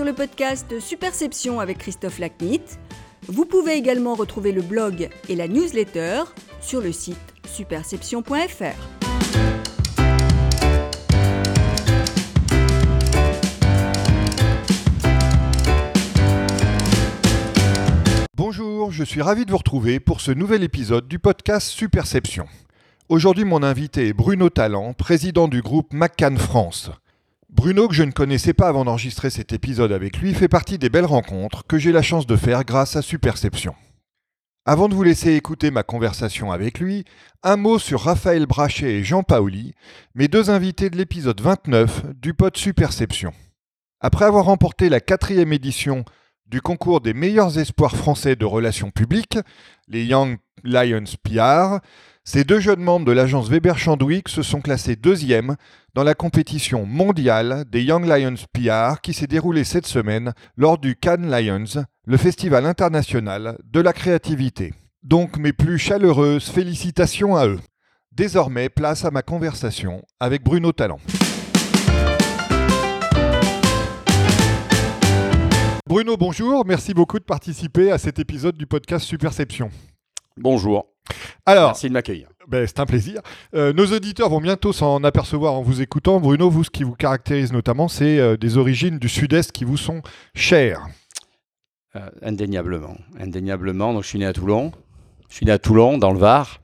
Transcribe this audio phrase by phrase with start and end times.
[0.00, 2.62] sur le podcast Superception avec Christophe Lacnit.
[3.28, 6.22] Vous pouvez également retrouver le blog et la newsletter
[6.62, 8.64] sur le site superception.fr.
[18.34, 22.46] Bonjour, je suis ravi de vous retrouver pour ce nouvel épisode du podcast Superception.
[23.10, 26.90] Aujourd'hui, mon invité est Bruno Talent, président du groupe McCann France.
[27.52, 30.88] Bruno, que je ne connaissais pas avant d'enregistrer cet épisode avec lui, fait partie des
[30.88, 33.74] belles rencontres que j'ai la chance de faire grâce à Superception.
[34.64, 37.04] Avant de vous laisser écouter ma conversation avec lui,
[37.42, 39.74] un mot sur Raphaël Brachet et Jean Paoli,
[40.14, 43.32] mes deux invités de l'épisode 29 du pod Superception.
[43.98, 46.04] Après avoir remporté la quatrième édition
[46.46, 49.38] du concours des meilleurs espoirs français de relations publiques,
[49.88, 51.78] les Young Lions PR,
[52.22, 55.56] ces deux jeunes membres de l'agence Weber Chandwick se sont classés deuxièmes
[55.94, 60.96] dans la compétition mondiale des Young Lions PR qui s'est déroulée cette semaine lors du
[60.96, 64.72] Cannes Lions, le festival international de la créativité.
[65.02, 67.60] Donc mes plus chaleureuses félicitations à eux.
[68.12, 71.00] Désormais, place à ma conversation avec Bruno Talent.
[75.86, 76.64] Bruno, bonjour.
[76.66, 79.70] Merci beaucoup de participer à cet épisode du podcast Superception.
[80.36, 80.86] Bonjour.
[81.46, 82.28] Alors, Merci de m'accueillir.
[82.50, 83.20] Ben, c'est un plaisir.
[83.54, 86.18] Euh, nos auditeurs vont bientôt s'en apercevoir en vous écoutant.
[86.18, 89.76] Bruno, vous, ce qui vous caractérise notamment, c'est euh, des origines du Sud-Est qui vous
[89.76, 90.02] sont
[90.34, 90.88] chères.
[91.94, 92.96] Euh, indéniablement.
[93.20, 93.94] Indéniablement.
[93.94, 94.72] Donc, je suis né à Toulon.
[95.28, 96.58] Je suis né à Toulon, dans le Var,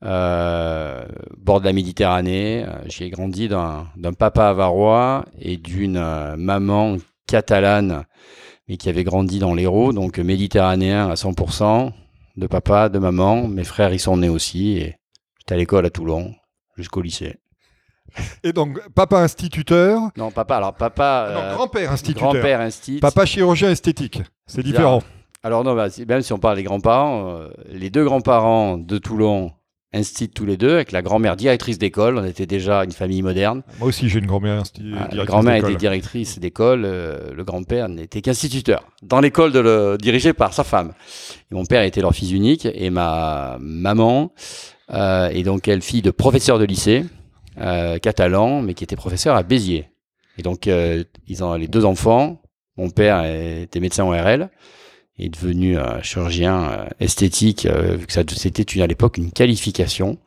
[0.00, 2.64] bord de la Méditerranée.
[2.64, 6.00] Euh, J'y ai grandi d'un papa avarois et d'une
[6.36, 8.04] maman catalane,
[8.68, 11.90] mais qui avait grandi dans l'Hérault, donc méditerranéen à 100%,
[12.36, 13.48] de papa, de maman.
[13.48, 14.78] Mes frères y sont nés aussi.
[14.78, 14.94] Et
[15.46, 16.34] j'étais à l'école à Toulon
[16.76, 17.36] jusqu'au lycée.
[18.42, 21.26] Et donc, papa instituteur, Non, papa, alors papa.
[21.28, 22.98] ah non, euh, grand-père instituteur, grand-père instit.
[22.98, 24.22] papa chirurgien esthétique.
[24.46, 25.02] C'est différent.
[25.42, 29.52] Alors non, bah, même si on parle des grands-parents, euh, les deux grands-parents de Toulon
[29.92, 32.18] instituent tous les deux, avec la grand-mère directrice d'école.
[32.18, 33.62] On était déjà une famille moderne.
[33.78, 34.62] Moi aussi, j'ai une grand-mère
[34.98, 39.52] Ah, la grand-mère était directrice d'école, euh, le grand-père n'était qu'instituteur, dans l'école
[39.98, 40.92] dirigée par sa femme.
[41.50, 44.32] Et mon père était leur fils unique, et ma maman
[44.92, 47.04] euh, est donc elle fille de professeur de lycée,
[47.60, 49.88] euh, catalan, mais qui était professeur à Béziers.
[50.38, 52.40] Et donc, euh, ils ont les deux enfants.
[52.76, 54.50] Mon père était médecin ORL,
[55.18, 60.18] est devenu chirurgien euh, esthétique, euh, vu que ça- c'était à l'époque une qualification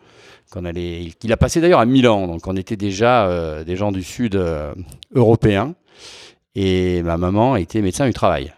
[0.51, 2.25] qu'on allait, qu'il a passé d'ailleurs à Milan.
[2.27, 4.41] Donc, on était déjà euh, des gens du sud
[5.13, 5.75] européen.
[6.55, 8.51] Et ma maman était médecin du travail.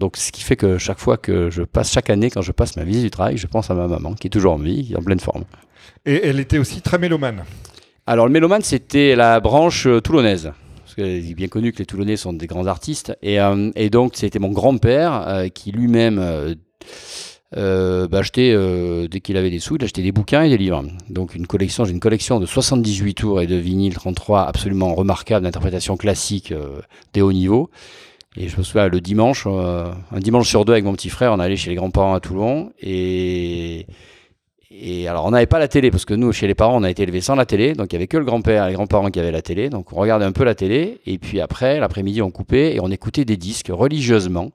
[0.00, 2.76] Donc, ce qui fait que chaque fois que je passe, chaque année, quand je passe
[2.76, 4.94] ma visite du travail, je pense à ma maman, qui est toujours en vie, qui
[4.94, 5.44] est en pleine forme.
[6.06, 7.44] Et elle était aussi très mélomane.
[8.06, 10.52] Alors, le mélomane, c'était la branche euh, toulonnaise.
[10.82, 13.16] Parce qu'il est bien connu que les Toulonnais sont des grands artistes.
[13.22, 16.54] Et, euh, et donc, c'était mon grand-père euh, qui lui-même euh,
[17.56, 20.58] euh, bah, achetait, euh, dès qu'il avait des sous, il achetait des bouquins et des
[20.58, 20.84] livres.
[21.08, 25.44] Donc, une collection, j'ai une collection de 78 tours et de vinyle 33 absolument remarquable
[25.44, 26.80] d'interprétation classique euh,
[27.12, 27.70] des hauts niveaux.
[28.36, 31.32] Et je me souviens, le dimanche, euh, un dimanche sur deux avec mon petit frère,
[31.32, 32.72] on allait chez les grands-parents à Toulon.
[32.80, 33.86] Et,
[34.70, 36.90] et alors, on n'avait pas la télé, parce que nous, chez les parents, on a
[36.90, 37.74] été élevés sans la télé.
[37.74, 39.68] Donc, il n'y avait que le grand-père et les grands-parents qui avaient la télé.
[39.68, 41.00] Donc, on regardait un peu la télé.
[41.06, 44.52] Et puis après, l'après-midi, on coupait et on écoutait des disques religieusement.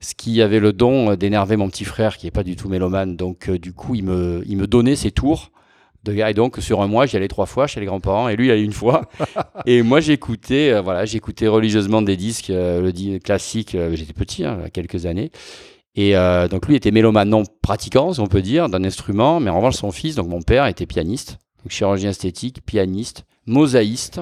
[0.00, 3.16] Ce qui avait le don d'énerver mon petit frère, qui n'est pas du tout mélomane.
[3.16, 5.50] Donc, euh, du coup, il me, il me donnait ses tours.
[6.08, 8.28] Et donc, sur un mois, j'y allais trois fois chez les grands-parents.
[8.28, 9.02] Et lui, il allait une fois.
[9.66, 13.74] et moi, j'écoutais, euh, voilà, j'écoutais religieusement des disques, euh, le di- classique.
[13.74, 15.30] euh, J'étais petit, hein, il y a quelques années.
[15.96, 19.48] Et euh, donc lui était mélomane non pratiquant, si on peut dire, d'un instrument, mais
[19.50, 24.20] en revanche son fils, donc mon père, était pianiste, donc chirurgien esthétique, pianiste, mosaïste,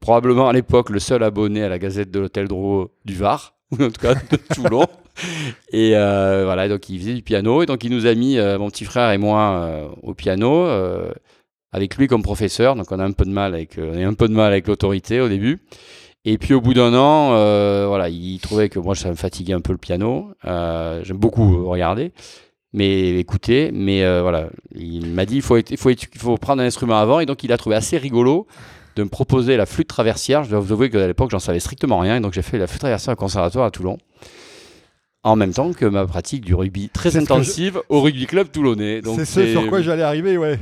[0.00, 3.76] probablement à l'époque le seul abonné à la Gazette de l'Hôtel Drouot du Var, ou
[3.82, 4.86] en tout cas de Toulon.
[5.72, 8.58] Et euh, voilà, donc il faisait du piano, et donc il nous a mis, euh,
[8.58, 10.66] mon petit frère et moi, euh, au piano,
[11.72, 15.20] avec lui comme professeur, donc on a un peu de mal avec, on avec l'autorité
[15.20, 15.60] au début.
[16.24, 17.28] Et puis au bout d'un an,
[17.88, 20.30] voilà, il trouvait que moi ça me fatiguait un peu le piano.
[20.44, 22.12] J'aime beaucoup regarder,
[22.72, 23.70] mais écouter.
[23.72, 27.44] Mais voilà, il m'a dit il faut, faut, faut prendre un instrument avant, et donc
[27.44, 28.46] il a trouvé assez rigolo
[28.98, 30.42] de me proposer la flûte traversière.
[30.44, 32.66] Je dois vous avouer qu'à l'époque j'en savais strictement rien, et donc j'ai fait la
[32.66, 33.96] flûte traversière au conservatoire à Toulon.
[35.22, 39.00] En même temps que ma pratique du rugby très intensive au rugby club toulonnais.
[39.16, 40.58] C'est ce sur quoi j'allais arriver, ouais.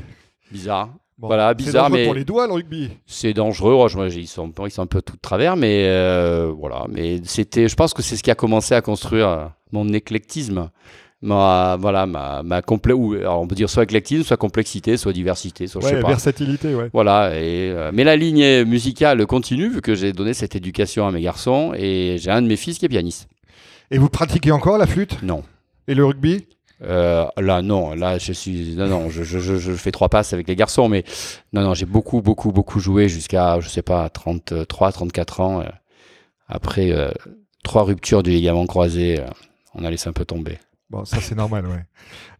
[0.52, 0.90] bizarre.
[1.18, 2.90] Bon, Voilà, bizarre, mais- pour les doigts, le rugby.
[3.06, 3.72] C'est dangereux.
[3.74, 6.84] Moi, ils sont, ils sont un peu tout de travers, mais euh, voilà.
[6.90, 10.68] Mais c'était, je pense que c'est ce qui a commencé à construire mon éclectisme
[11.22, 15.12] ma, voilà, ma, ma complé ou, alors on peut dire soit éclectisme, soit complexité, soit
[15.12, 16.08] diversité, soit je sais pas.
[16.08, 16.90] versatilité, ouais.
[16.92, 21.10] Voilà, et, euh, mais la ligne musicale continue vu que j'ai donné cette éducation à
[21.12, 23.28] mes garçons et j'ai un de mes fils qui est pianiste.
[23.90, 25.22] Et vous pratiquez encore la flûte?
[25.22, 25.42] Non.
[25.88, 26.46] Et le rugby?
[26.82, 28.74] Euh, là, non, là, je suis.
[28.76, 31.04] Non, non, je, je, je, fais trois passes avec les garçons, mais
[31.54, 35.60] non, non, j'ai beaucoup, beaucoup, beaucoup joué jusqu'à, je sais pas, 33, 34 ans.
[35.62, 35.64] euh.
[36.48, 37.10] Après euh,
[37.64, 39.18] trois ruptures du ligament croisé,
[39.74, 40.58] on a laissé un peu tomber.
[40.90, 41.84] Bon, ça c'est normal, ouais.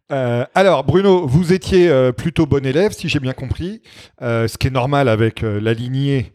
[0.09, 3.81] Euh, alors, Bruno, vous étiez euh, plutôt bon élève, si j'ai bien compris,
[4.21, 6.31] euh, ce qui est normal avec la lignée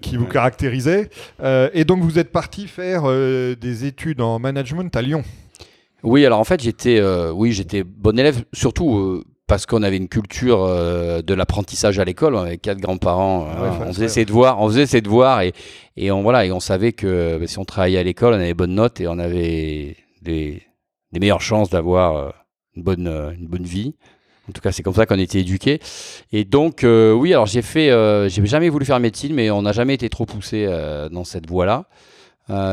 [0.00, 1.10] qui vous caractérisait.
[1.74, 5.22] Et donc, vous êtes parti faire des études en management à Lyon.
[6.02, 7.02] Oui, alors en fait, j'étais,
[7.34, 12.36] oui, j'étais bon élève, surtout parce qu'on avait une culture euh, de l'apprentissage à l'école.
[12.36, 15.40] On avait quatre grands-parents, Ah ouais, faut- on faisait ses devoirs, on faisait ses devoirs
[15.42, 15.52] et,
[15.96, 18.54] et on voilà, et on savait que bah, si on travaillait à l'école, on avait
[18.54, 20.62] bonnes notes et on avait des,
[21.12, 22.30] des meilleures chances d'avoir euh,
[22.76, 23.94] une bonne, euh, une bonne vie.
[24.48, 25.80] En tout cas, c'est comme ça qu'on était éduqués.
[26.32, 27.88] Et donc, euh, oui, alors j'ai fait,
[28.28, 30.66] j'ai jamais voulu faire médecine, mais on n'a jamais été trop poussé
[31.12, 31.84] dans cette voie-là.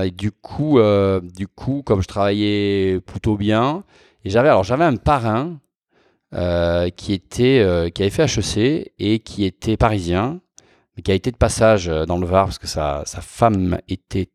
[0.04, 0.80] Et du coup,
[1.22, 3.84] du coup, comme je travaillais plutôt bien,
[4.26, 5.60] et j'avais alors j'avais un parrain
[6.32, 10.40] qui était qui avait fait HEC et qui était parisien,
[10.96, 14.30] mais qui a été de passage dans le Var parce que sa, sa femme était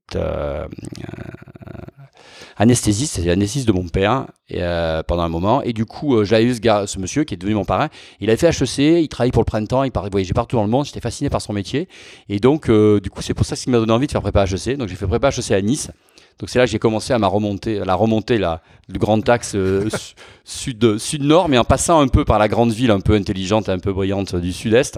[2.62, 5.62] anesthésiste, c'était l'anesthésiste de mon père euh, pendant un moment.
[5.62, 7.88] Et du coup, euh, j'avais eu ce, gars, ce monsieur qui est devenu mon parrain.
[8.20, 10.86] Il avait fait HEC, il travaillait pour le printemps, il voyageait partout dans le monde.
[10.86, 11.88] J'étais fasciné par son métier.
[12.28, 14.22] Et donc, euh, du coup, c'est pour ça ce qui m'a donné envie de faire
[14.22, 14.76] prépa HEC.
[14.76, 15.90] Donc, j'ai fait prépa HEC à Nice.
[16.38, 19.28] Donc, c'est là que j'ai commencé à ma remontée, à la remontée là, du grand
[19.28, 20.14] axe euh, su-
[20.44, 23.78] sud, sud-nord, mais en passant un peu par la grande ville un peu intelligente un
[23.78, 24.94] peu brillante du sud-est.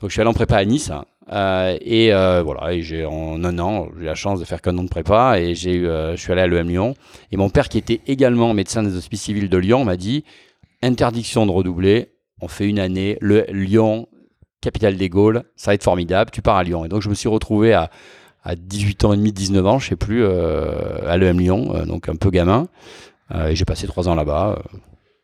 [0.00, 0.90] Donc, je suis allé en prépa à Nice.
[1.28, 4.76] Euh, et euh, voilà, j'ai en un an, j'ai eu la chance de faire qu'un
[4.78, 6.94] an de prépa et j'ai eu, euh, je suis allé à l'EM Lyon.
[7.30, 10.24] Et mon père, qui était également médecin des hospices civils de Lyon, m'a dit
[10.82, 12.12] interdiction de redoubler.
[12.40, 14.08] On fait une année, le Lyon,
[14.60, 16.30] capitale des Gaules, ça va être formidable.
[16.30, 16.84] Tu pars à Lyon.
[16.84, 17.90] Et donc je me suis retrouvé à,
[18.42, 22.16] à 18 ans et demi, 19 ans, je sais plus, à l'EM Lyon, donc un
[22.16, 22.68] peu gamin.
[23.46, 24.58] Et j'ai passé trois ans là-bas.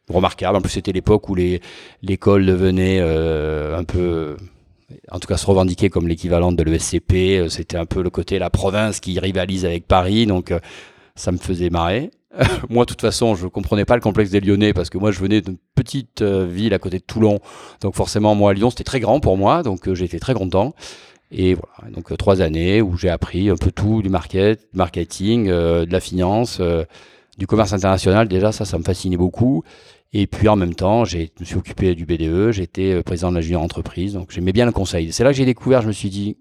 [0.08, 0.58] remarquable.
[0.58, 4.36] En plus, c'était l'époque où l'école devenait un peu
[5.10, 7.12] en tout cas se revendiquer comme l'équivalent de l'ESCP.
[7.14, 10.60] Euh, C'était un peu le côté la province qui rivalise avec Paris, donc euh,
[11.14, 12.10] ça me faisait marrer.
[12.68, 15.20] moi, de toute façon, je comprenais pas le complexe des Lyonnais parce que moi, je
[15.20, 17.40] venais d'une petite euh, ville à côté de Toulon,
[17.80, 20.74] donc forcément, moi, Lyon, c'était très grand pour moi, donc j'étais très content.
[21.32, 25.48] Et voilà, donc trois années où j'ai appris un peu tout du market, du marketing,
[25.48, 26.60] de la finance,
[27.36, 28.28] du commerce international.
[28.28, 29.64] Déjà, ça, ça me fascinait beaucoup.
[30.18, 33.34] Et puis en même temps, je me suis occupé du BDE, j'étais euh, président de
[33.34, 35.12] la junior entreprise, donc j'aimais bien le conseil.
[35.12, 36.38] C'est là que j'ai découvert, je me suis dit,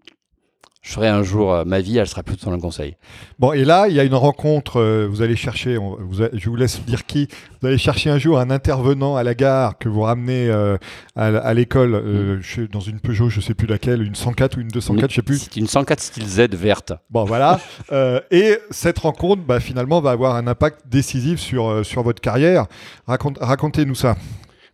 [0.88, 2.96] je ferai un jour, euh, ma vie, elle sera plutôt dans le conseil.
[3.40, 4.80] Bon, et là, il y a une rencontre.
[4.80, 7.28] euh, vous allez chercher, on- vous a- je vous laisse dire qui.
[7.60, 10.78] Vous allez chercher un jour un intervenant à la gare que vous ramenez euh,
[11.16, 15.10] à, l'école chez- dans une Peugeot, je sais plus laquelle, une 104 ou une 204,
[15.10, 15.40] je sais plus.
[15.40, 16.94] C'est une 104 style Z verte.
[17.10, 17.60] Bon, voilà.
[18.31, 22.68] Et cette rencontre, bah, finalement, va avoir un impact décisif sur, sur votre carrière.
[23.08, 24.16] Raconte- Racontez-nous ça.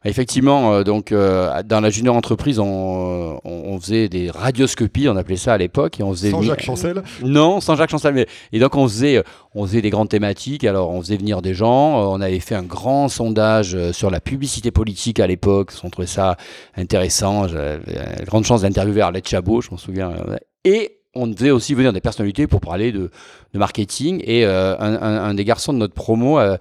[0.03, 5.15] Effectivement, euh, donc euh, dans la junior entreprise, on, on, on faisait des radioscopies, on
[5.15, 7.03] appelait ça à l'époque, et on faisait Sans venir- Jacques Chancel.
[7.23, 8.15] Non, sans Jacques Chancel.
[8.15, 8.25] Mais...
[8.51, 10.63] Et donc, on faisait, on faisait des grandes thématiques.
[10.63, 12.01] Alors, on faisait venir des gens.
[12.01, 15.71] Euh, On avait fait un grand sondage euh, sur la publicité politique à l'époque.
[15.83, 16.35] On trouvait ça
[16.75, 17.47] intéressant.
[17.47, 17.79] J'avais
[18.25, 20.13] grande chance d'interviewer Arlette Chabot, je m'en souviens.
[20.65, 23.11] Et on faisait aussi venir des personnalités pour parler de,
[23.53, 24.21] de marketing.
[24.25, 26.57] Et euh, un, un- un des garçons de notre promo euh,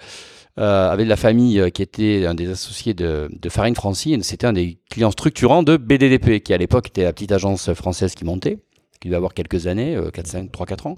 [0.58, 4.22] euh, de la famille euh, qui était un des associés de, Farine Francine.
[4.22, 8.14] C'était un des clients structurants de BDDP, qui à l'époque était la petite agence française
[8.14, 8.58] qui montait
[9.00, 10.96] qui devait avoir quelques années, euh, 4, 5, 3, 4 ans.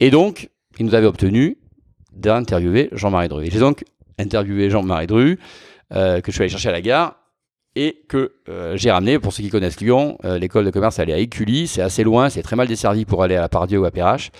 [0.00, 1.58] Et donc, il nous avait obtenu
[2.12, 3.48] d'interviewer Jean-Marie Dru.
[3.50, 3.84] J'ai donc
[4.18, 5.38] interviewé Jean-Marie Dru,
[5.92, 7.16] euh, que je suis allé chercher à la gare,
[7.76, 11.10] et que euh, j'ai ramené, pour ceux qui connaissent Lyon, euh, l'école de commerce, elle
[11.10, 13.78] est à Écully, c'est assez loin, c'est très mal desservi pour aller à la Pardieu
[13.78, 14.30] ou à Perrache.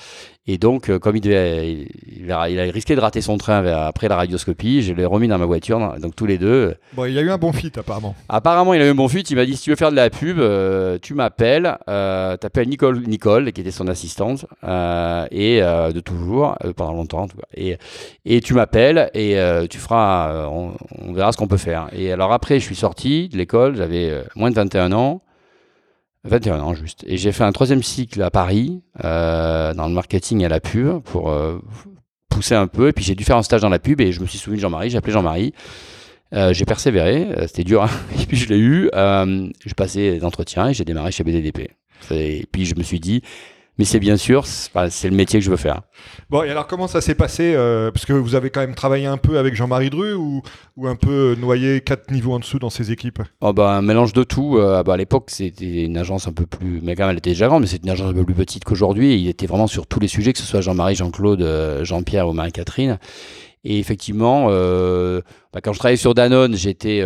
[0.49, 1.89] Et donc, euh, comme il, devait, il,
[2.25, 5.27] il a, il a risqué de rater son train après la radioscopie, je l'ai remis
[5.29, 7.73] dans ma voiture, donc tous les deux, Bon, il y a eu un bon fit,
[7.77, 8.15] apparemment.
[8.29, 9.31] Apparemment, il a eu un bon fuite.
[9.31, 11.77] Il m'a dit si tu veux faire de la pub, euh, tu m'appelles.
[11.89, 17.29] Euh, T'appelles Nicole, Nicole, qui était son assistante, euh, et de toujours, pendant longtemps en
[17.29, 17.47] tout cas.
[17.55, 17.77] Et,
[18.25, 19.37] et tu m'appelles et
[19.69, 20.47] tu feras.
[20.49, 20.73] on,
[21.03, 21.89] on verra ce qu'on peut faire.
[21.93, 23.77] Et alors après, je suis sorti de l'école.
[23.77, 25.23] J'avais moins de 21 ans.
[26.27, 27.05] 21 ans juste.
[27.07, 31.01] Et j'ai fait un troisième cycle à Paris, euh, dans le marketing et la pub,
[31.03, 31.59] pour euh,
[32.29, 32.89] pousser un peu.
[32.89, 34.57] Et puis j'ai dû faire un stage dans la pub et je me suis souvenu
[34.57, 34.91] de Jean-Marie.
[34.91, 35.53] J'ai appelé Jean-Marie.
[36.35, 37.91] Euh, j'ai persévéré, c'était dur, hein.
[38.21, 38.91] et puis je l'ai eu.
[39.65, 41.71] J'ai passé des entretiens et j'ai démarré chez BDDP.
[42.11, 43.23] Et puis je me suis dit,
[43.79, 45.83] mais c'est bien sûr, c'est le métier que je veux faire.
[46.31, 49.05] Bon, et alors comment ça s'est passé euh, Parce que vous avez quand même travaillé
[49.05, 50.43] un peu avec Jean-Marie Dru ou,
[50.77, 53.21] ou, un peu noyé quatre niveaux en dessous dans ses équipes?
[53.43, 54.57] Oh bah, Un mélange de tout.
[54.57, 56.81] Euh, bah, à l'époque, c'était une agence un peu plus.
[56.83, 58.65] Mais quand même, elle était déjà grande, mais c'était une agence un peu plus petite
[58.65, 59.21] qu'aujourd'hui.
[59.21, 62.33] Il était vraiment sur tous les sujets, que ce soit Jean-Marie, Jean-Claude, euh, Jean-Pierre ou
[62.33, 62.99] Marie-Catherine.
[63.65, 67.03] Et effectivement, bah, quand je travaillais sur Danone, j'étais.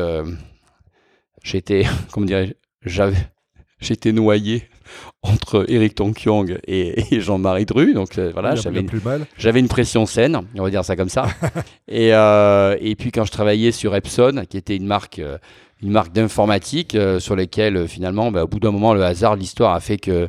[1.43, 1.85] j'étais.
[2.12, 3.17] comment dirais J'avais.
[3.81, 4.70] J'étais noyé
[5.23, 7.95] entre Eric Tonkyong et, et Jean-Marie Dru.
[7.95, 8.91] Donc euh, voilà, j'avais une,
[9.39, 11.27] j'avais une pression saine, on va dire ça comme ça.
[11.89, 15.39] et, euh, et puis quand je travaillais sur Epson, qui était une marque, euh,
[15.83, 19.81] une marque d'informatique sur laquelle finalement, bah, au bout d'un moment, le hasard, l'histoire a
[19.81, 20.29] fait que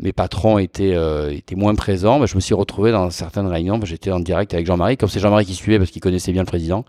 [0.00, 0.96] mes patrons étaient,
[1.32, 2.20] étaient moins présents.
[2.20, 3.78] Bah, je me suis retrouvé dans certaines réunions.
[3.78, 6.42] Bah, j'étais en direct avec Jean-Marie, comme c'est Jean-Marie qui suivait parce qu'il connaissait bien
[6.42, 6.84] le président.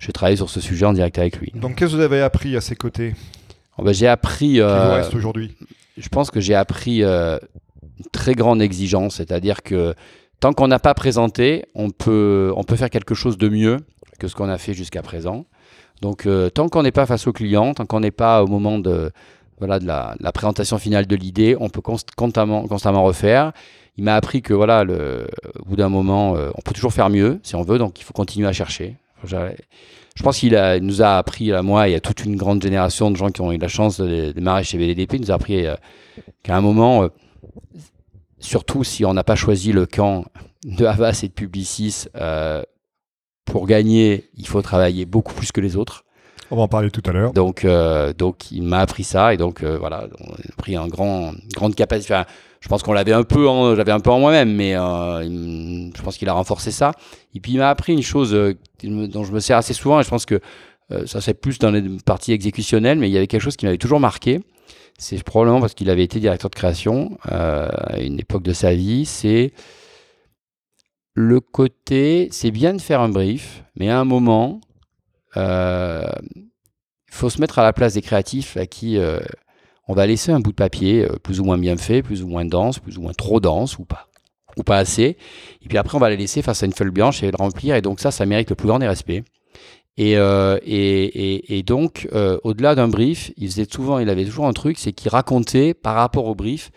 [0.00, 1.52] J'ai travaillé sur ce sujet en direct avec lui.
[1.54, 3.14] Donc qu'est-ce que vous avez appris à ses côtés?
[3.78, 4.60] Oh, J'ai appris.
[4.62, 5.54] reste aujourd'hui?
[5.96, 7.38] Je pense que j'ai appris euh,
[7.98, 9.94] une très grande exigence, c'est-à-dire que
[10.40, 13.78] tant qu'on n'a pas présenté, on peut, on peut faire quelque chose de mieux
[14.18, 15.46] que ce qu'on a fait jusqu'à présent.
[16.00, 18.78] Donc euh, tant qu'on n'est pas face au client, tant qu'on n'est pas au moment
[18.78, 19.12] de,
[19.58, 21.82] voilà, de la, présentation finale de l'idée, on peut
[22.16, 23.52] constamment, constamment refaire.
[23.96, 25.28] Il m'a appris que voilà, le,
[25.60, 28.04] au bout d'un moment, euh, on peut toujours faire mieux si on veut, donc il
[28.04, 28.96] faut continuer à chercher.
[30.14, 33.16] Je pense qu'il nous a appris, à moi et à toute une grande génération de
[33.16, 35.74] gens qui ont eu la chance de démarrer chez BDDP, il nous a appris euh,
[36.42, 37.08] qu'à un moment, euh,
[38.38, 40.26] surtout si on n'a pas choisi le camp
[40.64, 42.62] de Havas et de Publicis, euh,
[43.46, 46.04] pour gagner, il faut travailler beaucoup plus que les autres.
[46.52, 47.32] On va en parler tout à l'heure.
[47.32, 47.66] Donc,
[48.18, 52.14] donc il m'a appris ça et donc voilà, on a pris un grand, grande capacité
[52.62, 53.44] je pense qu'on l'avait un peu,
[53.74, 55.22] j'avais un peu en moi-même, mais euh,
[55.94, 56.92] je pense qu'il a renforcé ça.
[57.34, 58.54] Et puis il m'a appris une chose euh,
[58.84, 60.40] dont je me sers assez souvent, et je pense que
[60.92, 63.66] euh, ça c'est plus dans les parties exécutionnelles, mais il y avait quelque chose qui
[63.66, 64.40] m'avait toujours marqué.
[64.96, 69.04] C'est probablement parce qu'il avait été directeur de création à une époque de sa vie.
[69.04, 69.52] C'est
[71.14, 74.60] le côté, c'est bien de faire un brief, mais à un moment,
[75.36, 78.98] il faut se mettre à la place des créatifs à qui
[79.88, 82.28] on va laisser un bout de papier euh, plus ou moins bien fait, plus ou
[82.28, 84.08] moins dense, plus ou moins trop dense ou pas,
[84.56, 85.16] ou pas assez.
[85.62, 87.74] Et puis après, on va la laisser face à une feuille blanche et le remplir.
[87.74, 89.22] Et donc ça, ça mérite le plus grand des respects.
[89.98, 90.58] Et, euh,
[91.66, 95.10] donc, euh, au-delà d'un brief, il faisait souvent, il avait toujours un truc, c'est qu'il
[95.10, 96.70] racontait par rapport au brief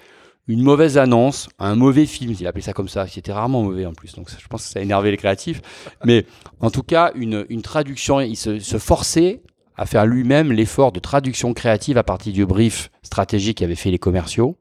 [0.47, 3.93] une mauvaise annonce, un mauvais film, il appelait ça comme ça, c'était rarement mauvais en
[3.93, 5.61] plus, donc je pense que ça a énervé les créatifs,
[6.03, 6.25] mais
[6.59, 9.41] en tout cas, une, traduction, il se, forçait
[9.75, 13.97] à faire lui-même l'effort de traduction créative à partir du brief stratégique qu'avaient fait les
[13.97, 14.57] commerciaux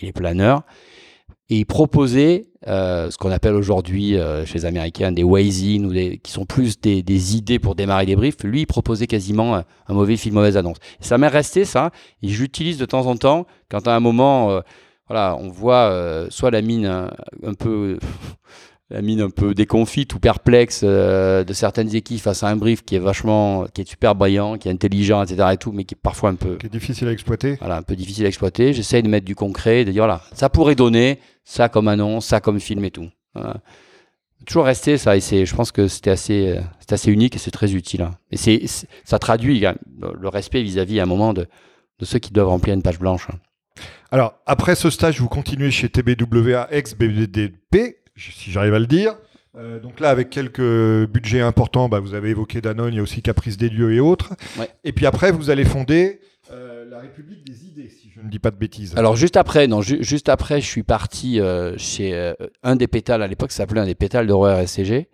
[0.00, 0.62] et les planeurs,
[1.50, 6.18] et proposer euh, ce qu'on appelle aujourd'hui euh, chez les Américains des ways ou des,
[6.18, 8.42] qui sont plus des, idées pour démarrer des briefs.
[8.44, 10.76] Lui, il proposait quasiment un, mauvais film, mauvaise annonce.
[11.00, 11.90] ça m'est resté ça,
[12.22, 14.60] et j'utilise de temps en temps quand à un moment, euh,
[15.08, 17.98] voilà, on voit soit la mine un peu
[18.90, 22.84] la mine un peu déconfite ou perplexe euh, de certaines équipes face à un brief
[22.84, 25.48] qui est vachement, qui est super brillant, qui est intelligent, etc.
[25.52, 26.56] et tout, mais qui est parfois un peu.
[26.56, 27.56] Qui est difficile à exploiter.
[27.60, 28.72] Voilà, un peu difficile à exploiter.
[28.72, 32.40] J'essaye de mettre du concret, de dire voilà, ça pourrait donner ça comme annonce, ça
[32.40, 33.08] comme film et tout.
[34.46, 37.38] Toujours rester ça, et c'est, je pense que c'était assez, euh, c'est assez unique et
[37.38, 38.02] c'est très utile.
[38.02, 38.12] Hein.
[38.30, 38.62] Et c'est,
[39.04, 41.46] ça traduit le respect vis-à-vis à un moment de,
[41.98, 43.26] de ceux qui doivent remplir une page blanche.
[43.30, 43.38] Hein.
[44.10, 49.14] Alors, après ce stage, vous continuez chez TBWA ex-BDDP si j'arrive à le dire.
[49.56, 53.02] Euh, donc là, avec quelques budgets importants, bah, vous avez évoqué Danone, il y a
[53.02, 54.34] aussi Caprice des lieux et autres.
[54.84, 58.38] Et puis après, vous allez fonder euh, la République des idées, si je ne dis
[58.38, 58.94] pas de bêtises.
[58.96, 63.26] Alors juste après, non, juste après, je suis parti euh, chez un des pétales à
[63.26, 65.08] l'époque, ça s'appelait un des pétales de Roy RSCG,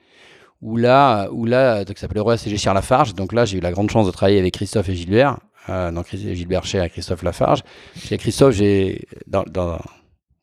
[0.63, 3.15] où là, où là, donc ça s'appelait Roy RSCG Charles Lafarge.
[3.15, 5.39] Donc là, j'ai eu la grande chance de travailler avec Christophe et Gilbert.
[5.69, 7.63] Donc Gilbert chez Christophe Lafarge.
[7.97, 9.79] Chez Christophe, j'ai dans, dans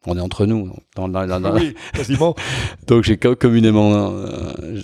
[0.06, 0.72] on est entre nous.
[0.96, 2.36] Dans, dans, oui, quasiment.
[2.88, 4.82] Donc j'ai communément euh,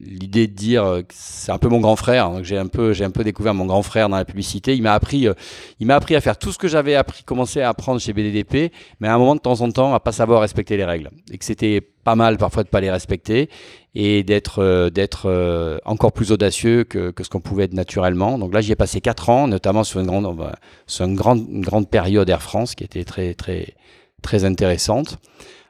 [0.00, 2.30] l'idée de dire que c'est un peu mon grand frère.
[2.30, 4.74] Donc j'ai un peu, j'ai un peu découvert mon grand frère dans la publicité.
[4.74, 5.34] Il m'a appris, euh,
[5.78, 8.72] il m'a appris à faire tout ce que j'avais appris, commencé à apprendre chez BDDP,
[9.00, 11.38] mais à un moment de temps en temps à pas savoir respecter les règles et
[11.38, 13.50] que c'était pas mal parfois de pas les respecter
[13.94, 18.38] et d'être euh, d'être euh, encore plus audacieux que, que ce qu'on pouvait être naturellement.
[18.38, 20.52] Donc là, j'y ai passé quatre ans, notamment sur une grande
[20.86, 23.74] sur une grande grande période Air France qui était très très
[24.22, 25.18] très intéressante.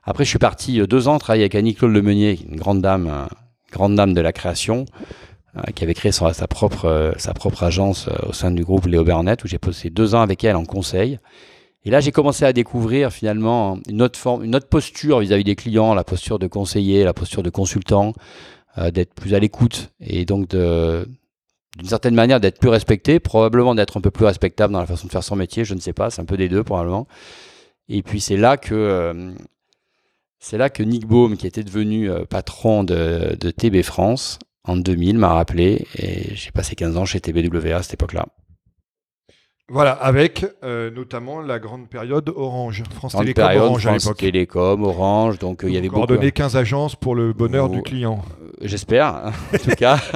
[0.04, 3.28] Après, je suis parti deux ans travailler avec Annie-Claude Lemeunier, une grande dame
[3.70, 4.86] grande dame de la création,
[5.56, 8.86] euh, qui avait créé sa, propre, euh, sa propre agence euh, au sein du groupe
[8.86, 11.18] Léo Burnett, où j'ai passé deux ans avec elle en conseil.
[11.84, 15.56] Et là, j'ai commencé à découvrir finalement une autre, forme, une autre posture vis-à-vis des
[15.56, 18.12] clients, la posture de conseiller, la posture de consultant,
[18.92, 21.06] d'être plus à l'écoute et donc d'une
[21.84, 25.12] certaine manière d'être plus respecté, probablement d'être un peu plus respectable dans la façon de
[25.12, 27.08] faire son métier, je ne sais pas, c'est un peu des deux probablement.
[27.88, 29.34] Et puis c'est là que
[30.40, 34.76] c'est là que Nick Baum, qui était devenu euh, patron de, de, TB France en
[34.76, 38.26] 2000, m'a rappelé et j'ai passé 15 ans chez TBWA à cette époque-là.
[39.68, 44.16] Voilà, avec euh, notamment la grande période Orange, France Télécom Orange France à l'époque.
[44.16, 46.06] Télécom, Orange, donc il y avait beaucoup.
[46.06, 48.20] donné 15 agences pour le bonheur du client.
[48.62, 49.98] J'espère, en tout cas.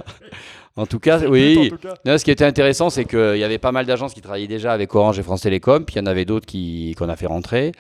[0.77, 1.71] En tout cas, oui.
[2.05, 4.93] ce qui était intéressant, c'est qu'il y avait pas mal d'agences qui travaillaient déjà avec
[4.93, 6.49] Orange et France Télécom, puis il y en avait d'autres
[6.99, 7.71] qu'on a fait rentrer.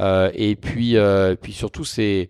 [0.00, 2.28] Euh, et puis, euh, puis surtout, c'était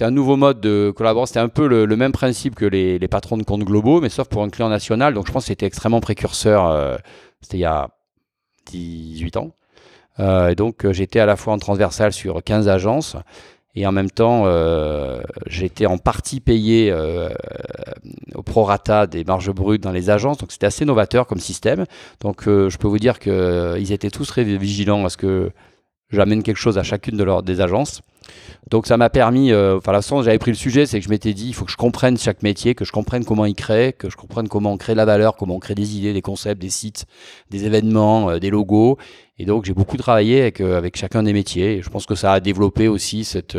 [0.00, 1.26] un nouveau mode de collaboration.
[1.26, 4.42] C'était un peu le, même principe que les, patrons de comptes globaux, mais sauf pour
[4.42, 5.14] un client national.
[5.14, 6.66] Donc je pense que c'était extrêmement précurseur.
[6.66, 6.96] Euh,
[7.40, 7.88] c'était il y a
[8.66, 9.52] 18 ans.
[10.56, 13.16] donc j'étais à la fois en transversal sur 15 agences
[13.74, 14.44] et en même temps,
[15.46, 16.92] j'étais en partie payé
[18.34, 20.38] au prorata des marges brutes dans les agences.
[20.38, 21.86] Donc c'était assez novateur comme système.
[22.20, 25.52] Donc je peux vous dire qu'ils étaient tous très vigilants à ce que
[26.10, 28.02] j'amène quelque chose à chacune de leurs des agences.
[28.70, 31.04] Donc ça m'a permis, euh, enfin la façon dont j'avais pris le sujet, c'est que
[31.04, 33.54] je m'étais dit, il faut que je comprenne chaque métier, que je comprenne comment il
[33.54, 36.12] crée, que je comprenne comment on crée de la valeur, comment on crée des idées,
[36.12, 37.06] des concepts, des sites,
[37.50, 38.98] des événements, euh, des logos.
[39.38, 41.78] Et donc j'ai beaucoup travaillé avec, euh, avec chacun des métiers.
[41.78, 43.56] Et je pense que ça a développé aussi cette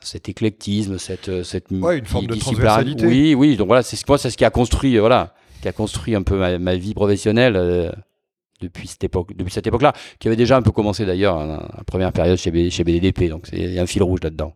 [0.00, 3.04] cet éclectisme, cette cette ouais, une forme de transversalité.
[3.04, 3.56] Oui, oui.
[3.56, 6.58] Donc voilà, c'est c'est ce qui a construit, voilà, qui a construit un peu ma,
[6.58, 7.92] ma vie professionnelle
[8.60, 12.12] depuis cette époque, depuis cette époque-là, qui avait déjà un peu commencé d'ailleurs en, première
[12.12, 13.28] période chez, chez BDDP.
[13.28, 14.54] Donc il y a un fil rouge là-dedans.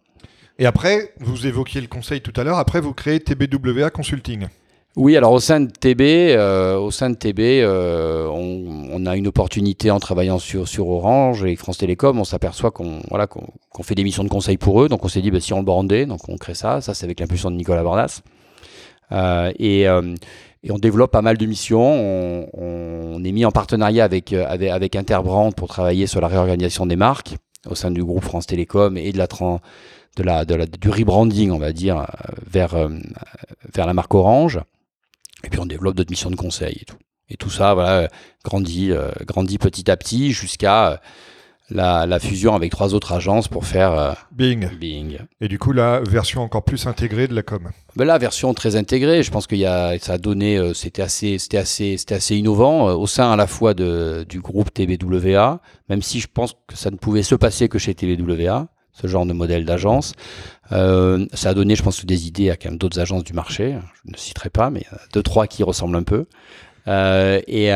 [0.59, 2.59] Et après, vous évoquiez le conseil tout à l'heure.
[2.59, 4.47] Après, vous créez TBWA Consulting.
[4.95, 9.27] Oui, alors au sein de TB, euh, au sein de TB, euh, on, a une
[9.27, 12.19] opportunité en travaillant sur, sur Orange et France Télécom.
[12.19, 14.91] On s'aperçoit qu'on voilà qu'on fait des missions de conseil pour eux.
[14.91, 16.83] Donc on s'est dit, bah, si on le brandait, donc on crée ça.
[16.83, 18.21] Ça, c'est avec l'impulsion de Nicolas Bordas.
[19.13, 19.87] Euh, et
[20.65, 22.49] et on développe pas mal de missions.
[22.55, 26.87] On, est mis en partenariat avec, euh, avec, avec, Interbrand pour travailler sur la réorganisation
[26.87, 27.37] des marques
[27.69, 31.59] au sein du groupe France Télécom et de la, de de la du rebranding, on
[31.59, 32.05] va dire, euh,
[32.45, 32.89] vers, euh,
[33.73, 34.61] vers la marque Orange.
[35.45, 36.97] Et puis on développe d'autres missions de conseil et tout.
[37.29, 38.09] Et tout ça, voilà,
[38.45, 38.93] grandit,
[39.27, 41.01] grandit petit à petit jusqu'à
[41.75, 44.69] la, fusion avec trois autres agences pour faire euh, Bing.
[44.79, 45.19] Bing.
[45.41, 47.71] Et du coup, la version encore plus intégrée de la com.
[47.97, 51.03] Ben, la version très intégrée, je pense que y a, ça a donné, euh, c'était
[51.03, 54.73] assez, c'était assez, c'était assez innovant euh, au sein à la fois de, du groupe
[54.73, 59.07] TBWA, même si je pense que ça ne pouvait se passer que chez TBWA, ce
[59.07, 60.15] genre de modèle d'agence.
[60.71, 63.77] ça a donné, je pense, des idées à quand même d'autres agences du marché.
[64.05, 66.27] Je ne citerai pas, mais deux trois qui ressemblent un peu.
[66.87, 67.73] et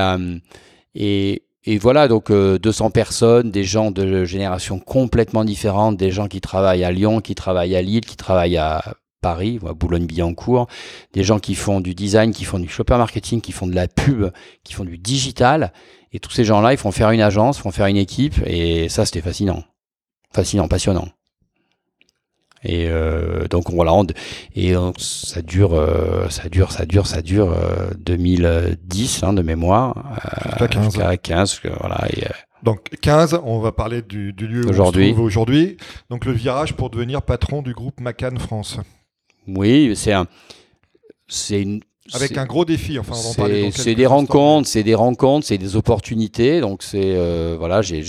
[0.98, 6.28] et et voilà, donc 200 euh, personnes, des gens de générations complètement différentes, des gens
[6.28, 10.68] qui travaillent à Lyon, qui travaillent à Lille, qui travaillent à Paris, à Boulogne-Billancourt,
[11.12, 13.88] des gens qui font du design, qui font du shopper marketing, qui font de la
[13.88, 14.30] pub,
[14.62, 15.72] qui font du digital.
[16.12, 18.34] Et tous ces gens-là, ils font faire une agence, font faire une équipe.
[18.46, 19.64] Et ça, c'était fascinant.
[20.32, 21.08] Fascinant, passionnant.
[22.64, 23.92] Et euh, donc voilà,
[24.54, 27.54] et ça dure, euh, ça dure, ça dure, ça dure
[27.98, 29.94] 2010 euh, hein, de mémoire
[30.70, 31.60] jusqu'à 15.
[31.80, 32.08] voilà.
[32.62, 35.14] donc 15, on va parler du, lieu aujourd'hui.
[35.16, 35.76] on aujourd'hui.
[36.10, 38.78] Donc le virage pour devenir patron du groupe Macan France.
[39.46, 40.26] Oui, c'est un,
[41.28, 41.82] c'est une,
[42.14, 42.98] avec un gros défi.
[42.98, 43.14] Enfin,
[43.70, 46.60] c'est des rencontres, c'est des rencontres, c'est des opportunités.
[46.60, 47.14] Donc c'est
[47.58, 48.02] voilà, j'ai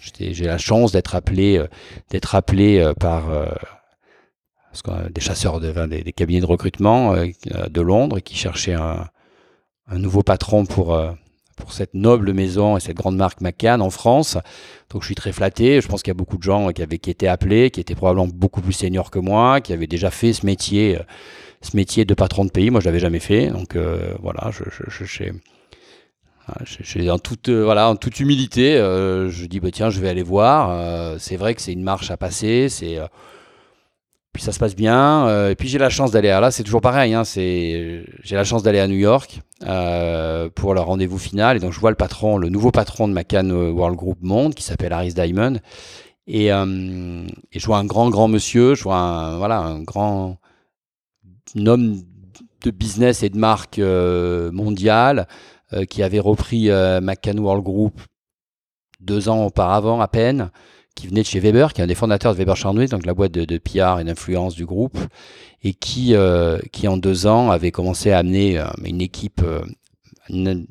[0.00, 1.66] j'ai la chance d'être appelé, euh,
[2.10, 3.46] d'être appelé euh, par euh,
[5.10, 9.08] des chasseurs, de, des, cabinets de recrutement de Londres qui cherchaient un,
[9.92, 10.96] nouveau patron pour,
[11.56, 14.38] pour cette noble maison et cette grande marque McCann en France.
[14.90, 15.80] Donc je suis très flatté.
[15.80, 17.96] Je pense qu'il y a beaucoup de gens qui, avaient, qui étaient appelés, qui étaient
[17.96, 21.00] probablement beaucoup plus seniors que moi, qui avaient déjà fait ce métier,
[21.62, 22.70] ce métier de patron de pays.
[22.70, 23.48] Moi, je l'avais jamais fait.
[23.48, 23.76] Donc
[24.22, 25.24] voilà, je, je,
[27.10, 30.22] en toute, euh, voilà, en toute humilité, euh, je dis bah, tiens, je vais aller
[30.22, 30.70] voir.
[30.70, 32.68] Euh, c'est vrai que c'est une marche à passer.
[32.68, 32.98] C'est
[34.32, 35.48] puis ça se passe bien.
[35.48, 37.14] et puis j'ai la chance d'aller là, c'est toujours pareil.
[37.14, 39.40] Hein, c'est j'ai la chance d'aller à New York
[40.54, 41.56] pour le rendez-vous final.
[41.56, 44.62] Et donc je vois le patron, le nouveau patron de McCann World Group Monde, qui
[44.62, 45.58] s'appelle Harris Diamond.
[46.28, 50.38] Et, et, je vois un grand grand monsieur, je vois un, voilà un grand
[51.56, 52.00] homme
[52.62, 55.26] de business et de marque mondiale.
[55.72, 58.00] Euh, qui avait repris euh, McCann World Group
[59.00, 60.50] deux ans auparavant à peine,
[60.96, 63.14] qui venait de chez Weber, qui est un des fondateurs de Weber Charnouy, donc la
[63.14, 64.98] boîte de, de PR et d'influence du groupe,
[65.62, 69.42] et qui, euh, qui en deux ans avait commencé à amener une équipe,
[70.28, 70.66] une,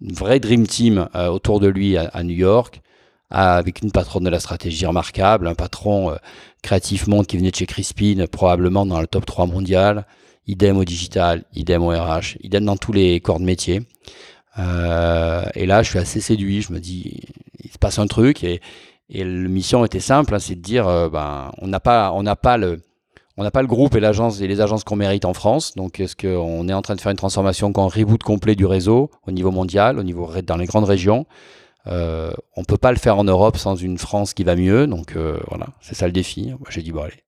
[0.00, 2.82] vraie dream team autour de lui à, New York,
[3.30, 6.16] avec une patronne de la stratégie remarquable, un patron
[6.62, 10.06] créatif monde qui venait de chez Crispin, probablement dans le top 3 mondial.
[10.46, 13.82] idem au digital, idem au RH, idem dans tous les corps de métier.
[14.58, 16.62] Euh, et là, je suis assez séduit.
[16.62, 17.20] Je me dis,
[17.62, 18.60] il se passe un truc et,
[19.08, 22.22] et la mission était simple, hein, c'est de dire, euh, ben, on n'a pas, on
[22.22, 22.80] n'a pas le,
[23.36, 25.74] on n'a pas le groupe et l'agence et les agences qu'on mérite en France.
[25.74, 29.10] Donc, est-ce qu'on est en train de faire une transformation, un reboot complet du réseau
[29.26, 31.26] au niveau mondial, au niveau dans les grandes régions?
[31.86, 34.88] Euh, On peut pas le faire en Europe sans une France qui va mieux.
[34.88, 36.52] Donc euh, voilà, c'est ça le défi.
[36.68, 37.22] J'ai dit bon allez,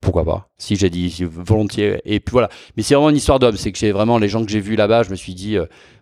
[0.00, 0.48] pourquoi pas?
[0.58, 2.00] Si j'ai dit volontiers.
[2.04, 2.50] Et puis voilà.
[2.76, 3.56] Mais c'est vraiment une histoire d'homme.
[3.56, 5.56] C'est que j'ai vraiment les gens que j'ai vus là-bas, je me suis dit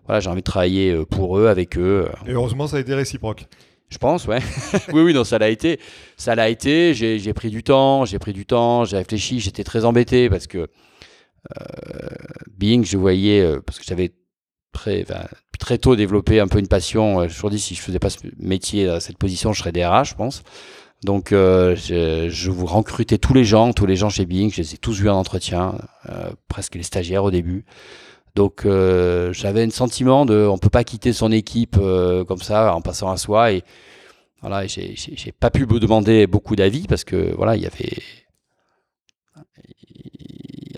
[0.06, 2.08] voilà, j'ai envie de travailler pour eux, avec eux.
[2.26, 3.46] Et heureusement, ça a été réciproque.
[3.92, 4.40] Je pense, ouais.
[4.94, 5.78] oui, oui, non, ça l'a été.
[6.16, 6.94] Ça l'a été.
[6.94, 9.38] J'ai pris du temps, j'ai pris du temps, j'ai réfléchi.
[9.38, 12.08] J'étais très embêté parce que euh,
[12.56, 14.12] Bing, je voyais, euh, parce que j'avais
[14.72, 15.04] très,
[15.58, 17.20] très tôt développé un peu une passion.
[17.20, 19.58] Euh, je me suis dit, si je faisais pas ce métier à cette position, je
[19.58, 20.42] serais DRH, je pense.
[21.04, 24.50] Donc, euh, je, je, vous recrutais tous les gens, tous les gens chez Bing.
[24.50, 25.76] Je les ai tous vus en entretien,
[26.48, 27.66] presque les stagiaires au début.
[28.34, 32.74] Donc euh, j'avais un sentiment de, on peut pas quitter son équipe euh, comme ça
[32.74, 33.62] en passant à soi et
[34.40, 38.02] voilà, j'ai pas pu me demander beaucoup d'avis parce que voilà, il y avait,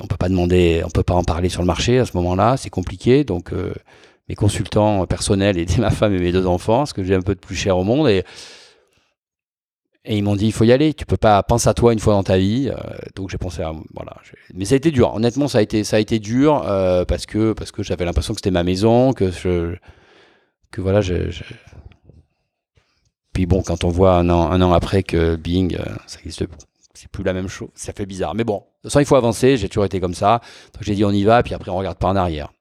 [0.03, 2.59] on peut pas demander, on peut pas en parler sur le marché à ce moment-là,
[2.59, 3.25] c'est compliqué.
[3.25, 3.73] Donc euh,
[4.29, 7.35] mes consultants personnels étaient ma femme et mes deux enfants, ce que j'ai un peu
[7.35, 8.25] de plus cher au monde et
[10.07, 11.99] et ils m'ont dit, il faut y aller, tu peux pas, pense à toi une
[11.99, 12.69] fois dans ta vie.
[12.69, 12.77] Euh,
[13.15, 14.17] donc j'ai pensé à, voilà.
[14.53, 17.25] Mais ça a été dur, honnêtement, ça a été, ça a été dur euh, parce
[17.25, 19.31] que, parce que j'avais l'impression que c'était ma maison, que
[20.71, 21.01] que voilà,
[23.33, 26.45] Puis bon, quand on voit un an, un an après que Bing, euh, ça existe,
[26.93, 28.35] c'est plus la même chose, ça fait bizarre.
[28.35, 30.41] Mais bon, de toute façon, il faut avancer, j'ai toujours été comme ça.
[30.75, 32.53] Donc j'ai dit, on y va, puis après, on regarde pas en arrière.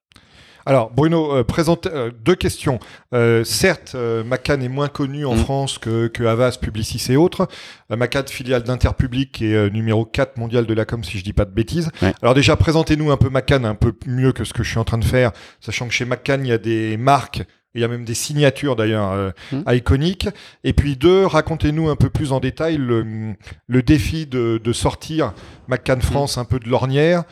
[0.65, 2.79] Alors, Bruno, euh, présente euh, deux questions.
[3.13, 5.39] Euh, certes, Macan est moins connu en mm.
[5.39, 7.47] France que, que, Havas, Publicis et autres.
[7.89, 11.51] Macan, filiale d'Interpublic, est numéro 4 mondial de la com, si je dis pas de
[11.51, 11.89] bêtises.
[12.21, 14.83] Alors déjà, présentez-nous un peu Macan, un peu mieux que ce que je suis en
[14.83, 17.43] train de faire, sachant que chez Macan, il y a des marques
[17.75, 19.63] il y a même des signatures d'ailleurs mm.
[19.73, 20.29] iconiques.
[20.63, 23.33] Et puis deux, racontez-nous un peu plus en détail le,
[23.65, 25.33] le défi de, de sortir
[25.67, 26.03] McCann mm.
[26.03, 27.23] France un peu de l'ornière,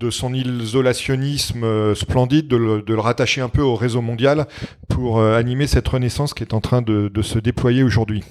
[0.00, 4.46] de son isolationnisme euh, splendide, de le, rattacher un peu au réseau mondial
[4.88, 8.24] pour euh, animer cette renaissance qui est en train de, se déployer aujourd'hui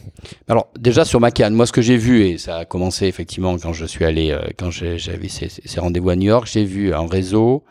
[0.47, 3.71] Alors déjà sur Macan, moi ce que j'ai vu, et ça a commencé effectivement quand
[3.71, 7.07] je suis allé, euh, quand j'avais ces, ces rendez-vous à New York, j'ai vu un
[7.07, 7.63] réseau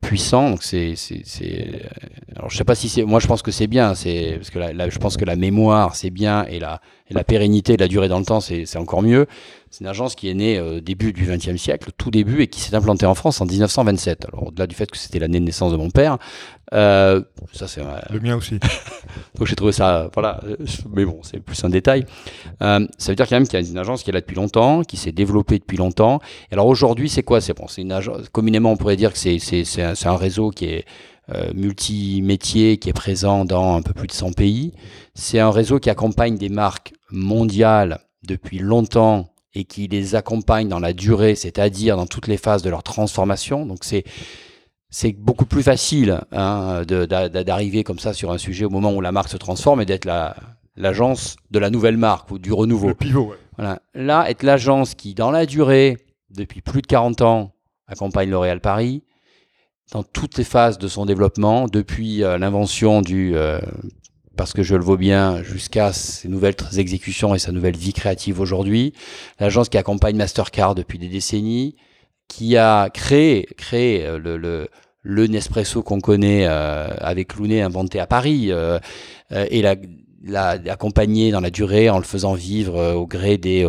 [0.00, 0.50] puissant.
[0.50, 0.94] Donc c'est,
[2.34, 4.58] alors je sais pas si c'est, moi je pense que c'est bien, c'est parce que
[4.58, 6.80] là, je pense que la mémoire c'est bien et la,
[7.10, 9.26] et la pérennité, la durée dans le temps c'est, encore mieux.
[9.70, 12.60] C'est une agence qui est née au début du XXe siècle, tout début, et qui
[12.60, 14.26] s'est implantée en France en 1927.
[14.26, 16.16] Alors au-delà du fait que c'était l'année de naissance de mon père,
[16.74, 18.58] euh, ça c'est le mien aussi.
[19.36, 20.40] Donc j'ai trouvé ça, voilà,
[20.94, 22.04] mais bon, c'est plus un détail.
[22.62, 24.36] Euh, ça veut dire quand même qu'il y a une agence qui est là depuis
[24.36, 26.20] longtemps, qui s'est développée depuis longtemps.
[26.50, 27.40] Et alors aujourd'hui, c'est quoi?
[27.40, 28.28] C'est bon, une agence.
[28.30, 30.84] Communément, on pourrait dire que c'est un, réseau qui est
[31.30, 34.72] euh, multi-métier, qui est présent dans un peu plus de 100 pays.
[35.14, 40.80] C'est un réseau qui accompagne des marques mondiales depuis longtemps et qui les accompagne dans
[40.80, 43.66] la durée, c'est-à-dire dans toutes les phases de leur transformation.
[43.66, 44.04] Donc c'est
[44.90, 49.12] c'est beaucoup plus facile hein, d'arriver comme ça sur un sujet au moment où la
[49.12, 50.08] marque se transforme et d'être
[50.76, 52.88] l'agence de la nouvelle marque ou du renouveau.
[52.88, 53.82] Le pivot, voilà.
[53.94, 55.98] Là, être l'agence qui, dans la durée,
[56.30, 57.52] depuis plus de 40 ans,
[57.86, 59.02] accompagne L'Oréal Paris,
[59.92, 63.58] dans toutes les phases de son développement, depuis euh, l'invention du euh,
[64.36, 68.40] parce que je le vaux bien, jusqu'à ses nouvelles exécutions et sa nouvelle vie créative
[68.40, 68.92] aujourd'hui.
[69.40, 71.74] L'agence qui accompagne Mastercard depuis des décennies,
[72.28, 74.68] qui a créé, créé euh,
[75.04, 79.74] le, Nespresso qu'on connaît avec Lounet inventé à Paris, et la,
[80.22, 83.64] l'a accompagné dans la durée en le faisant vivre au gré des,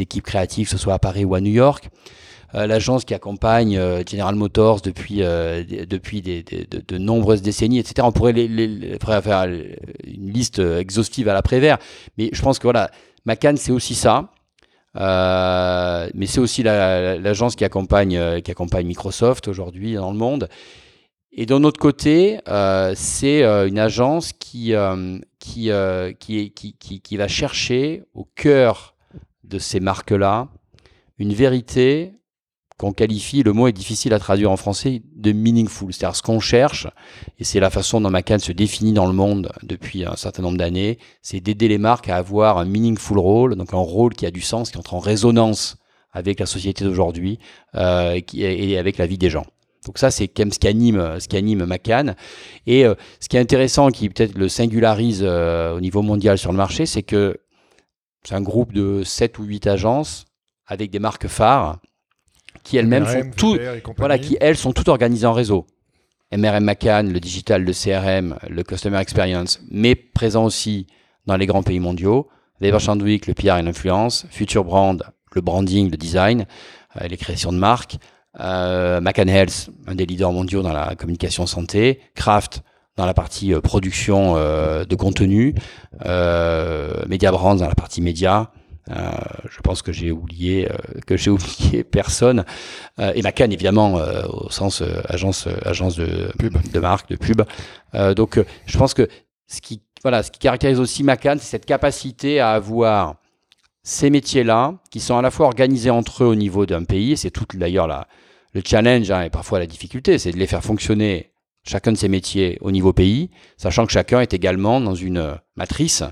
[0.00, 1.90] équipes créatives, que ce soit à Paris ou à New York.
[2.54, 7.94] Euh, l'agence qui accompagne euh, General Motors depuis, euh, depuis de, nombreuses décennies, etc.
[8.02, 8.34] On pourrait
[9.22, 11.78] faire une liste exhaustive à l'après-vert,
[12.16, 12.90] mais je pense que voilà,
[13.24, 14.30] Macan c'est aussi ça.
[14.94, 20.48] Mais c'est aussi l'agence qui accompagne qui accompagne Microsoft aujourd'hui dans le monde.
[21.32, 22.38] Et d'un autre côté,
[22.94, 24.72] c'est une agence qui,
[25.40, 25.70] qui,
[26.20, 28.94] qui, qui, qui va chercher au cœur
[29.42, 30.46] de ces marques-là
[31.18, 32.12] une vérité
[32.78, 35.92] qu'on qualifie, le mot est difficile à traduire en français, de meaningful.
[35.92, 36.88] C'est-à-dire ce qu'on cherche,
[37.38, 40.58] et c'est la façon dont Macan se définit dans le monde depuis un certain nombre
[40.58, 44.30] d'années, c'est d'aider les marques à avoir un meaningful role, donc un rôle qui a
[44.30, 45.76] du sens, qui entre en résonance
[46.12, 47.38] avec la société d'aujourd'hui
[47.74, 49.46] euh, et avec la vie des gens.
[49.86, 52.14] Donc ça, c'est ce qui anime, ce qui anime Macan.
[52.66, 56.50] Et euh, ce qui est intéressant, qui peut-être le singularise euh, au niveau mondial sur
[56.52, 57.36] le marché, c'est que
[58.24, 60.24] c'est un groupe de 7 ou 8 agences
[60.66, 61.78] avec des marques phares
[62.64, 63.58] qui elles-mêmes sont tout,
[63.96, 65.66] voilà, qui elles sont toutes organisées en réseau.
[66.32, 70.88] MRM McCann, le digital, le CRM, le Customer Experience, mais présent aussi
[71.26, 72.28] dans les grands pays mondiaux.
[72.60, 74.26] Weber Chandwick, le PR et l'influence.
[74.30, 76.46] Future Brand, le branding, le design,
[77.00, 77.98] euh, les créations de marques.
[78.40, 82.00] Euh, McCann Health, un des leaders mondiaux dans la communication santé.
[82.14, 82.62] Kraft,
[82.96, 85.54] dans la partie euh, production euh, de contenu.
[86.04, 88.50] Media Brands, dans la partie média.
[88.90, 89.10] Euh,
[89.50, 90.68] je pense que j'ai oublié
[91.06, 92.44] que j'ai oublié personne
[92.98, 93.94] et McCann évidemment
[94.28, 96.54] au sens agence agence de pub.
[96.70, 97.42] de marque de pub
[98.14, 99.08] donc je pense que
[99.46, 103.16] ce qui voilà, ce qui caractérise aussi Macan, c'est cette capacité à avoir
[103.82, 107.30] ces métiers-là, qui sont à la fois organisés entre eux au niveau d'un pays, c'est
[107.30, 108.06] tout d'ailleurs
[108.52, 111.32] le challenge hein, et parfois la difficulté, c'est de les faire fonctionner
[111.64, 116.02] chacun de ces métiers au niveau pays, sachant que chacun est également dans une matrice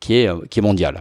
[0.00, 1.00] qui est, qui est mondiale.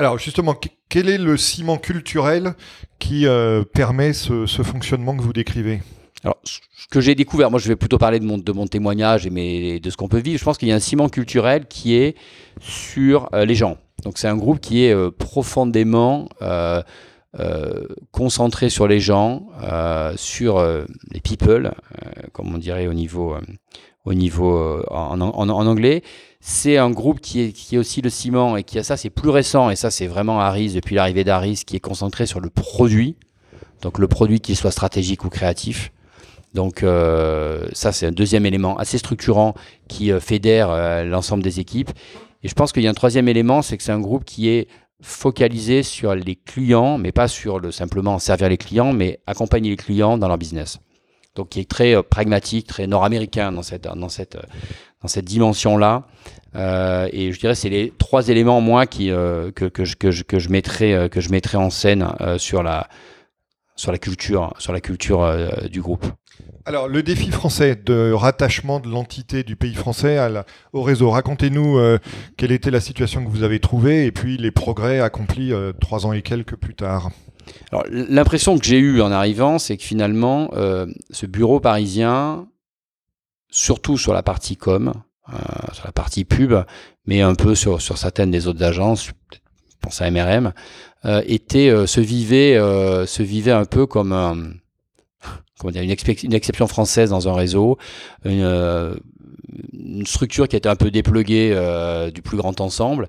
[0.00, 0.58] Alors justement,
[0.88, 2.54] quel est le ciment culturel
[2.98, 5.82] qui euh, permet ce, fonctionnement que vous décrivez?
[6.24, 6.58] Alors, ce
[6.90, 10.08] que j'ai découvert, moi je vais plutôt parler de mon, témoignage et de ce qu'on
[10.08, 10.38] peut vivre.
[10.38, 12.16] Je pense qu'il y a un ciment culturel qui est
[12.62, 13.76] sur euh, les gens.
[14.02, 16.30] Donc c'est un groupe qui est euh, profondément
[18.10, 19.48] concentré sur les gens,
[20.16, 20.64] sur
[21.10, 21.74] les people,
[22.32, 23.36] comme on dirait au niveau,
[24.04, 26.02] au niveau en, en, anglais.
[26.40, 29.68] C'est un groupe qui est, aussi le ciment et qui a ça, c'est plus récent
[29.68, 33.16] et ça c'est vraiment Harris depuis l'arrivée d'Harris qui est concentré sur le produit.
[33.82, 35.92] Donc le produit qu'il soit stratégique ou créatif.
[36.54, 39.54] Donc euh, ça, c'est un deuxième élément assez structurant
[39.88, 41.90] qui euh, fédère euh, l'ensemble des équipes.
[42.42, 44.48] Et je pense qu'il y a un troisième élément, c'est que c'est un groupe qui
[44.48, 44.68] est
[45.02, 49.76] focalisé sur les clients, mais pas sur le simplement servir les clients, mais accompagner les
[49.76, 50.78] clients dans leur business.
[51.44, 54.36] Qui est très euh, pragmatique, très nord-américain dans cette, dans cette,
[55.02, 56.06] dans cette dimension-là.
[56.56, 60.48] Euh, et je dirais c'est les trois éléments moi qui que, que, je, que, je,
[60.48, 62.88] mettrai que je mettrai en scène sur la
[63.76, 65.32] sur la culture sur la culture
[65.70, 66.06] du groupe.
[66.66, 70.18] Alors, le défi français de rattachement de l'entité du pays français
[70.72, 71.98] au réseau, racontez-nous euh,
[72.36, 76.06] quelle était la situation que vous avez trouvée et puis les progrès accomplis euh, trois
[76.06, 77.10] ans et quelques plus tard.
[77.90, 82.48] L'impression que j'ai eue en arrivant, c'est que finalement, euh, ce bureau parisien,
[83.50, 84.92] surtout sur la partie com,
[85.72, 86.54] sur la partie pub,
[87.06, 90.52] mais un peu sur, certaines des autres agences, je pense à MRM,
[91.24, 92.56] était, se, vivait,
[93.06, 94.12] se vivait un peu comme
[95.68, 95.90] une,
[96.34, 97.78] exception française dans un réseau,
[98.24, 98.94] une, euh,
[100.04, 103.08] structure qui était un peu dépluguée euh, du plus grand ensemble.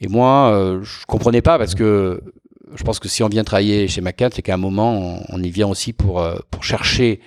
[0.00, 2.20] Et moi, euh, je comprenais pas parce que
[2.74, 5.50] je pense que si on vient travailler chez McCann, c'est qu'à un moment, on, y
[5.50, 7.20] vient aussi pour, euh, pour chercher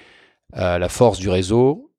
[0.58, 1.92] euh, la force du réseau,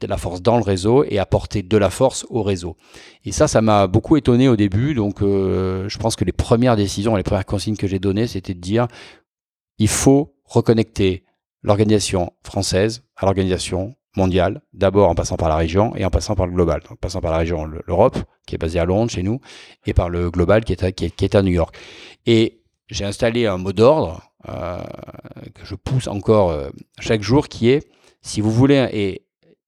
[0.00, 2.76] de la force dans le réseau et apporter de la force au réseau.
[3.24, 4.94] Et ça, ça m'a beaucoup étonné au début.
[4.94, 8.60] Donc, je pense que les premières décisions, les premières consignes que j'ai données, c'était de
[8.60, 8.88] dire
[9.78, 11.24] il faut reconnecter
[11.62, 16.46] l'organisation française à l'organisation mondiale, d'abord en passant par la région et en passant par
[16.46, 16.82] le global.
[16.90, 19.40] En passant par la région, l'Europe, qui est basée à Londres chez nous,
[19.86, 21.76] et par le global qui est à, New York.
[22.88, 24.82] J'ai installé un mot d'ordre euh,
[25.54, 26.68] que je pousse encore euh,
[27.00, 27.88] chaque jour, qui est,
[28.20, 29.22] si vous voulez, et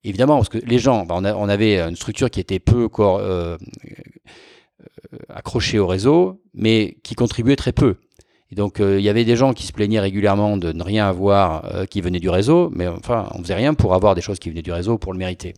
[0.04, 3.56] évidemment, parce que les gens, bah, on, avait une structure qui était peu corps, euh,
[5.28, 7.96] accrochée au réseau, mais qui contribuait très peu.
[8.50, 11.88] Et donc, il y avait des gens qui se plaignaient régulièrement de ne rien avoir
[11.90, 14.62] qui venait du réseau, mais enfin, on faisait rien pour avoir des choses qui venaient
[14.62, 15.54] du réseau pour le mériter.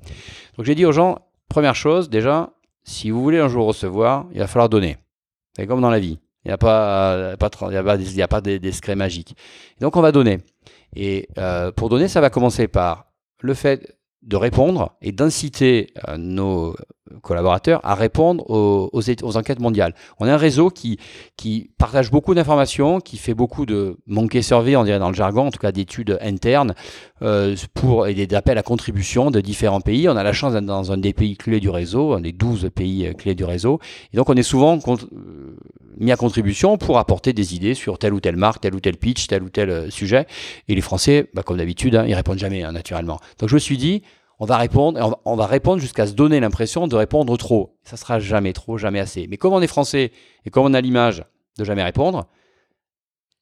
[0.57, 1.19] Donc, j'ai dit aux gens,
[1.51, 4.97] première chose, déjà, si vous voulez un jour recevoir, il va falloir donner.
[5.55, 6.19] C'est comme dans la vie.
[6.45, 9.37] Il n'y a pas, il y a pas, il a pas des, des secrets magiques.
[9.81, 10.39] Donc, on va donner.
[10.95, 16.17] Et euh, pour donner, ça va commencer par le fait de répondre et d'inciter euh,
[16.17, 16.75] nos
[17.23, 19.95] collaborateurs à répondre aux, enquêtes mondiales.
[20.19, 20.99] On a un réseau qui,
[21.79, 25.51] partage beaucoup d'informations, qui fait beaucoup de monkey survey, on dirait dans le jargon, en
[25.51, 26.75] tout cas d'études internes,
[27.23, 30.09] euh, pour, et d'appels à contribution de différents pays.
[30.09, 32.71] On a la chance d'être dans un des pays clés du réseau, un des 12
[32.75, 33.81] pays euh, clés du réseau.
[34.13, 35.57] Et donc on est souvent euh,
[35.99, 38.97] mis à contribution pour apporter des idées sur telle ou telle marque, tel ou tel
[38.97, 40.27] pitch, tel ou tel sujet.
[40.69, 43.19] Et les Français, bah, comme d'habitude, hein, ils répondent jamais, hein, naturellement.
[43.39, 44.03] Donc je me suis dit,
[44.39, 47.77] on va répondre, on va, on va répondre jusqu'à se donner l'impression de répondre trop.
[47.83, 49.27] Ça sera jamais trop, jamais assez.
[49.29, 50.13] Mais comme on est français
[50.45, 51.25] et comme on a l'image
[51.59, 52.27] de jamais répondre,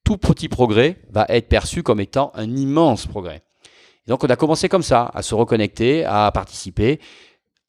[0.04, 3.42] tout petit progrès va être perçu comme étant un immense progrès.
[4.06, 7.00] Donc on a commencé comme ça, à se reconnecter, à participer,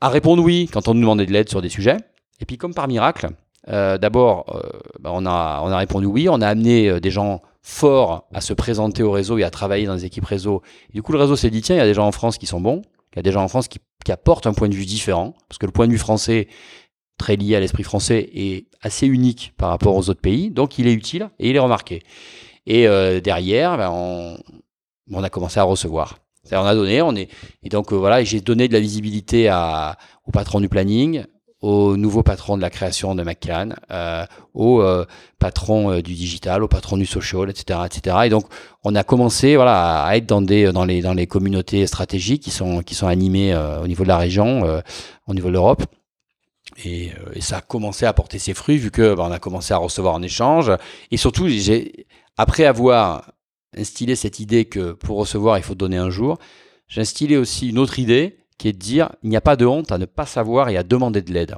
[0.01, 1.97] à répondre oui quand on nous demandait de l'aide sur des sujets.
[2.39, 3.29] Et puis comme par miracle,
[3.69, 7.11] euh, d'abord, euh, bah on, a, on a répondu oui, on a amené euh, des
[7.11, 10.61] gens forts à se présenter au réseau et à travailler dans les équipes réseau.
[10.93, 12.45] Du coup, le réseau s'est dit, tiens, il y a des gens en France qui
[12.45, 14.85] sont bons, il y a des gens en France qui, apportent un point de vue
[14.85, 16.47] différent, parce que le point de vue français,
[17.17, 20.87] très lié à l'esprit français, est assez unique par rapport aux autres pays, donc il
[20.87, 22.03] est utile et il est remarqué.
[22.65, 22.87] Et
[23.19, 23.89] derrière, ben,
[25.11, 26.19] on, a commencé à recevoir.
[26.53, 27.27] On a donné, on est
[27.63, 29.51] et donc voilà, j'ai donné de la visibilité
[30.25, 31.25] au patron du planning,
[31.61, 35.05] au nouveau patron de la création de McCann, euh, au euh,
[35.39, 38.17] patron euh, du digital, au patron du social, etc., etc.
[38.25, 38.45] Et donc,
[38.83, 42.51] on a commencé, voilà, à être dans des dans les dans les communautés stratégiques qui
[42.51, 44.81] sont qui sont animées euh, au niveau de la région,
[45.27, 45.83] au niveau de l'Europe.
[46.85, 50.13] Et, ça a commencé à porter ses fruits vu que bah, a commencé à recevoir
[50.13, 50.71] en échange.
[51.11, 51.47] Et surtout,
[52.37, 53.31] après avoir
[53.75, 56.37] instillé cette idée que pour recevoir, il faut donner un jour,
[56.87, 59.65] j'ai instillé aussi une autre idée qui est de dire il n'y a pas de
[59.65, 61.55] honte à ne pas savoir et à demander de l'aide.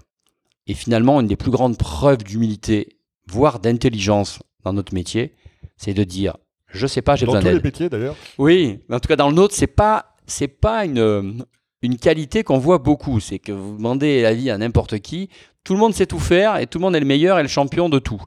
[0.68, 5.34] Et finalement, une des plus grandes preuves d'humilité, voire d'intelligence dans notre métier,
[5.78, 7.54] c'est de dire je sais pas, j'ai besoin d'aide.
[7.54, 8.16] Dans tous les métiers d'ailleurs.
[8.38, 11.44] Oui, en tout cas dans le nôtre, c'est pas c'est pas une
[11.82, 15.30] une qualité qu'on voit beaucoup, c'est que vous demandez l'avis à n'importe qui,
[15.64, 17.48] tout le monde sait tout faire et tout le monde est le meilleur et le
[17.48, 18.22] champion de tout.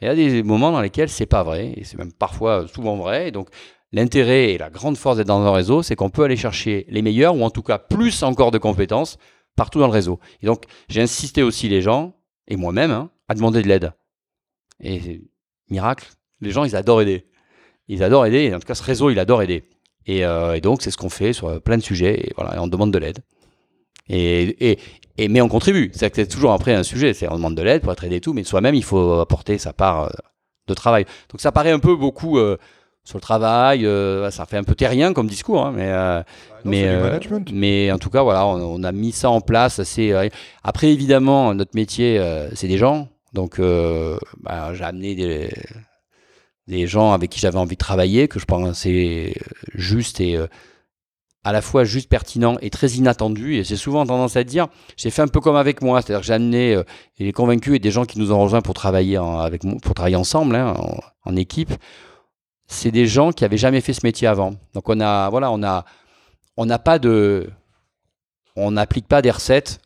[0.00, 2.96] Il y a des moments dans lesquels c'est pas vrai et c'est même parfois souvent
[2.96, 3.28] vrai.
[3.28, 3.48] Et donc
[3.92, 7.00] L'intérêt et la grande force d'être dans un réseau, c'est qu'on peut aller chercher les
[7.00, 9.16] meilleurs ou en tout cas plus encore de compétences
[9.56, 10.20] partout dans le réseau.
[10.42, 12.14] Et donc, j'ai insisté aussi les gens,
[12.46, 13.92] et moi-même, hein, à demander de l'aide.
[14.80, 15.22] Et
[15.70, 16.06] miracle,
[16.40, 17.26] les gens, ils adorent aider.
[17.88, 19.64] Ils adorent aider, et en tout cas, ce réseau, il adore aider.
[20.06, 22.98] Et, euh, donc, c'est ce qu'on fait sur plein de sujets, et on demande de
[22.98, 23.18] l'aide.
[24.10, 24.78] Et, et,
[25.16, 25.90] et, mais on contribue.
[25.94, 28.20] C'est c'est toujours après un sujet, c'est on demande de l'aide pour être aidé et
[28.20, 30.10] tout, mais soi-même, il faut apporter sa part euh,
[30.66, 31.04] de travail.
[31.30, 32.38] Donc, ça paraît un peu beaucoup.
[32.38, 32.58] Euh,
[33.08, 33.86] sur le travail.
[33.86, 36.22] Euh, ça fait un peu terrien comme discours, hein, mais, euh,
[36.66, 37.18] mais, euh,
[37.52, 39.78] mais en tout cas, voilà, on, a mis ça en place.
[39.78, 40.14] Assez,
[40.62, 42.22] après, évidemment, notre métier,
[42.54, 43.08] c'est des gens.
[43.32, 45.50] Donc, bah, j'ai amené des,
[46.66, 49.34] des gens avec qui j'avais envie de travailler, que je pensais
[49.74, 50.38] juste et
[51.44, 53.54] à la fois juste pertinent et très inattendu.
[53.54, 54.68] Et j'ai souvent tendance à dire,
[54.98, 56.82] j'ai fait un peu comme avec moi, c'est-à-dire que j'ai amené euh,
[57.18, 60.54] les convaincus et des gens qui nous ont rejoints pour travailler avec pour travailler ensemble,
[60.56, 60.74] hein,
[61.24, 61.72] en, équipe
[62.68, 64.54] c'est des gens qui avaient jamais fait ce métier avant.
[64.74, 65.84] Donc on a, voilà, on a,
[66.56, 67.50] on n'a pas de,
[68.54, 69.80] on n'applique pas des recettes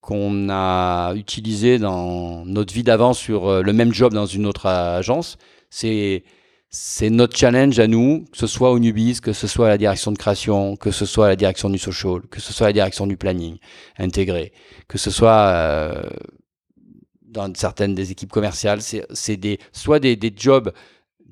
[0.00, 4.66] qu'on a utilisées dans notre vie d'avant sur euh, le même job dans une autre
[4.66, 5.38] agence.
[5.70, 6.24] C'est,
[6.68, 9.78] c'est notre challenge à nous, que ce soit au Nubis, que ce soit à la
[9.78, 12.70] direction de création, que ce soit à la direction du social, que ce soit à
[12.70, 13.58] la direction du planning
[13.98, 14.52] intégré,
[14.88, 16.02] que ce soit euh,
[17.22, 18.80] dans certaines des équipes commerciales.
[18.82, 20.72] C'est, des, soit des jobs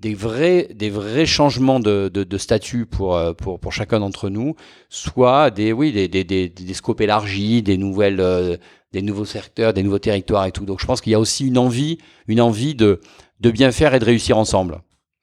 [0.05, 4.55] des vrais, des vrais changements de, de, statut pour, euh, pour, pour chacun d'entre nous,
[4.91, 8.59] soit des, oui, des, des, des, des scopes élargis, des, nouvelles, euh,
[8.93, 10.67] des nouveaux secteurs, des nouveaux territoires et tout.
[10.67, 11.97] Donc je pense qu'il y a aussi une envie,
[12.29, 13.01] une envie de,
[13.41, 14.83] de bien faire et de réussir ensemble.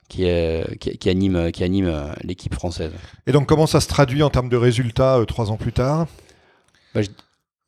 [0.09, 2.91] Qui, est, qui, anime, qui anime euh, l'équipe française.
[3.27, 6.07] Et donc comment ça se traduit en termes de résultats trois ans plus tard?
[6.93, 6.99] Bah,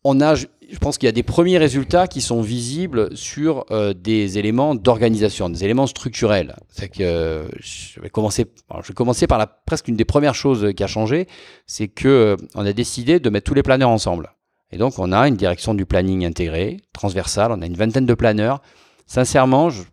[0.03, 0.47] on a, je
[0.81, 5.49] pense qu'il y a des premiers résultats qui sont visibles sur euh, des éléments d'organisation,
[5.49, 6.55] des éléments structurels.
[6.69, 8.45] C'est que je vais commencer,
[8.81, 11.27] je vais commencer par la presque une des premières choses qui a changé,
[11.67, 14.33] c'est que euh, on a décidé de mettre tous les planeurs ensemble.
[14.71, 17.51] Et donc on a une direction du planning intégré, transversale.
[17.51, 18.61] On a une vingtaine de planeurs.
[19.05, 19.83] Sincèrement, je,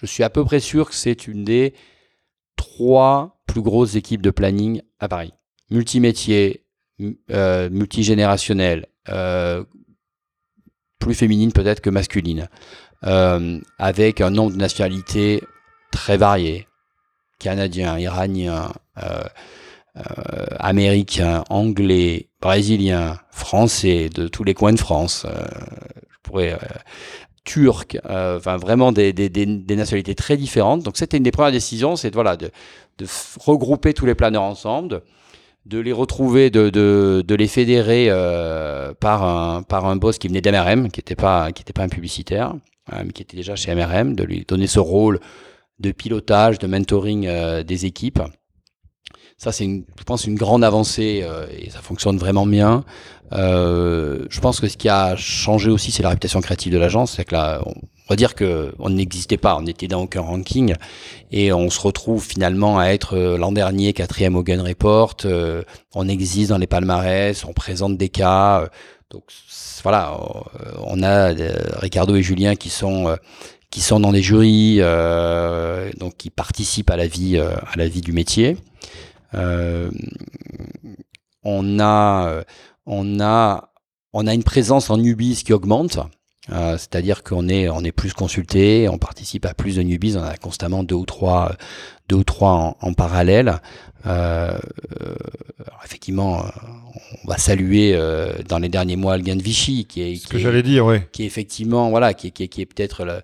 [0.00, 1.74] je suis à peu près sûr que c'est une des
[2.56, 5.32] trois plus grosses équipes de planning à Paris.
[5.70, 6.64] Multimétier,
[7.30, 8.86] euh, multigénérationnel,
[10.98, 12.48] plus féminine peut-être que masculine,
[13.04, 15.42] euh, avec un nombre de nationalités
[15.90, 16.66] très variées,
[17.38, 19.22] canadiens, iraniens, euh,
[19.96, 25.44] euh, américains, anglais, brésiliens, français, de tous les coins de France, euh,
[26.10, 26.58] je pourrais
[27.44, 29.12] turcs, enfin vraiment des,
[29.68, 30.84] nationalités très différentes.
[30.84, 32.50] Donc c'était une des premières décisions, c'est voilà de,
[32.98, 33.06] de
[33.40, 35.02] regrouper tous les planeurs ensemble
[35.66, 40.28] de les retrouver, de, de, de les fédérer euh, par, un, par un boss qui
[40.28, 42.54] venait d'MRM, qui n'était pas, qui pas un publicitaire,
[42.92, 45.20] euh, mais qui était déjà chez MRM, de lui donner ce rôle
[45.78, 48.20] de pilotage, de mentoring euh, des équipes.
[49.42, 52.84] Ça, c'est, je pense, une grande avancée euh, et ça fonctionne vraiment bien.
[53.32, 57.14] Euh, je pense que ce qui a changé aussi, c'est la réputation créative de l'agence.
[57.16, 57.74] C'est que là, on,
[58.08, 60.76] va dire que on n'existait pas, on n'était dans aucun ranking
[61.32, 65.16] et on se retrouve finalement à être euh, l'an dernier quatrième au Gun Report.
[65.24, 68.68] Euh, on existe dans les palmarès, on présente des cas.
[69.10, 69.24] donc
[69.82, 70.16] voilà,
[70.84, 71.32] on a
[71.80, 73.16] Ricardo et Julien qui sont
[73.70, 74.78] qui sont dans des jurys,
[75.98, 78.56] donc qui participent à la vie à la vie du métier.
[79.34, 79.90] Euh,
[81.42, 82.42] on a, euh,
[82.86, 83.72] on a,
[84.12, 85.98] on a une présence en Nubis qui augmente.
[86.50, 90.24] Euh, c'est-à-dire qu'on est, on est plus consulté, on participe à plus de newbies, on
[90.24, 91.52] a constamment deux ou trois,
[92.08, 93.60] deux ou trois en, parallèle.
[94.06, 94.58] Euh,
[95.84, 96.44] effectivement,
[97.24, 97.96] on va saluer
[98.48, 101.08] dans les derniers mois le gain de Vichy, qui est, ce que j'allais dire, ouais.
[101.12, 103.22] qui est effectivement, voilà, qui, qui, qui est peut-être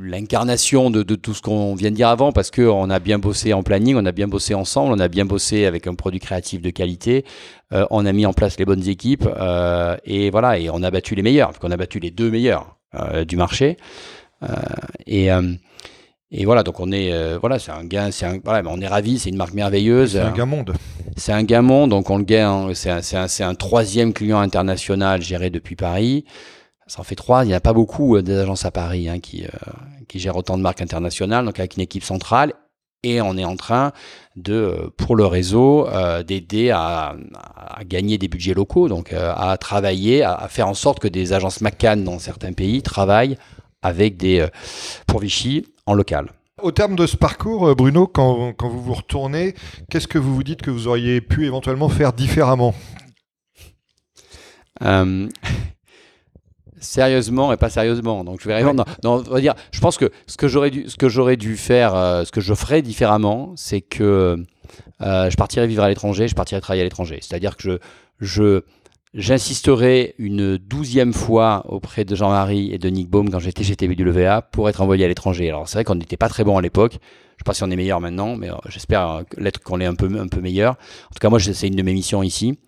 [0.00, 3.62] l'incarnation de, tout ce qu'on vient de dire avant, parce qu'on a bien bossé en
[3.62, 6.70] planning, on a bien bossé ensemble, on a bien bossé avec un produit créatif de
[6.70, 7.24] qualité,
[7.72, 10.90] euh, on a mis en place les bonnes équipes, euh, et voilà, et on a
[10.90, 13.76] battu les meilleurs, on a battu les deux meilleurs euh, du marché.
[15.06, 15.28] et,
[16.30, 19.18] et voilà, donc on est, voilà, c'est un gain, c'est un, voilà, on est ravis,
[19.18, 20.12] c'est une marque merveilleuse.
[20.12, 20.74] C'est un gain monde.
[21.16, 25.22] C'est un gain monde, donc on le gagne, c'est un, un, un troisième client international
[25.22, 26.24] géré depuis Paris
[26.88, 27.44] ça en fait trois.
[27.44, 29.48] Il n'y a pas beaucoup euh, des agences à Paris hein, qui, euh,
[30.08, 32.54] qui gèrent autant de marques internationales, donc avec une équipe centrale.
[33.04, 33.92] Et on est en train
[34.34, 35.86] de, euh, pour le réseau,
[36.26, 37.14] d'aider à,
[37.86, 42.02] gagner des budgets locaux, donc à travailler, à, faire en sorte que des agences McCann
[42.02, 43.38] dans certains pays travaillent
[43.82, 44.44] avec des
[45.06, 46.32] pour Vichy en local.
[46.60, 49.54] Au terme de ce parcours, Bruno, quand, quand vous vous retournez,
[49.90, 52.74] qu'est-ce que vous vous dites que vous auriez pu éventuellement faire différemment?
[56.80, 58.24] Sérieusement et pas sérieusement.
[58.24, 58.84] Donc je vais répondre.
[59.04, 61.94] on va dire, je pense que ce que j'aurais dû, ce que j'aurais dû faire,
[61.94, 64.44] euh, ce que je ferais différemment, c'est que
[65.00, 67.18] euh, je partirais vivre à l'étranger, je partirais travailler à l'étranger.
[67.20, 67.78] C'est-à-dire que je,
[68.20, 68.62] je
[69.14, 74.42] J'insisterai une douzième fois auprès de Jean-Marie et de Nick Baum quand j'étais chez TBWA
[74.42, 75.48] pour être envoyé à l'étranger.
[75.48, 76.98] Alors c'est vrai qu'on n'était pas très bon à l'époque.
[77.38, 79.86] Je ne sais pas si on est meilleur maintenant, mais euh, j'espère l'être qu'on est
[79.86, 80.72] un peu, un peu meilleur.
[80.72, 82.58] En tout cas, moi, c'est une de mes missions ici.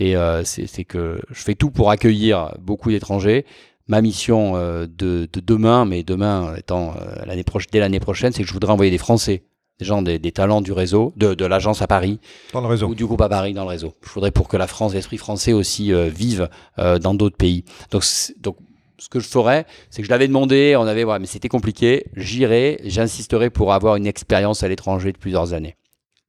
[0.00, 3.44] Euh, c'est que je fais tout pour accueillir beaucoup d'étrangers.
[3.86, 6.94] Ma mission euh, de, demain, mais demain étant
[7.26, 9.44] l'année prochaine, dès l'année prochaine, c'est que je voudrais envoyer des Français
[9.78, 12.20] des gens, des, talents du réseau, de, l'agence à Paris.
[12.52, 12.88] Dans le réseau.
[12.88, 13.94] Ou du groupe à Paris dans le réseau.
[14.04, 16.48] Je voudrais pour que la France, l'esprit français aussi euh, vive
[16.78, 17.64] euh, dans d'autres pays.
[17.90, 18.04] Donc,
[18.40, 18.56] donc,
[18.98, 22.06] ce que je ferais, c'est que je l'avais demandé, on avait, voilà, mais c'était compliqué.
[22.14, 25.76] J'irai, j'insisterai pour avoir une expérience à l'étranger de plusieurs années.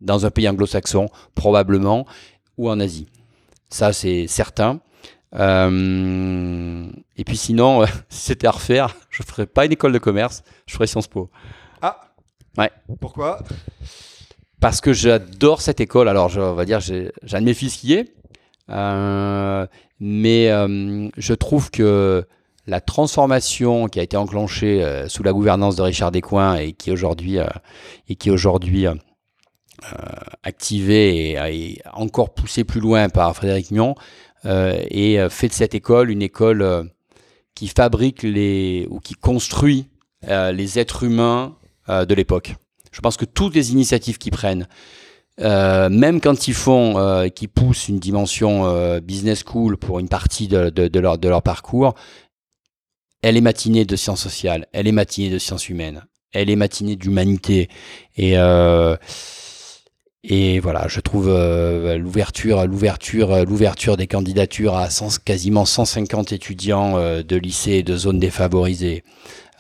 [0.02, 2.06] Dans un pays anglo-saxon, probablement,
[2.58, 3.08] ou en Asie.
[3.70, 4.80] Ça, c'est certain.
[5.36, 6.88] Euh,
[7.18, 10.44] et puis sinon, si c'était à refaire, je ne ferais pas une école de commerce,
[10.68, 11.30] je ferais Sciences Po.
[12.58, 12.72] Ouais.
[13.00, 13.40] Pourquoi?
[14.60, 16.08] Parce que j'adore cette école.
[16.08, 18.14] Alors, je, on va dire, j'ai un de mes fils qui est.
[18.70, 19.68] Euh,
[20.00, 22.26] mais euh, je trouve que
[22.68, 26.92] la transformation qui a été enclenchée euh, sous la gouvernance de Richard Descoings et qui
[26.92, 27.38] aujourd'hui
[28.08, 28.88] et qui aujourd'hui
[30.44, 33.96] activée et, encore poussée plus loin par Frédéric Mion
[34.46, 36.90] et fait de cette école une école
[37.56, 39.90] qui fabrique les ou qui construit
[40.24, 41.56] les êtres humains
[41.88, 42.56] euh, de l'époque.
[42.92, 44.68] Je pense que toutes les initiatives qu'ils prennent,
[45.40, 50.48] euh, même quand ils font, euh, qui poussent une dimension business school pour une partie
[50.48, 51.94] de leur parcours,
[53.28, 56.96] elle est matinée de sciences sociales, elle est matinée de sciences humaines, elle est matinée
[56.96, 57.70] d'humanité.
[58.18, 58.36] Et,
[60.24, 64.90] et voilà, je trouve l'ouverture, l'ouverture, l'ouverture des candidatures à
[65.24, 69.04] quasiment 150 étudiants de lycées et de zones défavorisées.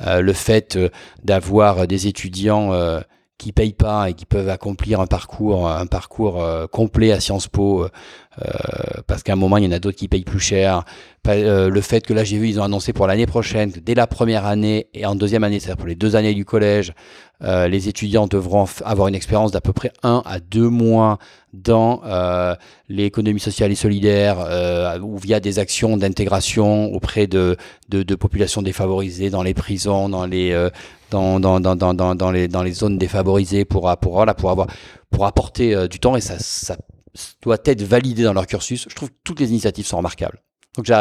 [0.01, 0.89] Euh, le fait euh,
[1.23, 2.99] d'avoir des étudiants euh,
[3.37, 7.85] qui payent pas et qui peuvent accomplir un parcours, un parcours complet à Sciences Po,
[9.07, 10.83] parce qu'à un moment il y en a d'autres qui payent plus cher.
[11.25, 14.45] le fait que là j'ai vu ils ont annoncé pour l'année prochaine, dès la première
[14.45, 16.93] année et en deuxième année, c'est-à-dire pour les deux années du collège,
[17.43, 21.19] euh, les étudiants devront avoir une expérience d'à peu près un à deux mois
[21.53, 22.55] dans euh,
[22.89, 27.57] l'économie sociale et solidaire euh, ou via des actions d'intégration auprès de,
[27.89, 30.69] de, populations défavorisées dans les prisons, dans les, euh,
[31.11, 34.67] dans, dans, dans, dans, dans, les, dans les zones défavorisées pour, pour, voilà, pour, avoir,
[35.09, 36.77] pour apporter euh, du temps et ça, ça
[37.41, 38.87] doit être validé dans leur cursus.
[38.89, 40.41] Je trouve que toutes les initiatives sont remarquables.
[40.77, 40.91] Donc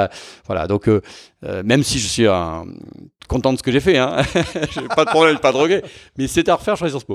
[0.47, 1.01] voilà, donc euh,
[1.45, 2.27] euh, même si je suis
[3.29, 4.19] content de ce que j'ai fait, hein,
[4.71, 5.83] j'ai pas de problème, pas de regret,
[6.17, 7.07] mais c'est à refaire, je Sciences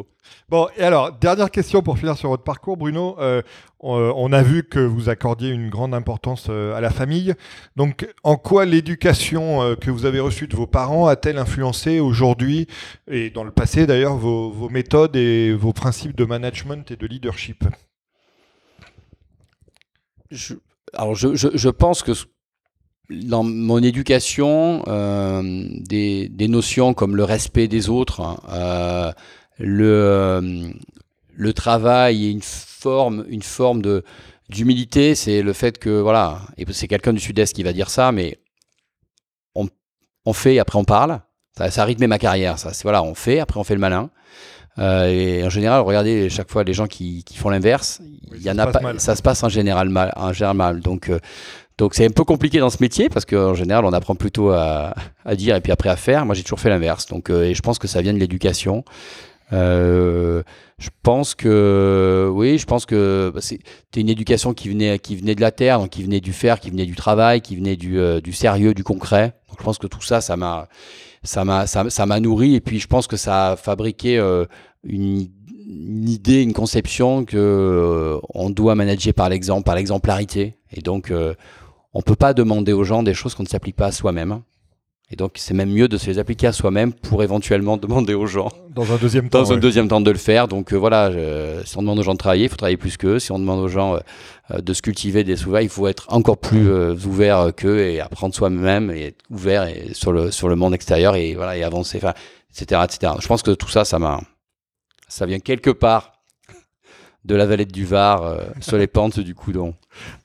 [0.49, 3.15] Bon, et alors dernière question pour finir sur votre parcours, Bruno.
[3.19, 3.41] Euh,
[3.81, 7.33] on, a vu que vous accordiez une grande importance à la famille.
[7.77, 12.67] Donc, en quoi l'éducation que vous avez reçue de vos parents a-t-elle influencé aujourd'hui
[13.09, 17.07] et dans le passé d'ailleurs vos, vos méthodes et vos principes de management et de
[17.07, 17.63] leadership?
[20.31, 20.55] Je,
[20.93, 22.11] alors je, je, je, pense que
[23.09, 25.41] dans mon éducation, euh,
[25.79, 29.11] des, des, notions comme le respect des autres, hein, euh,
[29.57, 30.69] le, euh,
[31.33, 34.03] le travail et une forme, une forme de
[34.49, 38.11] d'humilité, c'est le fait que voilà, et c'est quelqu'un du Sud-Est qui va dire ça,
[38.11, 38.39] mais
[39.53, 39.67] on,
[40.25, 41.21] on fait et après on parle.
[41.55, 42.71] Ça, ça, a rythmé ma carrière, ça.
[42.81, 44.09] Voilà, on fait, après on fait le malin.
[44.79, 48.01] Euh, et en général, regardez chaque fois les gens qui, qui font l'inverse,
[48.33, 50.79] il y en a pas, ça se passe en général mal, en général mal.
[50.79, 51.19] Donc, euh,
[51.79, 54.93] donc c'est un peu compliqué dans ce métier parce qu'en général, on apprend plutôt à,
[55.31, 56.25] dire et puis après à faire.
[56.25, 57.07] Moi, j'ai toujours fait l'inverse.
[57.07, 58.83] Donc, euh, et je pense que ça vient de l'éducation.
[59.53, 60.43] Euh,
[60.77, 65.35] je pense que oui, je pense que bah, c'était une éducation qui venait, qui venait
[65.35, 67.97] de la terre, donc qui venait du fer, qui venait du travail, qui venait du,
[67.97, 69.35] euh, du sérieux, du concret.
[69.47, 70.67] Donc je pense que tout ça, ça m'a,
[71.23, 72.55] ça m'a, ça, m'a nourri.
[72.55, 74.17] Et puis je pense que ça a fabriqué
[74.83, 75.29] une,
[75.69, 80.57] une, idée, une conception que on doit manager par l'exemple, par l'exemplarité.
[80.73, 81.11] Et donc
[81.99, 84.41] on peut pas demander aux gens des choses qu'on ne s'applique pas à soi-même.
[85.11, 88.25] Et donc, c'est même mieux de se les appliquer à soi-même pour éventuellement demander aux
[88.25, 88.47] gens.
[88.69, 89.41] Dans un deuxième temps.
[89.41, 90.47] Dans un deuxième temps de le faire.
[90.47, 91.11] Donc, euh, voilà,
[91.65, 93.19] si on demande aux gens de travailler, il faut travailler plus qu'eux.
[93.19, 93.99] Si on demande aux gens euh,
[94.51, 96.69] euh, de se cultiver des souvenirs, il faut être encore plus
[97.05, 101.17] ouvert qu'eux et apprendre soi-même et être ouvert et, sur, le, sur le monde extérieur
[101.17, 102.13] et, voilà, et avancer, enfin,
[102.49, 103.11] etc., etc.
[103.19, 104.21] Je pense que tout ça, ça m'a,
[105.09, 106.13] ça vient quelque part
[107.25, 109.75] de la vallée du Var euh, sur les pentes du Coudon.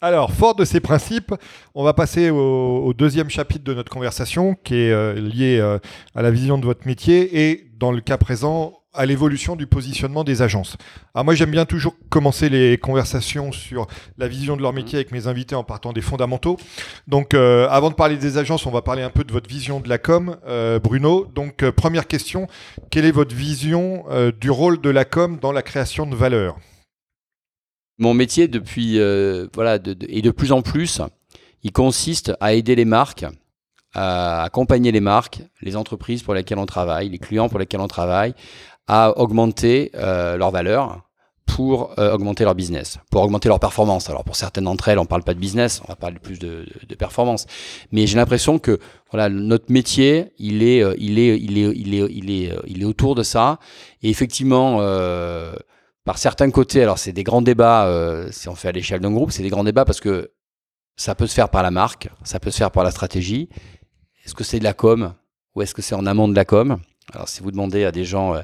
[0.00, 1.34] Alors, fort de ces principes,
[1.74, 5.78] on va passer au, deuxième chapitre de notre conversation qui est euh, lié euh,
[6.14, 10.22] à la vision de votre métier et, dans le cas présent, à l'évolution du positionnement
[10.22, 10.76] des agences.
[11.16, 13.88] Alors moi j'aime bien toujours commencer les conversations sur
[14.18, 16.58] la vision de leur métier avec mes invités en partant des fondamentaux.
[17.08, 19.88] Donc avant de parler des agences, on va parler un peu de votre vision de
[19.88, 20.36] la com,
[20.80, 21.26] Bruno.
[21.34, 22.46] Donc première question,
[22.90, 24.04] quelle est votre vision
[24.40, 26.56] du rôle de la com dans la création de valeur?
[27.98, 29.78] Mon métier depuis euh, voilà
[30.08, 31.00] et de plus en plus,
[31.62, 33.24] il consiste à aider les marques,
[33.94, 37.88] à accompagner les marques, les entreprises pour lesquelles on travaille, les clients pour lesquels on
[37.88, 38.34] travaille,
[38.86, 41.02] à augmenter euh, leur valeur
[41.46, 44.10] pour euh, augmenter leur business, pour augmenter leur performance.
[44.10, 46.66] Alors pour certaines d'entre elles, on parle pas de business, on va parler plus de,
[46.88, 47.46] de, performance.
[47.92, 48.80] Mais j'ai l'impression que
[49.12, 52.84] voilà notre métier, il est, il est, il est, il est, il est, il est
[52.84, 53.60] autour de ça.
[54.02, 54.80] Et effectivement
[56.04, 59.10] par certains côtés, alors c'est des grands débats, euh, si on fait à l'échelle d'un
[59.10, 60.32] groupe, c'est des grands débats parce que
[60.96, 63.48] ça peut se faire par la marque, ça peut se faire par la stratégie.
[64.24, 65.14] Est-ce que c'est de la com
[65.54, 66.78] ou est-ce que c'est en amont de la com?
[67.12, 68.40] Alors si vous demandez à des gens euh,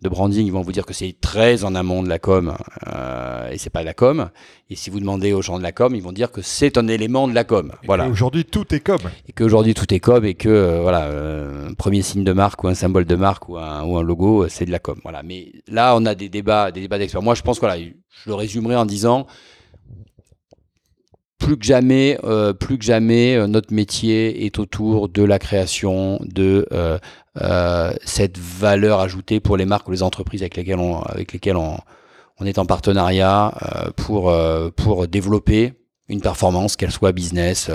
[0.00, 2.56] de branding, ils vont vous dire que c'est très en amont de la com
[2.86, 4.30] euh, et c'est pas de la com.
[4.70, 6.88] Et si vous demandez aux gens de la com, ils vont dire que c'est un
[6.88, 7.72] élément de la com.
[7.84, 8.08] voilà.
[8.08, 8.98] Aujourd'hui tout est com.
[9.28, 12.64] Et qu'aujourd'hui tout est com et que euh, voilà, euh, un premier signe de marque
[12.64, 14.98] ou un symbole de marque ou un, ou un logo, c'est de la com.
[15.02, 15.22] Voilà.
[15.22, 17.22] Mais là, on a des débats, des débats d'experts.
[17.22, 17.90] Moi, je pense que voilà, je
[18.26, 19.26] le résumerai en disant
[21.38, 26.18] plus que jamais, euh, plus que jamais, euh, notre métier est autour de la création
[26.22, 26.98] de euh,
[27.40, 30.78] euh, cette valeur ajoutée pour les marques ou les entreprises avec lesquelles
[31.56, 34.34] on, est en partenariat euh, pour,
[34.76, 35.74] pour développer
[36.08, 37.70] une performance, qu'elle soit business,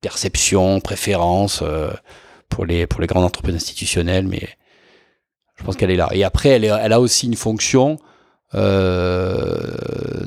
[0.00, 1.62] perception, préférence
[2.48, 4.48] pour les grandes entreprises institutionnelles, mais
[5.58, 6.08] je pense qu'elle est là.
[6.12, 7.98] Et après, elle, a aussi une fonction
[8.54, 9.58] euh,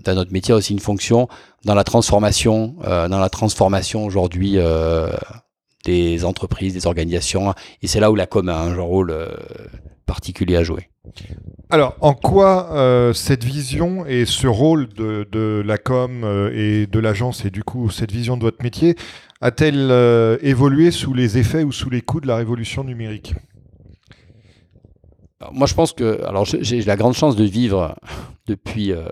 [0.04, 1.28] dans notre métier aussi une fonction
[1.66, 5.10] dans la transformation, euh, dans la transformation aujourd'hui euh,
[5.86, 9.28] des entreprises, des organisations, et c'est là où la com a un rôle euh,
[10.06, 10.90] particulier à jouer.
[11.70, 16.86] Alors, en quoi euh, cette vision et ce rôle de, de la com euh, et
[16.86, 18.96] de l'agence, et du coup cette vision de votre métier,
[19.40, 23.34] a-t-elle euh, évolué sous les effets ou sous les coups de la révolution numérique?
[25.52, 27.96] Moi, je pense que, alors, j'ai la grande chance de vivre
[28.46, 29.06] depuis euh,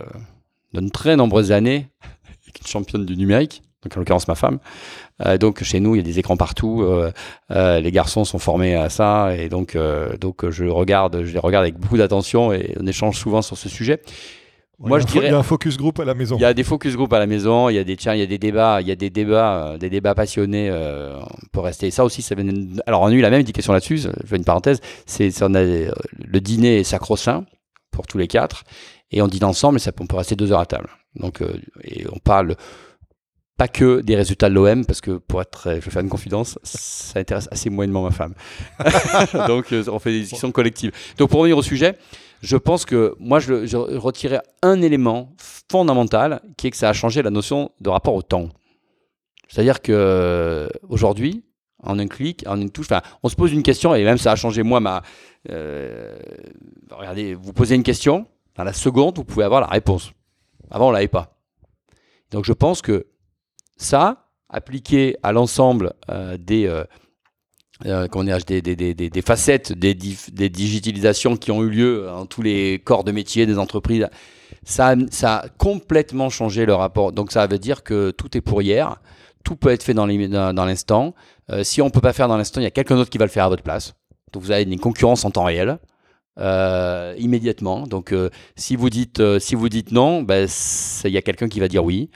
[0.73, 1.87] de très nombreuses années
[2.43, 4.59] avec une championne du numérique, donc en l'occurrence ma femme.
[5.25, 6.81] Euh, donc chez nous, il y a des écrans partout.
[6.81, 7.11] Euh,
[7.51, 9.77] euh les garçons sont formés à ça, et donc,
[10.19, 13.69] donc je regarde, je les regarde avec beaucoup d'attention et on échange souvent sur ce
[13.69, 14.01] sujet.
[14.79, 16.37] Moi, je dirais, il y a un focus group à la maison.
[16.37, 17.67] Il y a des focus group à la maison.
[17.67, 19.75] Il y a des tiens, il y a des débats, il y a des débats,
[19.77, 21.19] des débats passionnés euh,
[21.51, 21.91] pour rester.
[21.91, 22.49] Ça aussi, ça vient.
[22.85, 23.97] Alors, on a eu la même éducation là-dessus.
[23.97, 24.79] Je fais une parenthèse.
[25.05, 27.43] C'est, on a le dîner est sacro-saint
[27.91, 28.63] pour tous les quatre,
[29.11, 29.77] et on dîne ensemble.
[29.77, 30.89] Et ça, on peut rester deux heures à table.
[31.15, 32.55] Donc, euh, et on parle
[33.59, 36.57] pas que des résultats de l'OM, parce que pour être, je vais faire une confidence,
[36.63, 38.33] ça intéresse assez moyennement ma femme.
[39.47, 40.91] Donc, euh, on fait des discussions collectives.
[41.17, 41.97] Donc, pour revenir au sujet
[42.41, 45.33] je pense que moi, je, je retirais un élément
[45.69, 48.47] fondamental qui est que ça a changé la notion de rapport au temps.
[49.49, 51.43] C'est-à-dire que euh, aujourd'hui,
[51.83, 52.87] en un clic, en une touche,
[53.23, 55.01] on se pose une question et même ça a changé moi ma.
[55.49, 56.17] Euh,
[56.91, 60.11] regardez, vous posez une question, dans la seconde, vous pouvez avoir la réponse.
[60.71, 61.37] Avant, on l'avait pas.
[62.31, 63.07] Donc, je pense que
[63.79, 66.83] ça, appliqué à l'ensemble euh, des euh,
[67.85, 68.07] euh,
[68.45, 68.61] des,
[68.93, 73.57] des, facettes des, digitalisations qui ont eu lieu dans tous les corps de métier des
[73.57, 74.09] entreprises,
[74.63, 77.13] ça, ça a complètement changé le rapport.
[77.13, 78.97] Donc ça veut dire que tout est pour hier,
[79.45, 81.15] tout peut être fait dans l'instant.
[81.51, 83.17] Euh, si on ne peut pas faire dans l'instant, il y a quelqu'un d'autre qui
[83.17, 83.93] va le faire à votre place.
[84.33, 85.79] Donc vous avez une concurrence en temps réel.
[87.17, 87.85] Immédiatement.
[87.85, 88.15] Donc,
[88.55, 90.47] si vous dites si vous dites non, ben,
[91.03, 92.09] il y a quelqu'un qui va dire oui.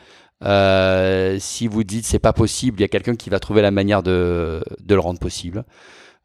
[0.44, 3.72] Euh, si vous dites c'est pas possible, il y a quelqu'un qui va trouver la
[3.72, 5.64] manière de, de le rendre possible.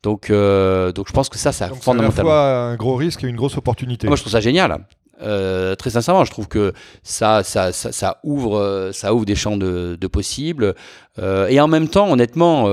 [0.03, 2.31] Donc, euh, donc je pense que ça, ça Donc c'est à la fondamentalement.
[2.31, 4.07] fois un gros risque et une grosse opportunité.
[4.07, 4.87] Moi, je trouve ça génial.
[5.21, 9.57] Euh, très sincèrement, je trouve que ça, ça, ça, ça ouvre, ça ouvre des champs
[9.57, 10.75] de, de possibles.
[11.19, 12.67] Euh, et en même temps, honnêtement,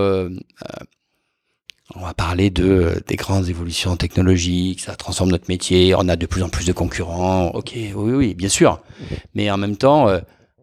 [1.95, 4.81] on va parler de des grandes évolutions technologiques.
[4.81, 5.95] Ça transforme notre métier.
[5.95, 7.47] On a de plus en plus de concurrents.
[7.55, 8.81] Ok, oui, oui, bien sûr.
[9.33, 10.07] Mais en même temps,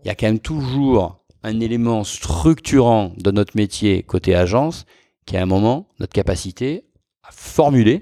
[0.04, 4.84] il y a quand même toujours un élément structurant de notre métier côté agence,
[5.26, 6.84] qui est à un moment notre capacité
[7.22, 8.00] à formuler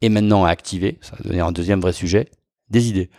[0.00, 2.30] et maintenant à activer, ça va devenir un deuxième vrai sujet,
[2.68, 3.10] des idées.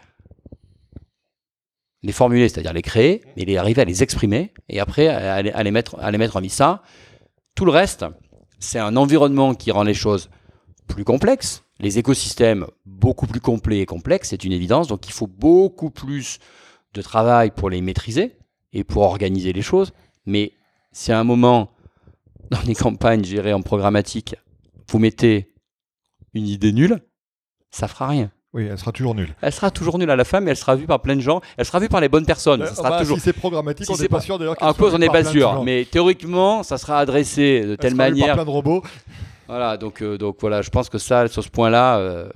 [2.04, 5.52] Les formuler, c'est-à-dire les créer, mais les arriver à les exprimer et après à, les-
[5.52, 6.50] à les mettre, à les mettre en vie.
[6.50, 6.84] Ça,
[7.56, 8.06] tout le reste,
[8.60, 10.30] c'est un environnement qui rend les choses
[10.88, 14.88] plus complexes, les écosystèmes beaucoup plus complets et complexes, c'est une évidence.
[14.88, 16.40] Donc il faut beaucoup plus
[16.94, 18.36] de travail pour les maîtriser
[18.74, 19.92] et pour organiser les choses.
[20.26, 20.54] Mais
[20.92, 21.70] si à un moment,
[22.52, 24.36] dans les campagnes gérées en programmatique,
[24.90, 25.54] vous mettez
[26.34, 27.00] une idée nulle,
[27.72, 28.32] ça fera rien.
[28.54, 29.36] Oui, elle sera toujours nulle.
[29.42, 31.42] Elle sera toujours nulle à la fin, mais elle sera vue par plein de gens.
[31.58, 32.62] Elle sera vue par les bonnes personnes.
[32.62, 33.18] Euh, ça sera bah, toujours.
[33.18, 34.56] Si c'est programmatique, Si on n'est pas pas- sûr d'ailleurs.
[34.56, 37.92] qu'elle En cause, on n'est pas sûr, mais théoriquement, ça sera adressé de Elle telle
[37.96, 38.36] sera vue par manière.
[38.36, 38.84] plein de robots.
[39.48, 42.30] Voilà, donc, euh, donc voilà, je pense que ça, sur ce point-là, euh,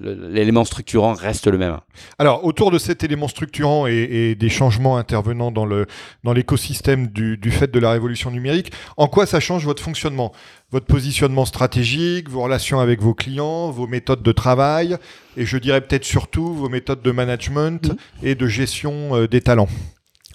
[0.00, 1.78] l'élément structurant reste le même.
[2.18, 5.86] Alors, autour de cet élément structurant et, et des changements intervenant dans le
[6.24, 10.32] dans l'écosystème du, du fait de la révolution numérique, en quoi ça change votre fonctionnement,
[10.70, 14.96] votre positionnement stratégique, vos relations avec vos clients, vos méthodes de travail,
[15.36, 19.68] et je dirais peut-être surtout vos méthodes de management et de gestion euh, des talents.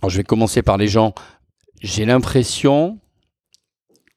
[0.01, 1.13] Alors, je vais commencer par les gens.
[1.81, 2.99] J'ai l'impression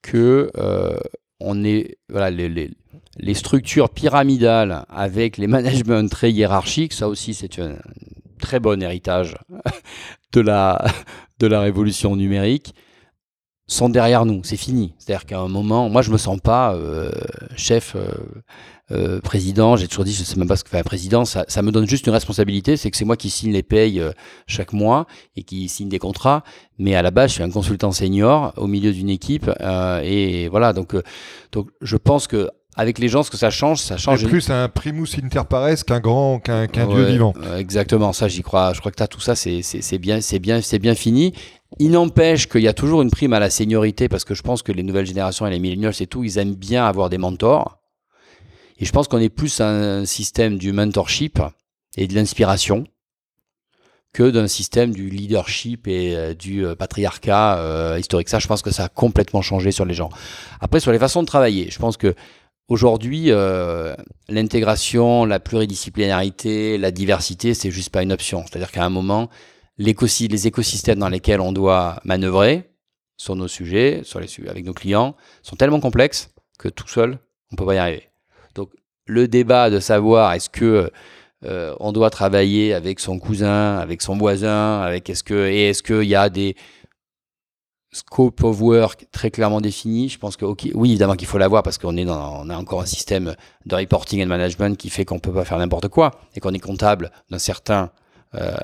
[0.03, 0.99] que euh,
[1.41, 2.71] on est voilà les, les,
[3.19, 6.93] les structures pyramidales avec les managements très hiérarchiques.
[6.93, 7.77] Ça aussi, c'est un
[8.41, 9.37] très bon héritage
[10.33, 10.85] de la
[11.39, 12.75] de la révolution numérique
[13.67, 14.43] sont derrière nous.
[14.45, 14.95] C'est fini.
[14.99, 17.11] C'est-à-dire qu'à un moment, moi, je me sens pas euh,
[17.57, 17.97] chef.
[17.97, 18.09] euh,
[18.91, 21.47] euh, président, j'ai toujours dit, je sais même pas ce que fait un président, ça,
[21.63, 24.03] me donne juste une responsabilité, c'est que c'est moi qui signe les payes
[24.47, 26.43] chaque mois et qui signe des contrats,
[26.79, 29.51] mais à la base, je suis un consultant senior au milieu d'une équipe,
[30.03, 30.95] et voilà, donc,
[31.53, 34.21] donc je pense que avec les gens, ce que ça change, ça change.
[34.21, 37.35] C'est plus un primus inter pares qu'un grand, qu'un qu'un dieu vivant.
[37.43, 38.73] euh, exactement, ça j'y crois.
[38.73, 41.35] Je crois que tu as tout ça, c'est bien, c'est bien, c'est bien fini.
[41.79, 44.63] Il n'empêche qu'il y a toujours une prime à la seniorité parce que je pense
[44.63, 47.79] que les nouvelles générations et les millennials et tout, ils aiment bien avoir des mentors.
[48.79, 51.41] Et je pense qu'on est plus un système du mentorship
[51.97, 52.85] et de l'inspiration
[54.13, 58.29] que d'un système du leadership et euh, du euh, patriarcat euh, historique.
[58.29, 60.11] Ça, je pense que ça a complètement changé sur les gens.
[60.61, 62.15] Après, sur les façons de travailler, je pense que
[62.69, 63.95] aujourd'hui, euh,
[64.29, 68.45] l'intégration, la pluridisciplinarité, la diversité, c'est juste pas une option.
[68.47, 69.29] C'est-à-dire qu'à un moment,
[69.79, 72.71] les écosystèmes dans lesquels on doit manœuvrer
[73.17, 74.03] sur nos sujets,
[74.49, 77.19] avec nos clients, sont tellement complexes que tout seul,
[77.53, 78.09] on peut pas y arriver.
[78.55, 78.71] Donc,
[79.07, 80.91] le débat de savoir est-ce que
[81.45, 85.83] euh, on doit travailler avec son cousin, avec son voisin, avec est-ce que et est-ce
[85.83, 86.55] qu'il y a des
[87.93, 91.79] scope of work très clairement définis Je pense que oui, évidemment qu'il faut l'avoir parce
[91.79, 93.35] qu'on est a encore un système
[93.67, 96.59] de reporting and management qui fait qu'on peut pas faire n'importe quoi et qu'on est
[96.59, 97.91] comptable d'un certain
[98.35, 98.57] euh,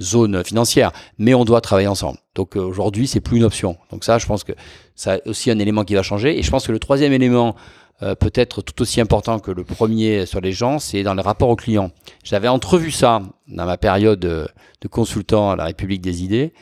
[0.00, 2.18] zone financière, mais on doit travailler ensemble.
[2.34, 3.76] Donc euh, aujourd'hui, c'est plus une option.
[3.90, 4.52] Donc ça, je pense que
[4.96, 6.36] ça aussi un élément qui va changer.
[6.38, 7.54] Et je pense que le troisième élément,
[8.02, 11.48] euh, peut-être tout aussi important que le premier sur les gens, c'est dans le rapport
[11.48, 11.92] aux clients.
[12.24, 14.46] J'avais entrevu ça dans ma période euh,
[14.80, 16.52] de consultant à la République des idées,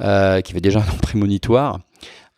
[0.00, 1.78] euh, qui avait déjà un nom prémonitoire.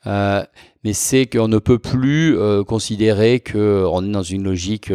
[0.07, 0.45] Euh,
[0.85, 4.93] mais c'est qu'on ne peut plus euh, considérer qu'on est dans une logique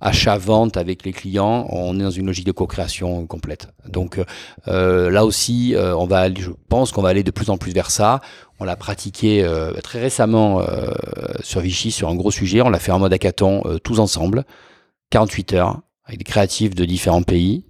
[0.00, 3.68] achat-vente avec les clients, on est dans une logique de co-création complète.
[3.88, 4.20] Donc
[4.66, 8.20] là aussi, on va je pense qu'on va aller de plus en plus vers ça.
[8.58, 9.46] On l'a pratiqué
[9.82, 10.60] très récemment
[11.40, 12.60] sur Vichy sur un gros sujet.
[12.60, 14.44] On l'a fait en mode hackathon tous ensemble,
[15.10, 17.64] 48 heures avec des créatifs de différents pays.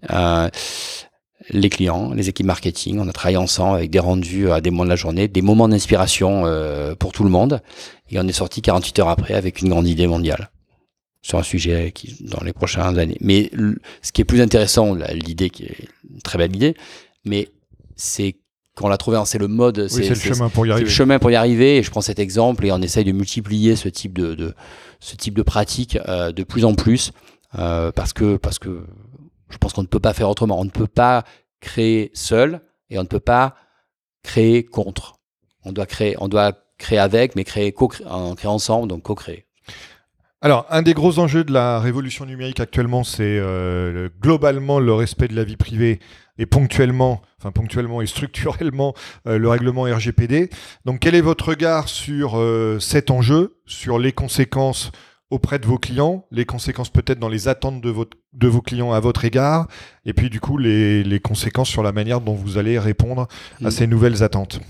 [1.51, 4.85] Les clients, les équipes marketing, on a travaillé ensemble avec des rendus à des moments
[4.85, 7.61] de la journée, des moments d'inspiration euh, pour tout le monde.
[8.11, 10.51] Et on est sorti 48 heures après avec une grande idée mondiale
[11.23, 13.17] sur un sujet qui, dans les prochaines années.
[13.21, 13.51] Mais
[14.03, 16.75] ce qui est plus intéressant, l'idée qui est une très belle idée,
[17.25, 17.49] mais
[17.97, 18.37] c'est
[18.75, 20.75] qu'on l'a trouvé, hein, c'est le mode, Oui, c'est le chemin pour y c'est le
[20.75, 20.91] arriver.
[20.91, 21.77] chemin pour y arriver.
[21.79, 24.55] Et je prends cet exemple et on essaye de multiplier ce type de, de
[25.01, 27.13] ce type de pratique euh, de plus en plus
[27.59, 28.85] euh, parce que parce que
[29.53, 30.59] je pense qu'on ne peut pas faire autrement.
[30.59, 31.25] On ne peut pas
[31.61, 33.55] créer seul et on ne peut pas
[34.23, 35.17] créer contre.
[35.65, 38.07] On doit créer, avec, mais créer co créer
[38.47, 39.47] ensemble, donc co-créer.
[40.41, 44.93] Alors, un des gros enjeux de la révolution numérique actuellement, c'est euh, le- globalement le
[44.93, 46.01] respect de la vie privée
[46.37, 48.95] et ponctuellement, enfin ponctuellement et structurellement
[49.25, 50.51] le règlement RGPD.
[50.85, 52.43] Donc quel est votre regard sur
[52.81, 54.91] cet enjeu, sur les conséquences
[55.33, 58.93] auprès de vos clients, les conséquences peut-être dans les attentes de, votre, de vos clients
[58.93, 59.67] à votre égard,
[60.05, 63.29] et puis du coup les, les conséquences sur la manière dont vous allez répondre
[63.65, 63.71] à mm.
[63.71, 64.61] ces nouvelles attentes.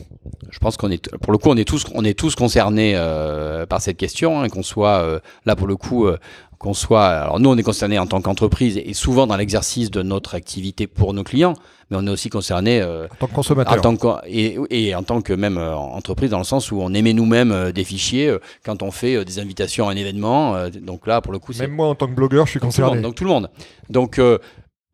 [0.50, 3.66] Je pense qu'on est, pour le coup, on est tous, on est tous concernés euh,
[3.66, 6.16] par cette question, hein, qu'on soit euh, là pour le coup, euh,
[6.62, 7.06] qu'on soit.
[7.06, 10.86] Alors nous, on est concernés en tant qu'entreprise et souvent dans l'exercice de notre activité
[10.86, 11.54] pour nos clients,
[11.90, 14.94] mais on est aussi concerné euh, en tant que consommateur, en tant que, et, et,
[14.94, 17.82] en tant que même euh, entreprise dans le sens où on émet nous-mêmes euh, des
[17.82, 18.34] fichiers
[18.64, 20.68] quand on fait des invitations à un événement.
[20.80, 23.02] donc là, pour le coup, même moi en tant que blogueur, je suis concerné.
[23.02, 23.50] donc tout le monde.
[23.90, 24.20] Donc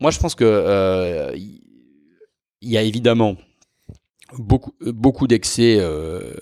[0.00, 3.36] moi, je pense que il y a évidemment
[4.36, 6.32] beaucoup, beaucoup d'excès euh,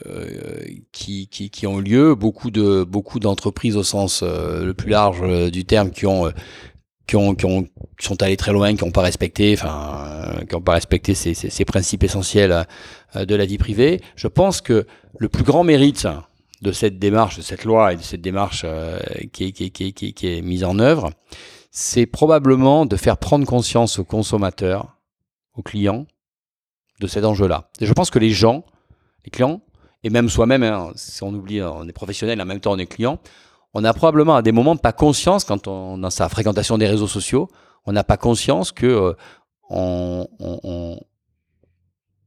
[0.93, 5.21] qui, qui, qui, ont lieu, beaucoup de beaucoup d'entreprises au sens euh, le plus large
[5.23, 6.33] euh, du terme qui ont
[7.07, 10.55] qui ont, qui ont qui sont allés très loin, qui n'ont pas respecté, enfin, qui
[10.55, 12.67] n'ont pas respecté ces, ces, ces, principes essentiels
[13.15, 14.01] de la vie privée.
[14.17, 14.87] Je pense que
[15.19, 16.09] le plus grand mérite
[16.63, 18.67] de cette démarche, de cette loi et de cette démarche
[19.33, 21.11] qui, qui, qui, qui, qui est mise en œuvre,
[21.71, 24.97] c'est probablement de faire prendre conscience aux consommateurs,
[25.55, 26.07] aux clients,
[27.01, 27.71] de cet enjeu-là.
[27.81, 28.65] je pense que les gens,
[29.25, 29.61] les clients,
[30.03, 32.87] et même soi-même, hein, si on oublie, on est professionnel, en même temps on est
[32.87, 33.19] client,
[33.75, 37.09] on a probablement à des moments pas conscience, quand on dans sa fréquentation des réseaux
[37.09, 37.49] sociaux,
[37.85, 39.13] on n'a pas conscience que euh,
[39.69, 40.99] on, on,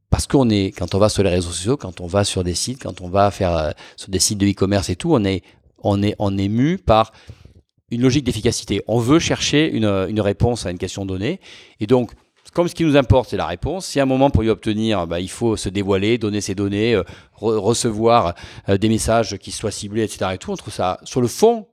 [0.09, 2.55] parce qu'on est, quand on va sur les réseaux sociaux, quand on va sur des
[2.55, 5.43] sites, quand on va faire euh, sur des sites de e-commerce et tout, on est,
[5.79, 7.11] on est, on est mu par
[7.91, 8.83] une logique d'efficacité.
[8.87, 11.39] On veut chercher une, une réponse à une question donnée,
[11.79, 12.11] et donc
[12.53, 13.85] comme ce qui nous importe, c'est la réponse.
[13.85, 16.95] Si à un moment, pour y obtenir, bah, il faut se dévoiler, donner ses données,
[16.95, 18.33] euh, recevoir
[18.67, 20.31] euh, des messages qui soient ciblés, etc.
[20.33, 21.67] Et tout, on trouve ça, sur le fond,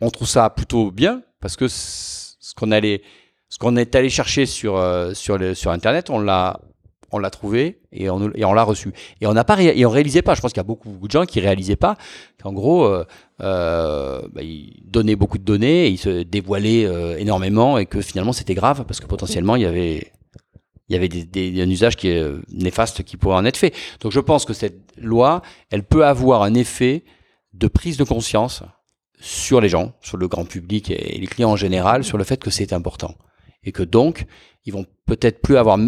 [0.00, 2.70] on trouve ça plutôt bien parce que ce qu'on
[3.48, 6.60] ce qu'on est allé chercher sur euh, sur Internet, on l'a
[7.12, 8.92] on l'a trouvé et on, l'a reçu.
[9.20, 10.34] Et on n'a pas et on réalisait pas.
[10.34, 11.96] Je pense qu'il y a beaucoup, de gens qui réalisaient pas
[12.42, 12.92] qu'en gros,
[13.42, 18.32] euh, bah, ils donnaient beaucoup de données, ils se dévoilaient euh, énormément et que finalement
[18.32, 20.12] c'était grave parce que potentiellement il y avait
[20.88, 23.56] il y avait des, des, un usage qui est euh, néfaste qui pourrait en être
[23.56, 23.74] fait.
[24.00, 27.04] Donc je pense que cette loi, elle peut avoir un effet
[27.52, 28.62] de prise de conscience
[29.18, 32.42] sur les gens, sur le grand public et les clients en général, sur le fait
[32.42, 33.16] que c'est important
[33.64, 34.24] et que donc
[34.64, 35.78] ils vont peut-être plus avoir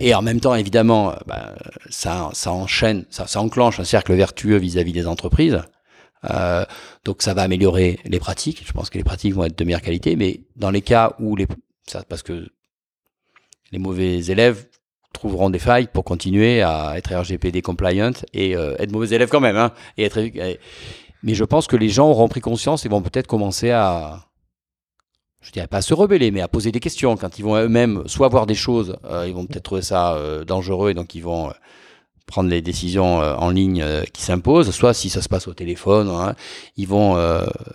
[0.00, 1.54] et en même temps évidemment euh, bah,
[1.88, 5.62] ça ça enchaîne ça, ça enclenche un cercle vertueux vis-à-vis des entreprises
[6.30, 6.64] euh,
[7.04, 9.82] donc ça va améliorer les pratiques je pense que les pratiques vont être de meilleure
[9.82, 11.46] qualité mais dans les cas où les
[12.08, 12.48] parce que
[13.72, 14.66] les mauvais élèves
[15.12, 19.40] trouveront des failles pour continuer à être RGPD compliant et euh, être mauvais élèves quand
[19.40, 20.20] même hein, et être
[21.22, 24.22] mais je pense que les gens auront pris conscience et vont peut-être commencer à
[25.42, 27.16] je dirais pas à se rebeller, mais à poser des questions.
[27.16, 30.90] Quand ils vont eux-mêmes soit voir des choses, euh, ils vont peut-être trouver ça dangereux
[30.90, 31.52] et donc ils vont
[32.26, 34.70] prendre les décisions en ligne qui s'imposent.
[34.70, 36.34] Soit si ça se passe au téléphone, hein,
[36.76, 37.14] ils vont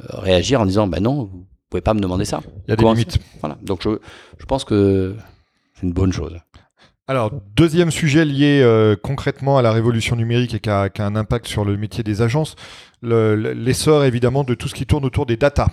[0.10, 2.42] réagir en disant ben non, vous pouvez pas me demander ça.
[2.68, 3.18] Il y a des limites.
[3.40, 3.58] Voilà.
[3.62, 3.90] Donc je,
[4.38, 5.16] je pense que
[5.76, 6.38] c'est une bonne chose.
[7.12, 8.66] Alors, deuxième sujet lié
[9.04, 12.06] concrètement à la révolution numérique et qui a, qui a, un impact sur le métier
[12.06, 12.56] des agences,
[13.04, 15.68] l'essor évidemment de tout ce qui tourne autour des data.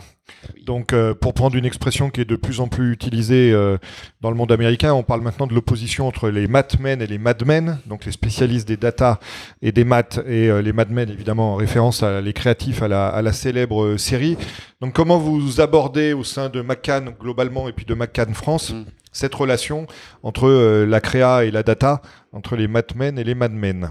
[0.66, 3.78] Donc, euh, pour prendre une expression qui est de plus en plus utilisée euh,
[4.20, 7.78] dans le monde américain, on parle maintenant de l'opposition entre les mathmen et les madmen,
[7.86, 9.20] donc les spécialistes des data
[9.62, 13.06] et des maths, et euh, les madmen évidemment en référence à les créatifs à la,
[13.06, 14.36] à la célèbre série.
[14.80, 18.84] Donc, comment vous abordez au sein de McCann globalement et puis de McCann France mm.
[19.18, 19.86] Cette relation
[20.22, 20.48] entre
[20.84, 22.00] la créa et la data,
[22.32, 23.90] entre les matmen et les madmen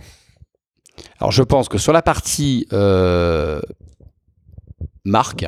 [1.20, 3.62] alors je pense que sur la partie euh,
[5.06, 5.46] marque,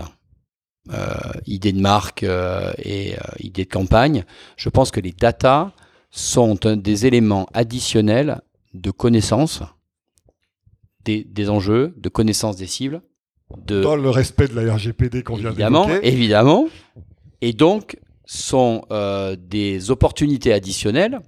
[0.92, 1.16] euh,
[1.46, 4.26] idée de marque euh, et euh, idée de campagne,
[4.58, 5.74] je pense que les data
[6.12, 8.42] sont des éléments additionnels
[8.74, 9.62] de connaissance
[11.06, 13.02] des, des, enjeux, de connaissance des cibles.
[13.66, 16.00] De, Dans le respect de la RGPD qu'on vient d'évoquer.
[16.04, 16.68] Évidemment.
[17.42, 17.98] Et donc,
[18.32, 21.20] sont euh, des opportunités additionnelles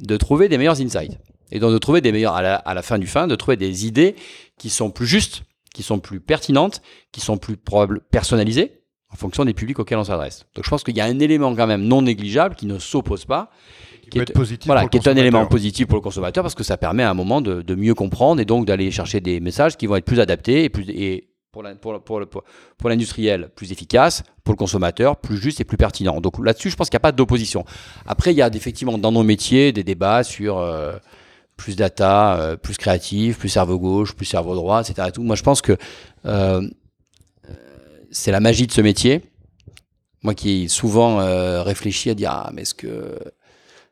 [0.00, 1.16] de trouver des meilleurs insights
[1.52, 3.56] et donc de trouver des meilleurs à la, à la fin du fin, de trouver
[3.56, 4.16] des idées
[4.58, 9.44] qui sont plus justes, qui sont plus pertinentes, qui sont plus probables, personnalisées en fonction
[9.44, 10.44] des publics auxquels on s'adresse.
[10.56, 13.24] Donc je pense qu'il y a un élément quand même non négligeable qui ne s'oppose
[13.24, 13.52] pas,
[14.10, 16.76] qui, est, positif voilà, qui est un élément positif pour le consommateur parce que ça
[16.76, 19.86] permet à un moment de, de mieux comprendre et donc d'aller chercher des messages qui
[19.86, 21.62] vont être plus adaptés et plus et pour
[22.88, 26.20] l'industriel plus efficace, pour le consommateur plus juste et plus pertinent.
[26.20, 27.64] Donc là-dessus, je pense qu'il n'y a pas d'opposition.
[28.06, 30.96] Après, il y a effectivement dans nos métiers des débats sur euh,
[31.56, 35.08] plus data, euh, plus créatif, plus cerveau gauche, plus cerveau droit, etc.
[35.18, 35.76] Moi, je pense que
[36.24, 36.66] euh,
[38.10, 39.22] c'est la magie de ce métier.
[40.22, 43.18] Moi qui souvent euh, réfléchis à dire ah mais est-ce que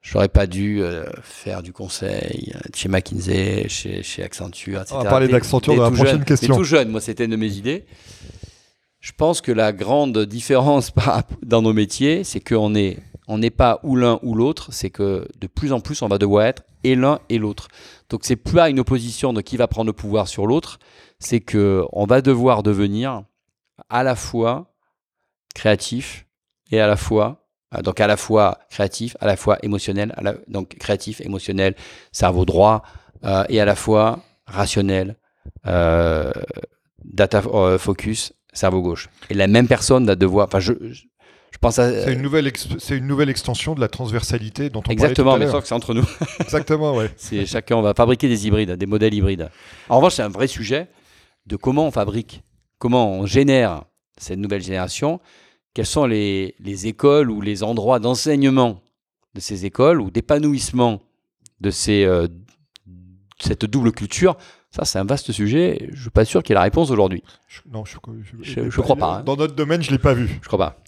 [0.06, 4.94] J'aurais pas dû euh, faire du conseil euh, chez McKinsey, chez, chez Accenture, etc.
[5.00, 6.24] On va parler d'Accenture dans la prochaine jeune.
[6.24, 6.56] question.
[6.56, 7.86] Tout jeune, moi, c'était une de mes idées.
[9.00, 10.92] Je pense que la grande différence
[11.42, 15.26] dans nos métiers, c'est qu'on est, on n'est pas ou l'un ou l'autre, c'est que
[15.40, 17.66] de plus en plus, on va devoir être et l'un et l'autre.
[18.08, 20.78] Donc, c'est pas une opposition de qui va prendre le pouvoir sur l'autre,
[21.18, 23.24] c'est que on va devoir devenir
[23.88, 24.72] à la fois
[25.52, 26.26] créatif
[26.70, 27.45] et à la fois
[27.82, 31.74] donc à la fois créatif, à la fois émotionnel, à la- donc créatif, émotionnel,
[32.12, 32.82] cerveau droit,
[33.24, 35.16] euh, et à la fois rationnel,
[35.66, 36.30] euh,
[37.04, 39.08] data euh, focus, cerveau gauche.
[39.30, 42.96] Et la même personne va devoir, enfin je, je, pense à C'est une, nouvelle c'est
[42.96, 45.74] une nouvelle extension de la transversalité dont on exactement, mais tout à sauf que c'est
[45.74, 46.04] entre nous.
[46.40, 47.10] Exactement, ouais.
[47.16, 49.50] C'est chacun, on va fabriquer des hybrides, des modèles hybrides.
[49.88, 50.88] En revanche, c'est un vrai sujet
[51.46, 52.42] de comment on fabrique,
[52.78, 53.84] comment on génère
[54.18, 55.20] cette nouvelle génération,
[55.76, 58.80] quelles sont les, les écoles ou les endroits d'enseignement
[59.34, 61.02] de ces écoles ou d'épanouissement
[61.60, 62.28] de ces, euh,
[63.38, 64.38] cette double culture?
[64.70, 65.90] Ça, c'est un vaste sujet.
[65.92, 67.22] Je suis pas sûr qu'il y ait la réponse aujourd'hui.
[67.46, 67.98] Je- non, je,
[68.40, 69.22] Je- je crois pas, hein.
[69.22, 70.38] Dans notre domaine, je l'ai pas vu.
[70.40, 70.78] Je crois pas.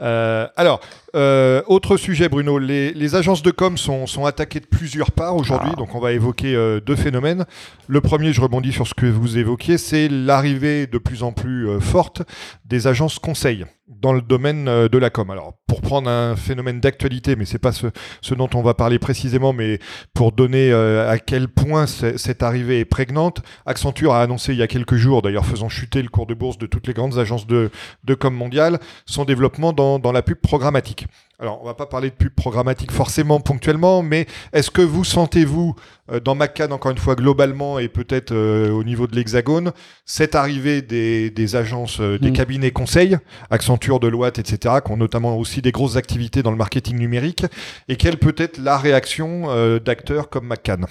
[0.00, 0.80] Euh, alors,
[1.14, 2.58] euh, autre sujet, Bruno.
[2.58, 5.76] Les, les agences de com sont, sont attaquées de plusieurs parts aujourd'hui, Ah.
[5.76, 7.44] donc on va évoquer euh, deux phénomènes.
[7.86, 11.68] Le premier, je rebondis sur ce que vous évoquiez, c'est l'arrivée de plus en plus
[11.68, 12.22] euh, forte
[12.64, 15.30] des agences conseils dans le domaine de la com.
[15.30, 17.88] Alors, pour prendre un phénomène d'actualité, mais c'est pas ce,
[18.20, 19.80] ce dont on va parler précisément, mais
[20.14, 24.66] pour donner à quel point cette arrivée est prégnante, Accenture a annoncé il y a
[24.66, 27.70] quelques jours, d'ailleurs faisant chuter le cours de bourse de toutes les grandes agences de,
[28.02, 31.01] de com mondiales, son développement dans, dans la pub programmatique.
[31.42, 35.74] Alors, on va pas parler de pub programmatique forcément ponctuellement, mais est-ce que vous sentez-vous,
[36.12, 39.72] euh, dans McCann, encore une fois, globalement et peut-être euh, au niveau de l'Hexagone,
[40.06, 42.34] cette arrivée des, des agences, euh, des Mm.
[42.34, 43.18] cabinets conseils,
[43.50, 47.44] Accenture, Deloitte, etc., qui ont notamment aussi des grosses activités dans le marketing numérique,
[47.88, 49.48] et quelle peut être la réaction
[49.84, 50.86] d'acteurs comme McCann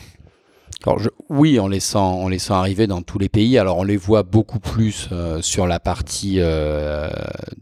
[0.86, 3.58] Alors, je- oui, on les, sent, on les sent arriver dans tous les pays.
[3.58, 7.10] Alors, on les voit beaucoup plus euh, sur la partie euh,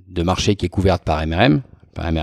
[0.08, 1.62] de marché qui est couverte par MRM,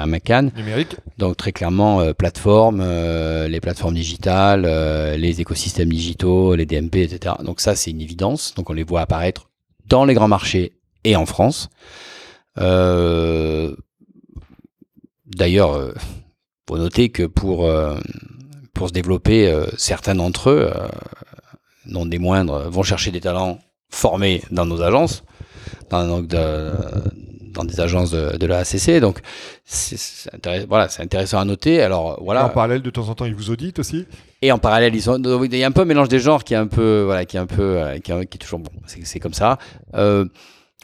[0.06, 0.50] McCann.
[0.56, 6.66] numérique Donc, très clairement, euh, plateformes, euh, les plateformes digitales, euh, les écosystèmes digitaux, les
[6.66, 7.34] DMP, etc.
[7.42, 8.54] Donc, ça, c'est une évidence.
[8.54, 9.48] Donc, on les voit apparaître
[9.86, 10.72] dans les grands marchés
[11.04, 11.68] et en France.
[15.26, 15.92] D'ailleurs, euh,
[16.68, 17.70] faut noter que pour,
[18.74, 20.70] pour se développer, certains d'entre eux,
[21.86, 23.58] non des moindres, vont chercher des talents
[23.90, 25.22] formés dans nos agences,
[25.90, 26.72] dans, donc de-
[27.56, 29.00] dans des agences de, de la ACC.
[29.00, 29.18] Donc,
[29.64, 31.82] c'est c'est intéress- voilà, c'est intéressant à noter.
[31.82, 32.48] Alors, Et En voilà.
[32.50, 34.06] parallèle, de temps en temps, ils vous auditent aussi?
[34.42, 36.44] Et en parallèle, ils sont, donc, il y a un peu un mélange des genres
[36.44, 38.60] qui est un peu, voilà, qui est un peu, euh, qui, est, qui est toujours
[38.60, 38.70] bon.
[38.86, 39.58] C'est comme ça.
[39.94, 40.26] Euh,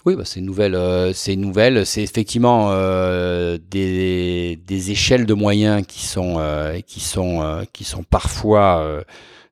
[0.04, 1.86] oui, bah, c'est une nouvelle, euh, c'est une nouvelle.
[1.86, 8.02] C'est effectivement euh, des, des échelles de moyens qui sont, euh, qui sont, qui sont
[8.02, 8.84] parfois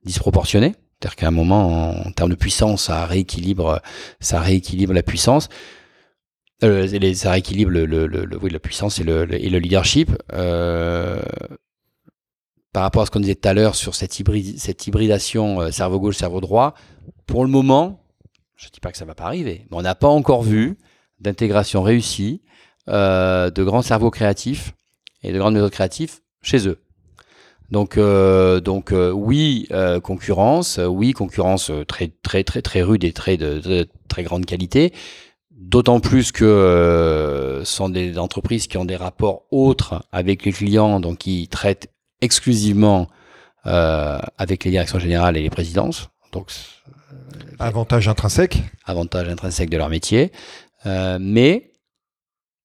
[0.05, 0.75] disproportionnées.
[1.01, 3.81] C'est-à-dire qu'à un moment, en, en termes de puissance, ça rééquilibre,
[4.21, 5.49] ça rééquilibre la puissance.
[6.63, 10.11] Euh, ça rééquilibre la puissance et le, leadership.
[10.33, 11.23] Euh,
[12.73, 16.17] par rapport à ce qu'on disait tout à l'heure sur cette, hybridation euh, cerveau gauche,
[16.17, 16.75] cerveau droit,
[17.27, 18.05] pour le moment,
[18.57, 20.79] je ne dis pas que ça va pas arriver, mais on n'a pas encore vu
[21.19, 22.43] d'intégration réussie
[22.87, 24.73] de grands cerveaux créatifs
[25.23, 26.83] et de grandes méthodes créatives chez eux.
[27.71, 29.69] Donc, donc oui,
[30.03, 34.93] concurrence, oui, concurrence très, très, très, très rude et très, de très grande qualité.
[35.61, 40.53] D'autant plus que euh, ce sont des entreprises qui ont des rapports autres avec les
[40.53, 41.93] clients, donc qui traitent
[42.23, 43.09] exclusivement
[43.67, 46.09] euh, avec les directions générales et les présidences.
[46.33, 46.51] Donc,
[47.59, 50.33] Avantage intrinsèque avantage intrinsèque de leur métier.
[50.87, 51.73] Euh, mais,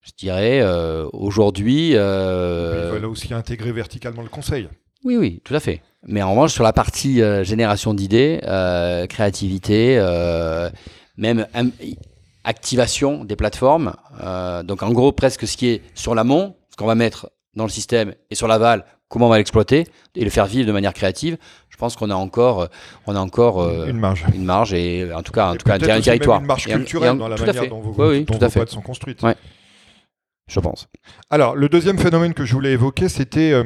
[0.02, 1.92] je dirais, euh, aujourd'hui...
[1.96, 4.70] euh, Ils veulent aussi intégrer verticalement le conseil.
[5.04, 5.82] Oui, oui, tout à fait.
[6.08, 10.70] Mais en revanche, sur la partie euh, génération d'idées, euh, créativité, euh,
[11.18, 11.46] même
[12.46, 13.94] activation des plateformes,
[14.24, 17.64] euh, donc en gros presque ce qui est sur l'amont, ce qu'on va mettre dans
[17.66, 19.86] le système, et sur l'aval, comment on va l'exploiter
[20.16, 21.38] et le faire vivre de manière créative,
[21.70, 22.68] je pense qu'on a encore, euh,
[23.08, 24.26] on a encore euh, une marge.
[24.34, 26.38] une marge et en tout cas, en Et tout cas un, territoire.
[26.38, 28.38] même une marge Et un- culturelle et un- dans la manière dont, vos, Oui, dont
[28.38, 29.22] vos boîtes sont construites.
[29.24, 29.36] Ouais.
[30.48, 30.88] Je pense.
[31.32, 33.64] Alors, le deuxième phénomène que je voulais évoquer, c'était euh,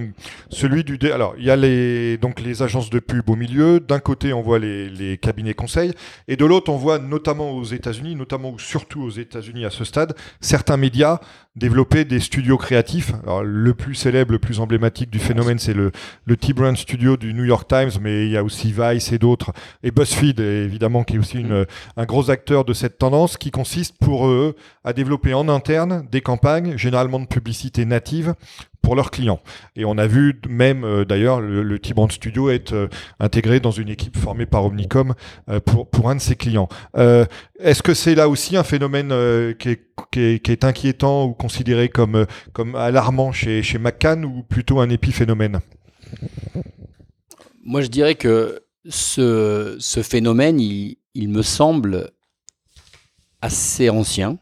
[0.49, 0.97] celui du...
[1.11, 3.81] Alors, il y a les, donc les agences de pub au milieu.
[3.81, 5.91] D'un côté, on voit les, cabinets conseils.
[6.29, 9.83] Et de l'autre, on voit notamment aux États-Unis, notamment ou surtout aux États-Unis à ce
[9.83, 11.19] stade, certains médias
[11.57, 13.11] développer des studios créatifs.
[13.23, 15.91] Alors, le plus célèbre, le plus emblématique du phénomène, c'est le,
[16.25, 19.51] le T-Brand Studio du New York Times, mais il y a aussi Vice et d'autres.
[19.83, 21.43] Et BuzzFeed, évidemment, qui est aussi
[21.97, 24.55] un gros acteur de cette tendance, qui consiste pour eux
[24.85, 28.33] à développer en interne des campagnes, généralement de publicité native,
[28.81, 29.39] pour leurs clients.
[29.75, 32.89] Et on a vu même d'ailleurs le, le T-Brand Studio être
[33.19, 35.13] intégré dans une équipe formée par Omnicom
[35.65, 36.69] pour, pour un de ses clients.
[36.95, 39.09] Est-ce que c'est là aussi un phénomène
[39.59, 44.25] qui est, qui, est, qui, est, inquiétant ou considéré comme, comme alarmant chez, chez McCann
[44.25, 45.59] ou plutôt un épiphénomène?
[47.63, 50.97] Moi, je dirais que ce, ce phénomène, il,
[51.29, 52.11] me semble
[53.41, 54.39] assez ancien.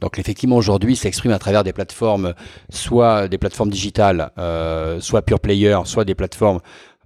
[0.00, 2.34] Donc effectivement, aujourd'hui, s'exprime à travers des plateformes,
[2.70, 6.60] soit des plateformes digitales, euh, soit pure player, soit des plateformes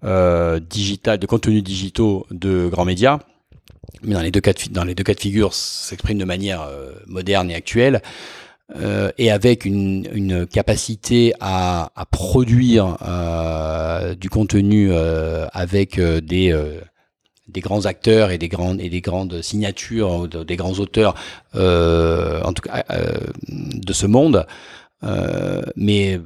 [0.04, 3.18] euh, digitales, de contenus digitaux de grands médias.
[4.02, 6.92] Mais dans les deux cas de, dans les deux de figure, s'exprime de manière euh,
[7.06, 8.02] moderne et actuelle.
[9.18, 12.96] Et avec une, capacité à, produire
[14.18, 16.80] du contenu avec des,
[17.48, 21.14] des grands acteurs et des grandes, signatures, des grands auteurs,
[21.54, 22.84] en tout cas
[23.48, 24.46] de ce monde.
[25.76, 26.20] mais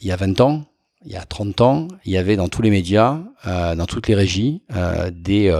[0.00, 0.64] il y a 20 ans,
[1.04, 4.14] il y a 30 ans, il y avait dans tous les médias, dans toutes les
[4.14, 4.62] régies,
[5.12, 5.54] des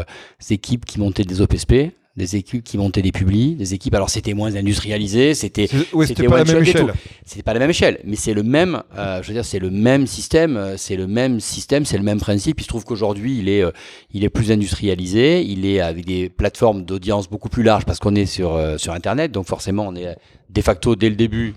[0.51, 3.95] équipes qui montaient des OPSP, des équipes qui montaient des publis, des équipes.
[3.95, 6.93] Alors c'était moins industrialisé, c'était oui, c'était pas la même échelle.
[7.25, 8.83] C'était pas la même échelle, mais c'est le même.
[8.99, 12.05] Euh, je veux dire, c'est le même système, euh, c'est le même système, c'est le
[12.05, 12.61] même principe.
[12.61, 13.71] Il se trouve qu'aujourd'hui, il est, euh,
[14.13, 18.15] il est plus industrialisé, il est avec des plateformes d'audience beaucoup plus larges parce qu'on
[18.15, 20.15] est sur euh, sur Internet, donc forcément, on est
[20.51, 21.55] de facto dès le début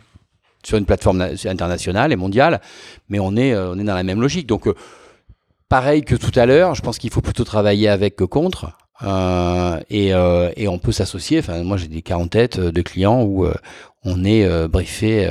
[0.63, 2.61] sur une plateforme internationale et mondiale,
[3.09, 4.47] mais on est on est dans la même logique.
[4.47, 4.67] Donc
[5.67, 8.71] pareil que tout à l'heure, je pense qu'il faut plutôt travailler avec que contre.
[9.03, 11.39] Euh, et, euh, et, on peut s'associer.
[11.39, 13.53] Enfin, moi, j'ai des cas en tête de clients où euh,
[14.03, 15.29] on est briefé.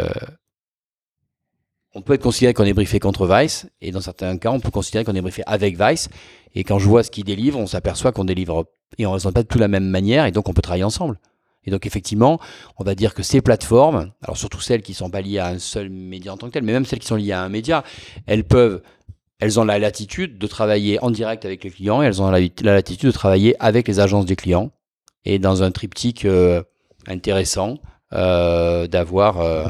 [1.95, 4.73] On peut être considéré qu'on est briefé contre Vice, et dans certains cas, on peut
[4.73, 6.09] considérer qu'on est briefé avec Vice.
[6.57, 8.67] Et quand je vois ce qu'ils délivrent, on s'aperçoit qu'on délivre
[8.99, 10.85] et on ne raisonne pas de tout la même manière, et donc on peut travailler
[10.85, 11.19] ensemble.
[11.67, 12.41] Et donc effectivement,
[12.79, 15.59] on va dire que ces plateformes, alors surtout celles qui sont pas liées à un
[15.59, 17.85] seul média en tant que tel, mais même celles qui sont liées à un média,
[18.27, 18.83] elles peuvent
[19.41, 22.41] elles ont la latitude de travailler en direct avec les clients et elles ont la,
[22.63, 24.71] latitude de travailler avec les agences des clients
[25.25, 26.63] et dans un triptyque euh,
[27.07, 27.79] intéressant
[28.13, 29.67] euh, d'avoir euh,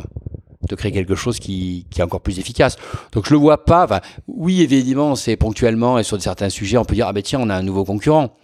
[0.68, 2.76] de créer quelque chose qui, est encore plus efficace.
[3.12, 4.00] Donc je le vois pas.
[4.26, 7.50] Oui, évidemment, c'est ponctuellement et sur certains sujets, on peut dire ah ben tiens, on
[7.50, 8.36] a un nouveau concurrent.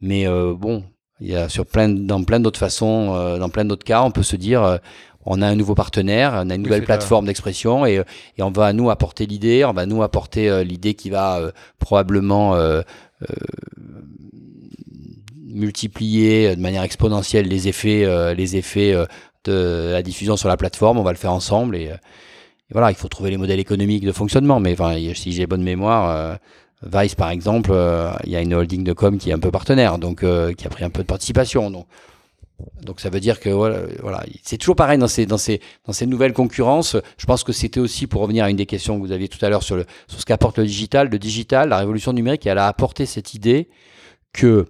[0.00, 0.82] Mais bon,
[1.20, 4.22] il y a sur plein dans plein d'autres façons, dans plein d'autres cas, on peut
[4.22, 4.80] se dire
[5.26, 8.02] on a un nouveau partenaire, on a une nouvelle plateforme d'expression et,
[8.38, 11.50] et, on va nous apporter l'idée, on va nous apporter euh, l'idée qui va euh,
[11.78, 12.82] probablement euh,
[15.46, 18.94] multiplier de manière exponentielle les effets, les effets
[19.44, 20.96] de la diffusion sur la plateforme.
[20.96, 24.12] On va le faire ensemble et, et, voilà, il faut trouver les modèles économiques de
[24.12, 24.58] fonctionnement.
[24.58, 26.38] Mais enfin, si j'ai bonne mémoire.
[26.82, 27.72] Vice, par exemple,
[28.24, 30.70] il y a une holding de com qui est un peu partenaire, donc qui a
[30.70, 31.70] pris un peu de participation.
[31.70, 31.86] Donc,
[32.82, 35.92] donc ça veut dire que voilà, voilà c'est toujours pareil dans ces, dans, ces, dans
[35.92, 36.96] ces nouvelles concurrences.
[37.18, 39.44] Je pense que c'était aussi pour revenir à une des questions que vous aviez tout
[39.44, 41.08] à l'heure sur, sur ce qu'apporte le digital.
[41.08, 43.68] Le digital, la révolution numérique, elle a apporté cette idée
[44.32, 44.66] que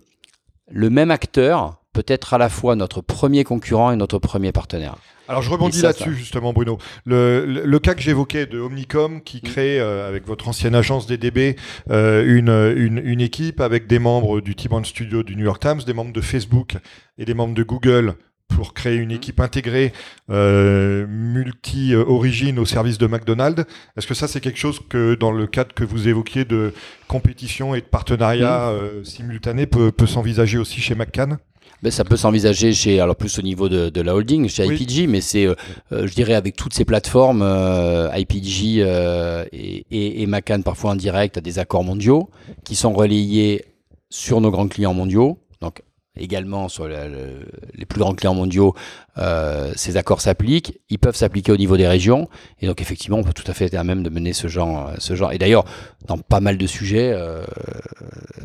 [0.69, 4.97] le même acteur peut être à la fois notre premier concurrent et notre premier partenaire.
[5.29, 6.79] Alors je rebondis là-dessus justement Bruno.
[7.05, 9.41] Le, le, le cas que j'évoquais de Omnicom qui mm.
[9.41, 11.57] crée euh, avec votre ancienne agence DDB
[11.91, 15.81] euh, une, une, une, équipe avec des membres du T-Band Studio du New York Times,
[15.87, 16.77] des membres de Facebook
[17.19, 18.15] et des membres de Google
[18.49, 19.17] pour créer une mm.
[19.17, 19.93] équipe intégrée
[20.31, 23.65] euh, multi-origine au service de McDonald's.
[23.97, 26.73] Est-ce que ça c'est quelque chose que dans le cadre que vous évoquiez de
[27.07, 29.05] compétition et de partenariat mm.
[29.05, 31.39] simultané peut, peut s'envisager aussi chez McCann?
[31.83, 35.07] Ben, ça peut s'envisager chez, alors plus au niveau de, de la holding, chez IPG,
[35.09, 35.55] mais c'est, euh,
[35.93, 40.91] euh, je dirais, avec toutes ces plateformes, euh, IPG euh, et, et, et Macan parfois
[40.93, 42.29] en direct à des accords mondiaux
[42.65, 43.65] qui sont relayés
[44.11, 45.39] sur nos grands clients mondiaux.
[45.61, 45.83] Donc
[46.17, 48.75] également sur le, le, les plus grands clients mondiaux,
[49.19, 50.81] euh, ces accords s'appliquent.
[50.91, 52.29] Ils peuvent s'appliquer au niveau des régions.
[52.61, 54.91] Et donc, effectivement, on peut tout à fait être à même de mener ce genre.
[54.99, 55.33] Ce genre.
[55.33, 55.65] Et d'ailleurs,
[56.07, 57.45] dans pas mal de sujets, euh,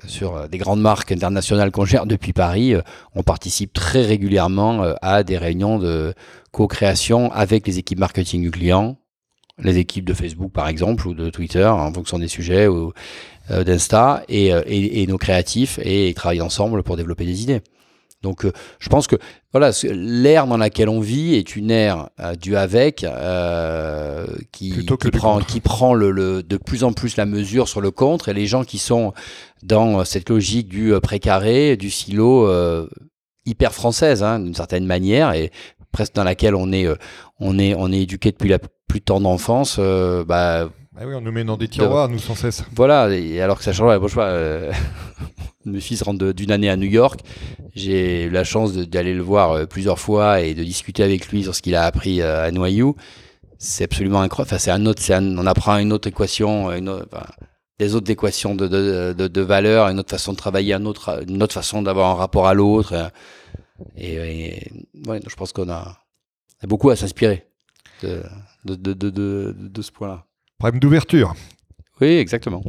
[0.08, 2.82] sur des grandes marques internationales qu'on gère depuis Paris, euh,
[3.16, 6.14] on participe très régulièrement euh, à des réunions de
[6.52, 8.98] co-création avec les équipes marketing du client,
[9.62, 12.94] les équipes de Facebook par exemple, ou de Twitter, en fonction des sujets, ou
[13.52, 17.44] euh, d'Insta et, euh, et, et, nos créatifs et ils travaillent ensemble pour développer des
[17.44, 17.62] idées.
[18.24, 19.18] Donc, euh, je pense que
[19.52, 23.06] voilà, l'ère dans laquelle on vit est une ère euh, du avec
[24.52, 27.92] qui, qui prend, qui prend le, le, de plus en plus la mesure sur le
[27.92, 29.14] contre et les gens qui sont
[29.62, 32.50] dans cette logique du précaré, du silo
[33.46, 35.52] hyper française hein, d'une certaine manière et
[35.96, 36.88] presque dans laquelle on est,
[37.40, 39.80] on est, on est éduqué depuis la plus tendre enfance.
[40.28, 42.14] bah, ah oui, on nous met dans des tiroirs, de...
[42.14, 42.64] nous, sans cesse.
[42.74, 44.72] Voilà, et alors que ça change, bon, je vois, euh,
[45.66, 47.20] mes fils rentrent d'une année à New York.
[47.76, 51.44] J'ai eu la chance d'aller le voir euh, plusieurs fois et de discuter avec lui
[51.44, 52.96] sur ce qu'il a appris euh, à Noyou.
[53.58, 54.52] c'est absolument incroyable.
[54.54, 56.70] Enfin, c'est un autre, on apprend une autre équation,
[57.78, 61.44] des autres équations de, de, de, valeur, une autre façon de travailler, une autre, une
[61.44, 63.12] autre façon d'avoir un rapport à l'autre.
[63.98, 65.98] Et, je pense qu'on a,
[66.62, 67.48] a, beaucoup à s'inspirer
[68.02, 68.24] de,
[68.66, 70.26] de, ce point-là.
[70.58, 71.34] Problème d'ouverture.
[72.02, 72.62] Oui, exactement.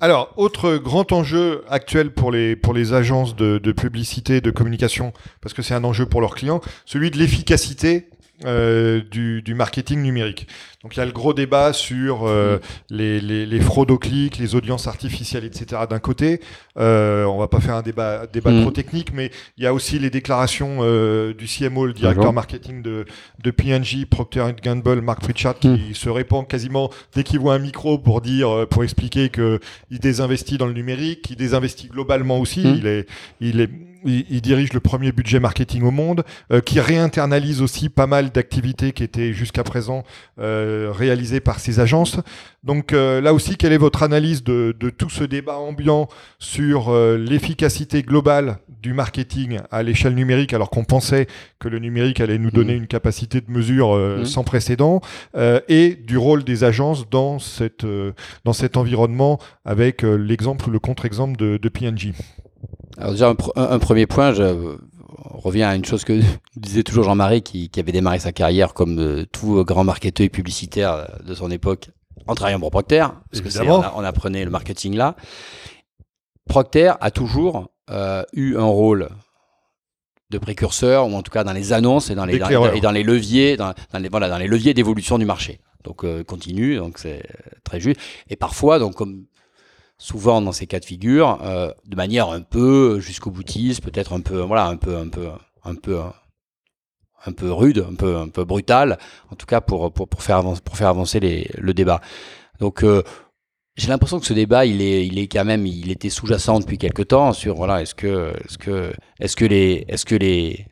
[0.00, 5.12] Alors, autre grand enjeu actuel pour les, pour les agences de, de publicité, de communication,
[5.40, 8.10] parce que c'est un enjeu pour leurs clients, celui de l'efficacité
[8.44, 10.48] euh, du, du, marketing numérique.
[10.82, 12.58] Donc il y a le gros débat sur euh,
[12.90, 15.82] les, les, les, fraudes au clic, les audiences artificielles, etc.
[15.88, 16.40] d'un côté.
[16.76, 18.62] Euh, on va pas faire un débat, débat mm.
[18.62, 22.82] trop technique, mais il y a aussi les déclarations euh, du CMO, le directeur marketing
[22.82, 23.06] de,
[23.42, 25.94] de P&G, Procter Gamble, Mark Pritchard, qui mm.
[25.94, 29.60] se répand quasiment dès qu'il voit un micro pour dire, pour expliquer que
[29.90, 32.66] il désinvestit dans le numérique, qu'il désinvestit globalement aussi.
[32.66, 32.74] Mm.
[32.78, 33.08] Il est,
[33.40, 33.70] il est
[34.04, 38.92] il, dirige le premier budget marketing au monde, euh, qui réinternalise aussi pas mal d'activités
[38.92, 40.04] qui étaient jusqu'à présent
[40.38, 42.18] euh, réalisées par ces agences.
[42.62, 46.94] Donc euh, là aussi, quelle est votre analyse de, de tout ce débat ambiant sur
[46.94, 51.26] l'efficacité globale du marketing à l'échelle numérique, alors qu'on pensait
[51.58, 52.82] que le numérique allait nous donner mmh.
[52.82, 54.24] une capacité de mesure mmh.
[54.26, 55.00] sans précédent,
[55.68, 57.86] et du rôle des agences dans, cette,
[58.44, 62.12] dans cet environnement avec l'exemple ou le contre-exemple de, de P&G
[62.98, 64.76] alors déjà, un, premier point, je
[65.18, 66.20] reviens à une chose que
[66.56, 71.08] disait toujours Jean-Marie, qui, avait démarré sa carrière comme euh, tout grand marketeur et publicitaire
[71.24, 71.90] de son époque
[72.26, 75.16] en travaillant pour Procter, parce que on, on, apprenait le marketing là.
[76.48, 79.10] Procter a toujours euh, eu un rôle
[80.30, 83.02] de précurseur, ou en tout cas dans les annonces et dans les, et dans les
[83.02, 85.60] leviers, dans, les, voilà, dans les leviers d'évolution du marché.
[85.84, 87.22] Donc euh, continue, donc c'est
[87.62, 88.00] très juste.
[88.28, 89.26] Et parfois, donc comme
[89.98, 94.20] souvent dans ces cas de figure, euh, de manière un peu jusqu'au boutiste, peut-être un
[94.20, 95.28] peu, voilà, un peu, un peu,
[95.64, 96.00] un peu,
[97.26, 98.98] un peu rude, un peu, un peu brutal,
[99.30, 102.00] en tout cas pour pour, pour faire avancer, pour faire avancer le débat.
[102.60, 103.02] Donc euh,
[103.76, 106.78] j'ai l'impression que ce débat, il est, il est quand même, il était sous-jacent depuis
[106.78, 110.66] quelque temps sur voilà, est-ce que, est-ce que, est-ce que les, est-ce que les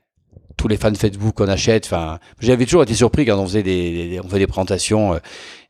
[0.56, 4.20] tous les fans Facebook qu'on achète, enfin, j'avais toujours été surpris quand on faisait des,
[4.22, 5.18] on faisait des présentations euh,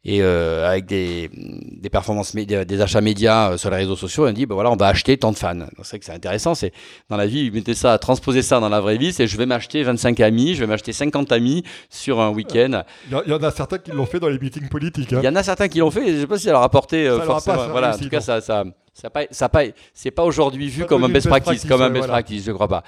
[0.05, 4.27] et euh, avec des, des performances médias, des achats médias euh, sur les réseaux sociaux,
[4.27, 5.55] on dit ben voilà, on va acheter tant de fans.
[5.79, 6.73] C'est vrai que c'est intéressant, c'est
[7.09, 9.85] dans la vie, mettez ça, transposer ça dans la vraie vie, c'est je vais m'acheter
[9.85, 12.83] 25 amis, je vais m'acheter 50 amis sur un week-end.
[13.11, 15.13] Il y, en a certains qui l'ont fait dans les meetings politiques.
[15.13, 15.21] Hein.
[15.23, 16.65] Il y en a certains qui l'ont fait, je sais pas si ça leur a
[16.65, 17.69] apporté euh, forcément.
[17.69, 19.63] voilà, en tout cas, ça, ça, ça, pas, ça pas,
[19.95, 22.83] c'est pas aujourd'hui vu comme un best practice, comme un best practice, je crois pas.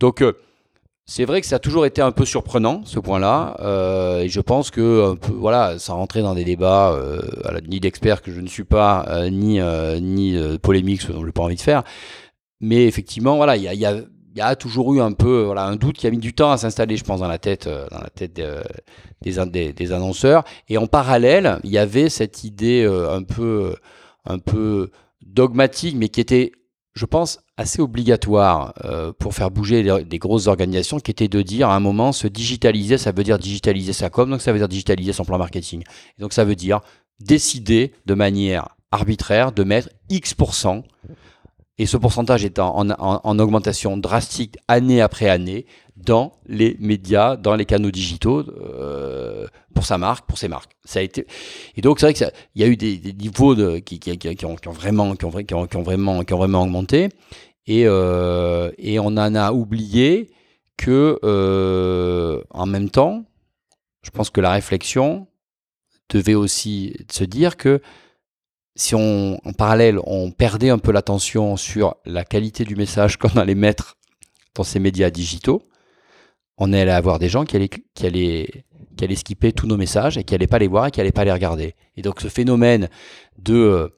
[0.00, 0.22] Donc
[1.08, 4.40] c'est vrai que ça a toujours été un peu surprenant ce point-là, euh, et je
[4.40, 7.22] pense que peu, voilà, ça rentrait dans des débats euh,
[7.68, 11.26] ni d'experts que je ne suis pas, euh, ni euh, ni polémiques, ce dont je
[11.26, 11.84] n'ai pas envie de faire.
[12.60, 16.10] Mais effectivement, voilà, il y a, toujours eu un peu voilà un doute qui a
[16.10, 19.72] mis du temps à s'installer, je pense, dans la tête dans la tête des, des,
[19.72, 20.44] des, annonceurs.
[20.68, 23.76] Et en parallèle, il y avait cette idée un peu
[24.24, 24.90] un peu
[25.22, 26.52] dogmatique, mais qui était
[26.96, 31.70] je pense, assez obligatoire euh, pour faire bouger des grosses organisations, qui était de dire
[31.70, 34.68] à un moment, se digitaliser, ça veut dire digitaliser sa com, donc ça veut dire
[34.68, 35.82] digitaliser son plan marketing.
[36.18, 36.80] Et donc ça veut dire
[37.20, 40.84] décider de manière arbitraire de mettre X%,
[41.78, 45.66] et ce pourcentage est en, en augmentation drastique année après année,
[45.96, 50.72] dans les médias, dans les canaux digitaux euh, pour sa marque, pour ses marques.
[50.84, 51.26] Ça a été
[51.76, 54.00] et donc c'est vrai qu'il y a eu des, niveaux qui,
[54.44, 55.10] ont, vraiment
[56.62, 57.08] augmenté
[57.66, 60.30] et euh, et on en a oublié
[60.76, 63.24] que euh, en même temps,
[64.02, 65.26] je pense que la réflexion
[66.10, 67.80] devait aussi se dire que
[68.76, 73.36] si on, en parallèle, on perdait un peu l'attention sur la qualité du message qu'on
[73.36, 73.96] allait mettre
[74.54, 75.62] dans ces médias digitaux,
[76.58, 78.64] on allait avoir des gens qui allaient, qui allaient,
[78.96, 81.12] qui allaient skipper tous nos messages et qui allaient pas les voir et qui allaient
[81.12, 81.74] pas les regarder.
[81.96, 82.88] Et donc ce phénomène
[83.38, 83.88] de euh,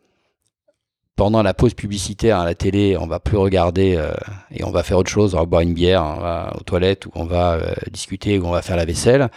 [1.15, 4.13] pendant la pause publicitaire à la télé, on va plus regarder euh,
[4.53, 7.07] et on va faire autre chose, on va boire une bière, on va aux toilettes
[7.07, 9.29] ou on va euh, discuter ou on va faire la vaisselle.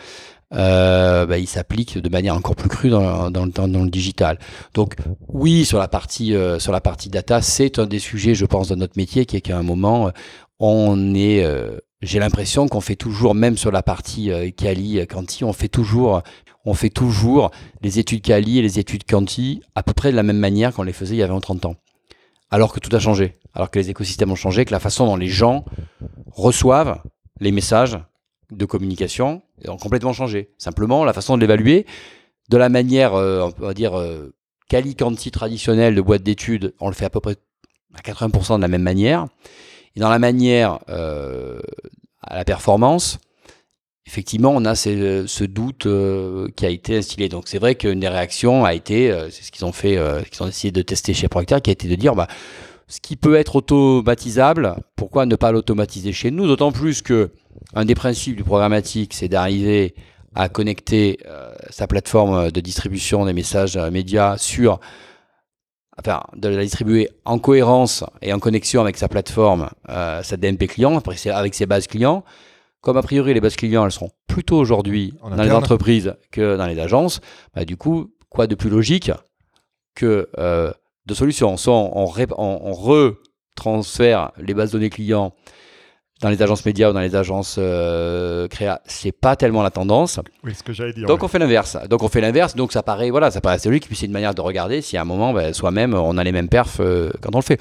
[0.51, 4.37] Bah, il s'applique de manière encore plus crue dans, dans, dans, dans le digital.
[4.73, 4.95] Donc
[5.27, 8.75] oui, sur la partie sur la partie data, c'est un des sujets, je pense, de
[8.75, 10.11] notre métier, qui est qu'à un moment
[10.59, 11.45] on est
[12.01, 15.67] j'ai l'impression qu'on fait toujours, même sur la partie euh, Cali, euh, Canti, on fait
[15.67, 16.21] toujours,
[16.65, 17.51] on fait toujours
[17.81, 20.83] les études Cali et les études Canti à peu près de la même manière qu'on
[20.83, 21.75] les faisait il y avait 30 ans.
[22.49, 25.15] Alors que tout a changé, alors que les écosystèmes ont changé, que la façon dont
[25.15, 25.63] les gens
[26.31, 27.01] reçoivent
[27.39, 27.97] les messages
[28.51, 30.51] de communication ont complètement changé.
[30.57, 31.85] Simplement, la façon de l'évaluer,
[32.49, 34.33] de la manière, euh, on va dire, euh,
[34.69, 37.37] Cali-Canti traditionnelle de boîte d'études, on le fait à peu près
[37.93, 39.27] à 80% de la même manière.
[39.95, 41.59] Et dans la manière euh,
[42.21, 43.19] à la performance,
[44.05, 45.87] effectivement, on a ce doute
[46.55, 47.29] qui a été instillé.
[47.29, 49.97] Donc c'est vrai qu'une des réactions a été, c'est ce qu'ils ont fait,
[50.29, 52.27] qu'ils ont essayé de tester chez Procter, qui a été de dire, bah,
[52.87, 56.47] ce qui peut être automatisable, pourquoi ne pas l'automatiser chez nous?
[56.47, 57.31] D'autant plus que
[57.73, 59.95] un des principes du programmatique, c'est d'arriver
[60.35, 64.79] à connecter euh, sa plateforme de distribution des messages euh, médias sur,
[65.97, 70.67] enfin, de la distribuer en cohérence et en connexion avec sa plateforme, euh, sa DMP
[70.67, 72.23] client, avec ses bases clients.
[72.81, 76.65] Comme a priori les bases clients, elles seront plutôt aujourd'hui dans les entreprises que dans
[76.65, 77.19] les agences,
[77.53, 79.11] bah, du coup, quoi de plus logique
[79.93, 80.27] que
[81.05, 81.57] de solutions?
[81.57, 82.05] Soit on,
[82.73, 85.35] retransfère les bases données clients
[86.21, 90.19] dans les agences médias ou dans les agences euh, créa, c'est pas tellement la tendance.
[90.43, 91.07] Oui, ce que j'allais dire.
[91.07, 91.77] Donc on fait l'inverse.
[91.89, 92.55] Donc on fait l'inverse.
[92.55, 93.87] Donc ça paraît, voilà, ça paraît logique.
[93.87, 96.31] Puis c'est une manière de regarder si à un moment, ben, soi-même, on a les
[96.31, 97.59] mêmes perfs euh, quand on le fait.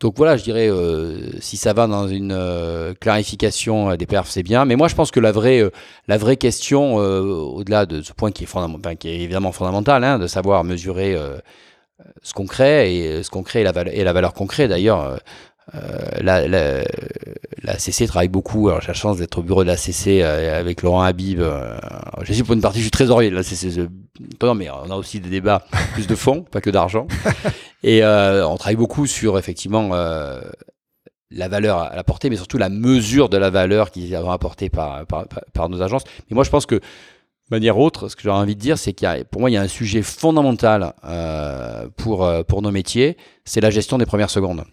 [0.00, 4.42] Donc voilà, je dirais, euh, si ça va dans une euh, clarification des perfs, c'est
[4.42, 4.66] bien.
[4.66, 5.62] Mais moi, je pense que la vraie,
[6.06, 10.18] la vraie question, au-delà de ce point qui est, fondamental, qui est évidemment fondamental, hein,
[10.18, 11.16] de savoir mesurer
[12.22, 14.68] ce qu'on crée et ce qu'on crée et la, valeur, et la valeur qu'on crée.
[14.68, 15.16] D'ailleurs,
[15.74, 15.78] euh,
[16.20, 16.82] la, la,
[17.62, 18.68] la, CC travaille beaucoup.
[18.68, 21.40] Alors j'ai la chance d'être au bureau de la CC euh, avec Laurent Habib.
[21.40, 21.76] Euh,
[22.22, 23.88] je suis pour une partie, je suis trésorier de la CC.
[24.42, 25.64] Non, mais on a aussi des débats
[25.94, 27.06] plus de fond, pas que d'argent.
[27.82, 29.90] Et on travaille beaucoup sur effectivement
[31.30, 34.68] la valeur à la portée, mais surtout la mesure de la valeur qui est apportée
[34.70, 36.04] par, par, par, nos agences.
[36.30, 36.80] Mais moi, je pense que
[37.50, 39.54] manière autre, ce que j'aurais envie de dire, c'est qu'il y a, pour moi, il
[39.54, 40.94] y a un sujet fondamental
[41.96, 44.64] pour, pour nos métiers, c'est la gestion des premières secondes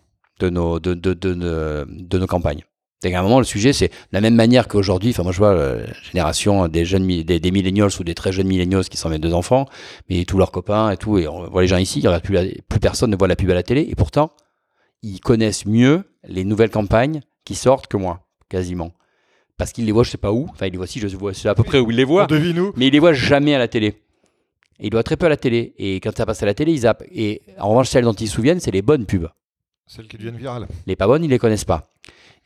[0.46, 2.64] de nos, de, de, de, de nos campagnes.
[3.04, 5.38] Et à un moment, le sujet, c'est de la même manière qu'aujourd'hui, enfin, moi, je
[5.40, 9.10] vois la génération des jeunes, des, des millennials ou des très jeunes millennials qui sont
[9.10, 9.66] mes deux enfants,
[10.10, 12.38] mais tous leurs copains et tout, et on voit les gens ici, il y plus,
[12.70, 14.34] plus personne ne voit la pub à la télé, et pourtant,
[15.02, 18.92] ils connaissent mieux les nouvelles campagnes qui sortent que moi, quasiment
[19.62, 20.48] parce qu'il les voit je sais pas où.
[20.50, 22.26] Enfin, il les voit si, je vois, c'est à peu près où il les voit.
[22.26, 23.90] Devine Mais il les voit jamais à la télé.
[24.80, 25.76] Et il voit très peu à la télé.
[25.78, 27.04] Et quand ça passe à la télé, ils zappent.
[27.12, 29.30] Et en revanche, celles dont ils se souviennent, c'est les bonnes pubs.
[29.94, 30.70] Celles qui deviennent virales.
[30.88, 31.92] Les pas bonnes, ils les connaissent pas.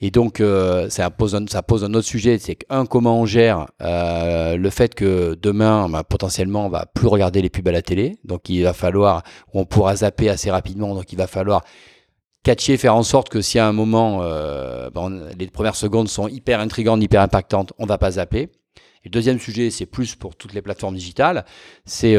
[0.02, 4.58] Et donc, euh, ça, pose un, un autre sujet, c'est qu'un, comment on gère euh,
[4.58, 8.18] le fait que demain, bah, potentiellement, on va plus regarder les pubs à la télé.
[8.24, 9.22] Donc, il va falloir,
[9.54, 10.96] on pourra zapper assez rapidement.
[10.96, 11.64] Donc, il va falloir
[12.42, 14.90] catcher, faire en sorte que si à un moment, euh,
[15.38, 18.50] les premières secondes sont hyper intrigantes, hyper impactantes, on va pas zapper.
[19.04, 21.46] Et le deuxième sujet, c'est plus pour toutes les plateformes digitales,
[21.86, 22.18] c'est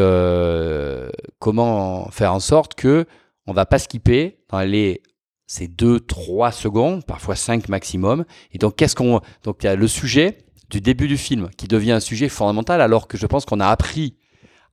[1.40, 3.06] comment faire en sorte que
[3.48, 5.02] on va pas skipper dans les
[5.47, 8.24] ces deux, trois secondes, parfois cinq maximum.
[8.52, 10.39] Et donc, qu'est-ce qu'on, donc il y a le sujet
[10.70, 13.68] du début du film qui devient un sujet fondamental, alors que je pense qu'on a
[13.68, 14.16] appris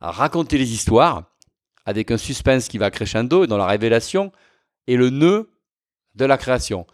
[0.01, 1.23] à raconter les histoires
[1.85, 4.31] avec un suspense qui va crescendo dans la révélation
[4.87, 5.51] et le nœud
[6.15, 6.85] de la création.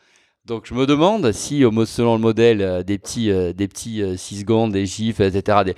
[0.46, 4.36] Donc je me demande si, selon le modèle euh, des petits, euh, des petits 6
[4.36, 5.74] euh, secondes, des gifs, etc.,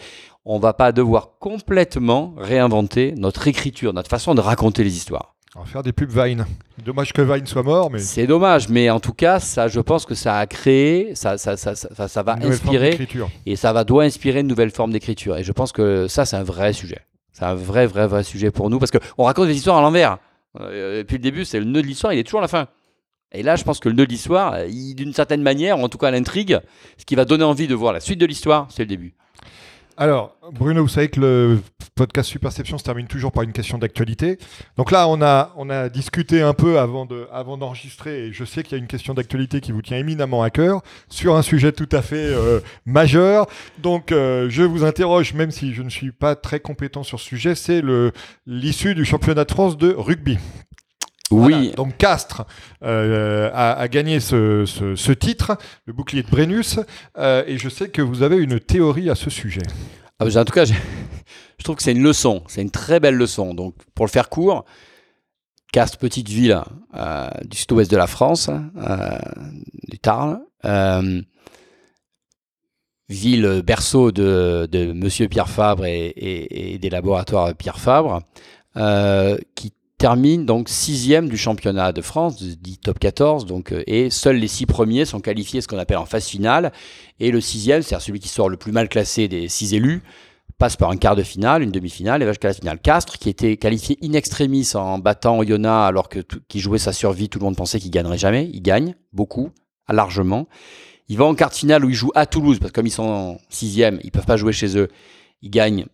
[0.46, 5.36] on va pas devoir complètement réinventer notre écriture, notre façon de raconter les histoires.
[5.56, 6.46] On va faire des pubs Vine.
[6.86, 8.70] Dommage que Vine soit mort, mais c'est dommage.
[8.70, 12.08] Mais en tout cas, ça, je pense que ça a créé, ça, ça, ça, ça,
[12.08, 12.98] ça va inspirer
[13.46, 15.36] et ça va doit inspirer une nouvelle forme d'écriture.
[15.36, 17.00] Et je pense que ça, c'est un vrai sujet.
[17.34, 20.20] C'est un vrai, vrai, vrai sujet pour nous parce qu'on raconte des histoires à l'envers.
[20.60, 22.68] Euh, depuis le début, c'est le nœud de l'histoire, il est toujours à la fin.
[23.34, 25.98] Et là, je pense que le nœud de l'histoire, d'une certaine manière, ou en tout
[25.98, 26.60] cas l'intrigue,
[26.98, 29.16] ce qui va donner envie de voir la suite de l'histoire, c'est le début.
[29.98, 31.60] Alors, Bruno, vous savez que le
[31.96, 34.38] podcast Superception se termine toujours par une question d'actualité.
[34.78, 38.74] Donc là, on a, discuté un peu avant, de, avant d'enregistrer, et je sais qu'il
[38.74, 41.90] y a une question d'actualité qui vous tient éminemment à cœur, sur un sujet tout
[41.92, 43.48] à fait euh, majeur.
[43.80, 47.26] Donc, euh, je vous interroge, même si je ne suis pas très compétent sur ce
[47.26, 47.84] sujet, c'est
[48.48, 50.38] l'issue du championnat de France de rugby.
[51.32, 51.72] Oui.
[51.76, 52.44] donc Castres
[52.84, 56.80] euh, a, gagné ce, titre, le bouclier de Brennus,
[57.18, 59.62] euh, et je sais que vous avez une théorie à ce sujet.
[60.20, 60.74] Ah, en tout cas, je,
[61.64, 63.54] trouve que c'est une leçon, c'est une très belle leçon.
[63.54, 64.66] Donc, pour le faire court,
[65.72, 66.62] Castres, petite ville
[66.96, 68.50] euh, du sud-ouest de la France,
[69.88, 70.42] du Tarn,
[73.10, 78.22] ville berceau de, de Monsieur Pierre Fabre et, et des laboratoires Pierre Fabre,
[79.56, 84.38] qui termine donc sixième du championnat de France, dit top 14, donc, euh, et seuls
[84.38, 86.72] les six premiers sont qualifiés, ce qu'on appelle en phase finale,
[87.20, 90.02] et le sixième, c'est-à-dire celui qui sort le plus mal classé des six élus,
[90.58, 92.80] passe par un quart de finale, une demi-finale, et va jusqu'à la finale.
[92.80, 97.30] Castres, qui était qualifié in extremis en battant Oyonnax alors que qui jouait sa survie,
[97.30, 99.52] tout le monde pensait qu'il gagnerait jamais, il gagne beaucoup,
[99.88, 100.48] largement.
[101.10, 102.92] Il va en quart de finale où il joue à Toulouse, parce que comme ils
[102.92, 104.88] sont en sixième, ils peuvent pas jouer chez eux,
[105.44, 105.86] il gagne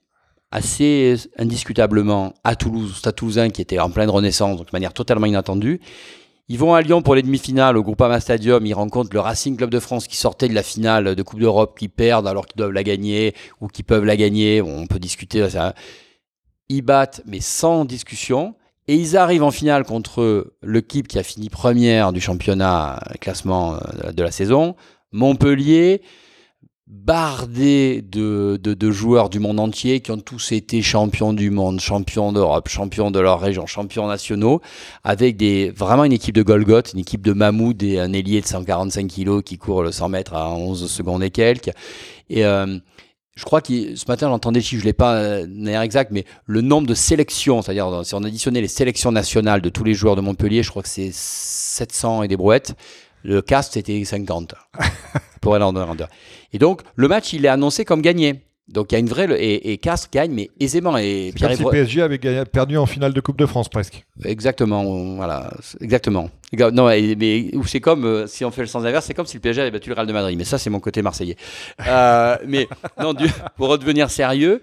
[0.52, 5.26] assez indiscutablement à Toulouse, Stade Toulousain qui était en pleine renaissance, donc de manière totalement
[5.26, 5.82] inattendue.
[6.50, 8.66] Ils vont à Lyon pour les demi-finales au Groupama Stadium.
[8.66, 11.78] Ils rencontrent le Racing Club de France qui sortait de la finale de Coupe d'Europe,
[11.78, 14.62] qui perdent alors qu'ils doivent la gagner ou qui peuvent la gagner.
[14.62, 15.50] On peut discuter.
[15.50, 15.74] Ça.
[16.70, 18.56] Ils battent, mais sans discussion.
[18.88, 24.14] Et ils arrivent en finale contre l'équipe qui a fini première du championnat classement euh,
[24.14, 24.78] de la saison,
[25.12, 26.02] Montpellier
[26.88, 32.32] bardé de, de, joueurs du monde entier qui ont tous été champions du monde, champions
[32.32, 34.62] d'Europe, champions de leur région, champions nationaux,
[35.04, 38.46] avec des, vraiment une équipe de Golgoth, une équipe de Mahmoud et un ailier de
[38.46, 41.72] 145 kilos qui court le 100 mètres à 11 secondes et quelques.
[42.30, 42.78] Et euh,
[43.36, 46.88] je crois que ce matin, j'entendais, je ne l'ai pas euh, exact, mais le nombre
[46.88, 50.64] de sélections, c'est-à-dire si on additionnait les sélections nationales de tous les joueurs de Montpellier,
[50.64, 52.76] je crois que c'est 700 et des brouettes.
[53.24, 54.56] Le cast, c'était 50
[55.42, 56.06] pour Render.
[56.54, 58.42] Et donc, le match, il est annoncé comme gagné.
[58.68, 61.58] Donc il y a une vraie et, et Castres gagne mais aisément et Pierre comme
[61.58, 64.06] si PSG avait perdu en finale de Coupe de France presque.
[64.26, 66.30] Exactement, voilà, exactement.
[66.74, 67.16] Non, mais
[67.66, 69.72] c'est comme euh, si on fait le sens inverse, c'est comme si le PSG avait
[69.72, 70.38] battu le Real de Madrid.
[70.38, 71.38] Mais ça, c'est mon côté marseillais.
[71.88, 72.68] Euh, mais
[73.00, 73.14] non,
[73.56, 74.62] pour redevenir sérieux,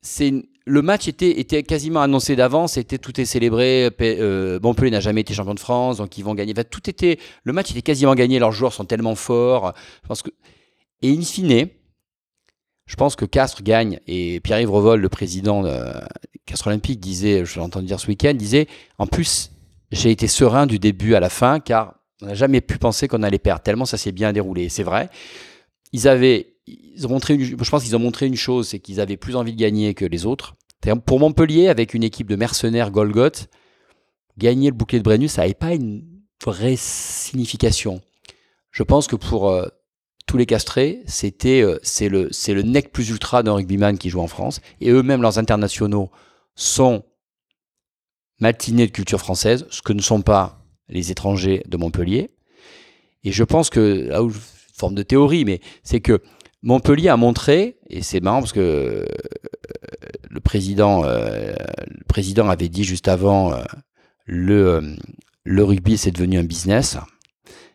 [0.00, 0.32] c'est
[0.64, 3.90] le match était, était quasiment annoncé d'avance, était tout est célébré.
[4.00, 6.54] Euh, Montpellier n'a jamais été champion de France, donc ils vont gagner.
[6.54, 8.38] tout était, le match était quasiment gagné.
[8.38, 9.74] Leurs joueurs sont tellement forts.
[10.02, 10.30] Je pense que
[11.02, 11.68] et in fine,
[12.86, 13.98] je pense que Castres gagne.
[14.06, 15.76] Et Pierre-Yves Revol, le président de
[16.46, 18.68] Castres Olympique, disait, je l'ai entendu dire ce week-end, disait
[18.98, 19.50] En plus,
[19.90, 23.22] j'ai été serein du début à la fin, car on n'a jamais pu penser qu'on
[23.22, 24.68] allait perdre, tellement ça s'est bien déroulé.
[24.68, 25.10] C'est vrai.
[25.92, 26.51] Ils avaient.
[26.94, 29.52] Ils ont montré je pense qu'ils ont montré une chose, c'est qu'ils avaient plus envie
[29.52, 30.54] de gagner que les autres.
[31.06, 33.48] Pour Montpellier, avec une équipe de mercenaires Golgoth,
[34.36, 36.04] gagner le bouclier de Brennus, ça n'avait pas une
[36.44, 38.00] vraie signification.
[38.70, 39.68] Je pense que pour euh,
[40.26, 44.10] tous les castrés, c'était euh, c'est le c'est le nec plus ultra d'un rugbyman qui
[44.10, 46.10] joue en France et eux-mêmes leurs internationaux
[46.54, 47.04] sont
[48.40, 52.30] matinés de culture française, ce que ne sont pas les étrangers de Montpellier.
[53.24, 54.32] Et je pense que là où
[54.74, 56.20] forme de théorie, mais c'est que
[56.62, 59.04] Montpellier a montré et c'est marrant parce que euh,
[60.30, 61.52] le président euh,
[61.86, 63.52] le président avait dit juste avant
[64.26, 64.96] le
[65.44, 66.96] le rugby c'est devenu un business.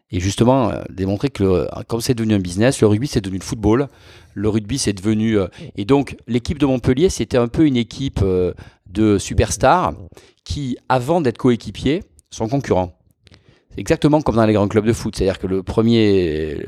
[0.09, 3.39] Et justement euh, démontrer que euh, comme c'est devenu un business, le rugby c'est devenu
[3.39, 3.89] le football,
[4.33, 8.23] le rugby c'est devenu euh, et donc l'équipe de Montpellier c'était un peu une équipe
[8.89, 9.93] de superstars
[10.45, 12.97] qui avant d'être coéquipiers sont concurrents.
[13.75, 16.65] Exactement comme dans les grands clubs de foot, c'est-à-dire que le premier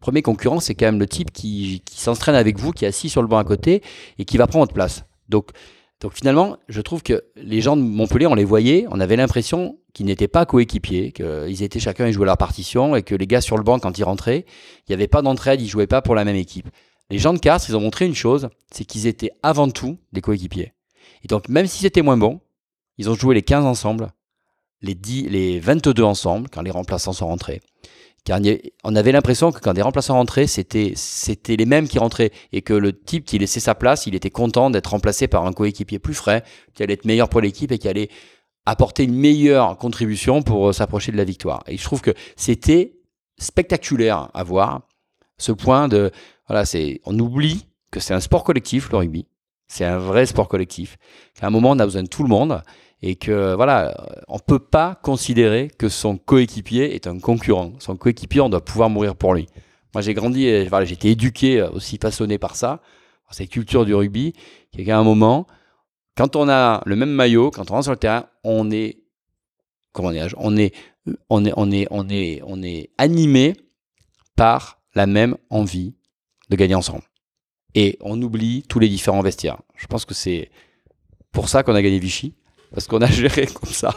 [0.00, 3.22] premier concurrent c'est quand même le type qui, s'entraîne avec vous, qui est assis sur
[3.22, 3.82] le banc à côté
[4.18, 5.04] et qui va prendre votre place.
[5.28, 5.52] Donc
[6.12, 10.06] finalement, je trouve que les gens de Montpellier, on les voyait, on avait l'impression qu'ils
[10.06, 13.56] n'étaient pas coéquipiers, qu'ils étaient chacun, ils jouaient leur partition, et que les gars sur
[13.56, 14.44] le banc, quand ils rentraient,
[14.80, 16.68] il n'y avait pas d'entraide, ils jouaient pas pour la même équipe.
[17.10, 20.20] Les gens de Castres, ils ont montré une chose, c'est qu'ils étaient avant tout des
[20.20, 20.74] coéquipiers.
[21.24, 22.40] Et donc même s'ils étaient moins bons,
[22.98, 24.12] ils ont joué les 15 ensemble,
[24.82, 27.62] les, 10, les 22 ensemble, quand les remplaçants sont rentrés.
[28.26, 28.40] Car
[28.82, 32.60] on avait l'impression que quand des remplaçants rentraient, c'était, c'était les mêmes qui rentraient et
[32.60, 36.00] que le type qui laissait sa place, il était content d'être remplacé par un coéquipier
[36.00, 36.42] plus frais,
[36.74, 38.08] qui allait être meilleur pour l'équipe et qui allait
[38.66, 41.62] apporter une meilleure contribution pour euh, s'approcher de la victoire.
[41.68, 42.98] Et je trouve que c'était
[43.38, 44.80] spectaculaire à voir
[45.38, 46.10] ce point de
[46.48, 49.28] voilà, c'est on oublie que c'est un sport collectif le rugby.
[49.68, 50.96] C'est un vrai sport collectif.
[51.34, 52.60] Qu'à un moment on a besoin de tout le monde
[53.02, 53.94] et que voilà,
[54.28, 57.72] on peut pas considérer que son coéquipier est un concurrent.
[57.78, 59.46] Son coéquipier, on doit pouvoir mourir pour lui.
[59.94, 62.82] Moi, j'ai grandi, voilà, j'ai été éduqué euh, aussi façonné par ça,
[63.24, 64.32] par cette culture du rugby,
[64.70, 65.46] qui qu'à un moment,
[66.16, 68.98] quand on a le même maillot, quand on rentre sur le terrain, on est
[69.92, 70.72] comment on est
[71.28, 73.54] on est on est on est on est animé
[74.36, 75.94] par la même envie
[76.50, 77.04] de gagner ensemble.
[77.74, 79.60] Et on oublie tous les différents vestiaires.
[79.76, 80.50] Je pense que c'est
[81.32, 82.34] pour ça qu'on a gagné Vichy
[82.72, 83.94] parce qu'on a géré comme ça.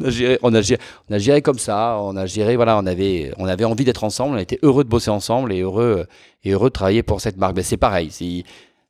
[0.00, 1.98] On a géré, on a géré, on a géré comme ça.
[2.00, 4.36] On a géré, voilà, on avait, on avait envie d'être ensemble.
[4.36, 6.06] On était heureux de bosser ensemble et heureux,
[6.44, 7.56] et heureux de travailler pour cette marque.
[7.56, 8.10] Mais c'est pareil.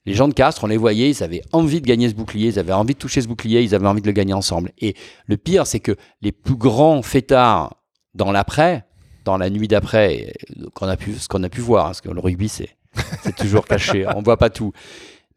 [0.04, 2.58] Les gens de Castres, on les voyait, ils avaient envie de gagner ce bouclier, ils
[2.58, 4.72] avaient envie de toucher ce bouclier, ils avaient envie de le gagner ensemble.
[4.78, 4.94] Et
[5.26, 7.76] le pire, c'est que les plus grands fêtards
[8.14, 8.84] dans l'après,
[9.24, 10.32] dans la nuit d'après,
[10.74, 12.76] qu'on a pu, ce qu'on a pu voir, parce que le rugby, c'est,
[13.22, 14.72] c'est toujours caché, on voit pas tout.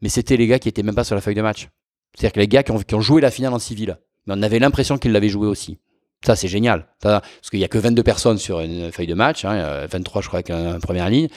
[0.02, 1.68] Mais c'était les gars qui étaient même pas sur la feuille de match.
[2.16, 4.96] C'est-à-dire que les gars qui ont, joué la finale en civil, mais on avait l'impression
[4.96, 5.78] qu'ils l'avaient joué aussi.
[6.24, 6.88] Ça, c'est génial.
[7.00, 10.28] parce qu'il n'y a que 22 personnes sur une feuille de match, 23, hein, je
[10.28, 11.28] crois, avec une première ligne,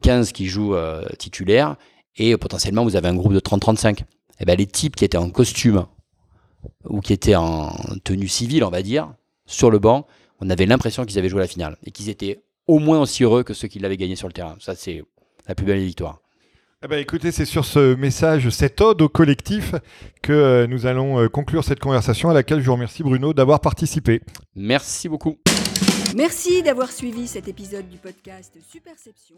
[0.00, 1.76] 15 qui jouent euh, titulaires,
[2.16, 4.00] et potentiellement, vous avez un groupe de 30-35.
[4.00, 4.04] Et
[4.40, 5.86] eh ben, les types qui étaient en costume
[6.88, 7.72] ou qui étaient en
[8.02, 9.12] tenue civile, on va dire,
[9.46, 10.06] sur le banc,
[10.40, 13.42] on avait l'impression qu'ils avaient joué la finale et qu'ils étaient au moins aussi heureux
[13.42, 14.56] que ceux qui l'avaient gagné sur le terrain.
[14.58, 15.04] Ça, c'est
[15.46, 16.23] la plus belle victoire.
[16.84, 19.74] Eh ben, écoutez, c'est sur ce message, cette ode au collectif,
[20.20, 23.60] que euh, nous allons euh, conclure cette conversation à laquelle je vous remercie Bruno d'avoir
[23.60, 24.20] participé.
[24.54, 25.38] Merci beaucoup.
[26.14, 29.36] Merci d'avoir suivi cet épisode du podcast Superception.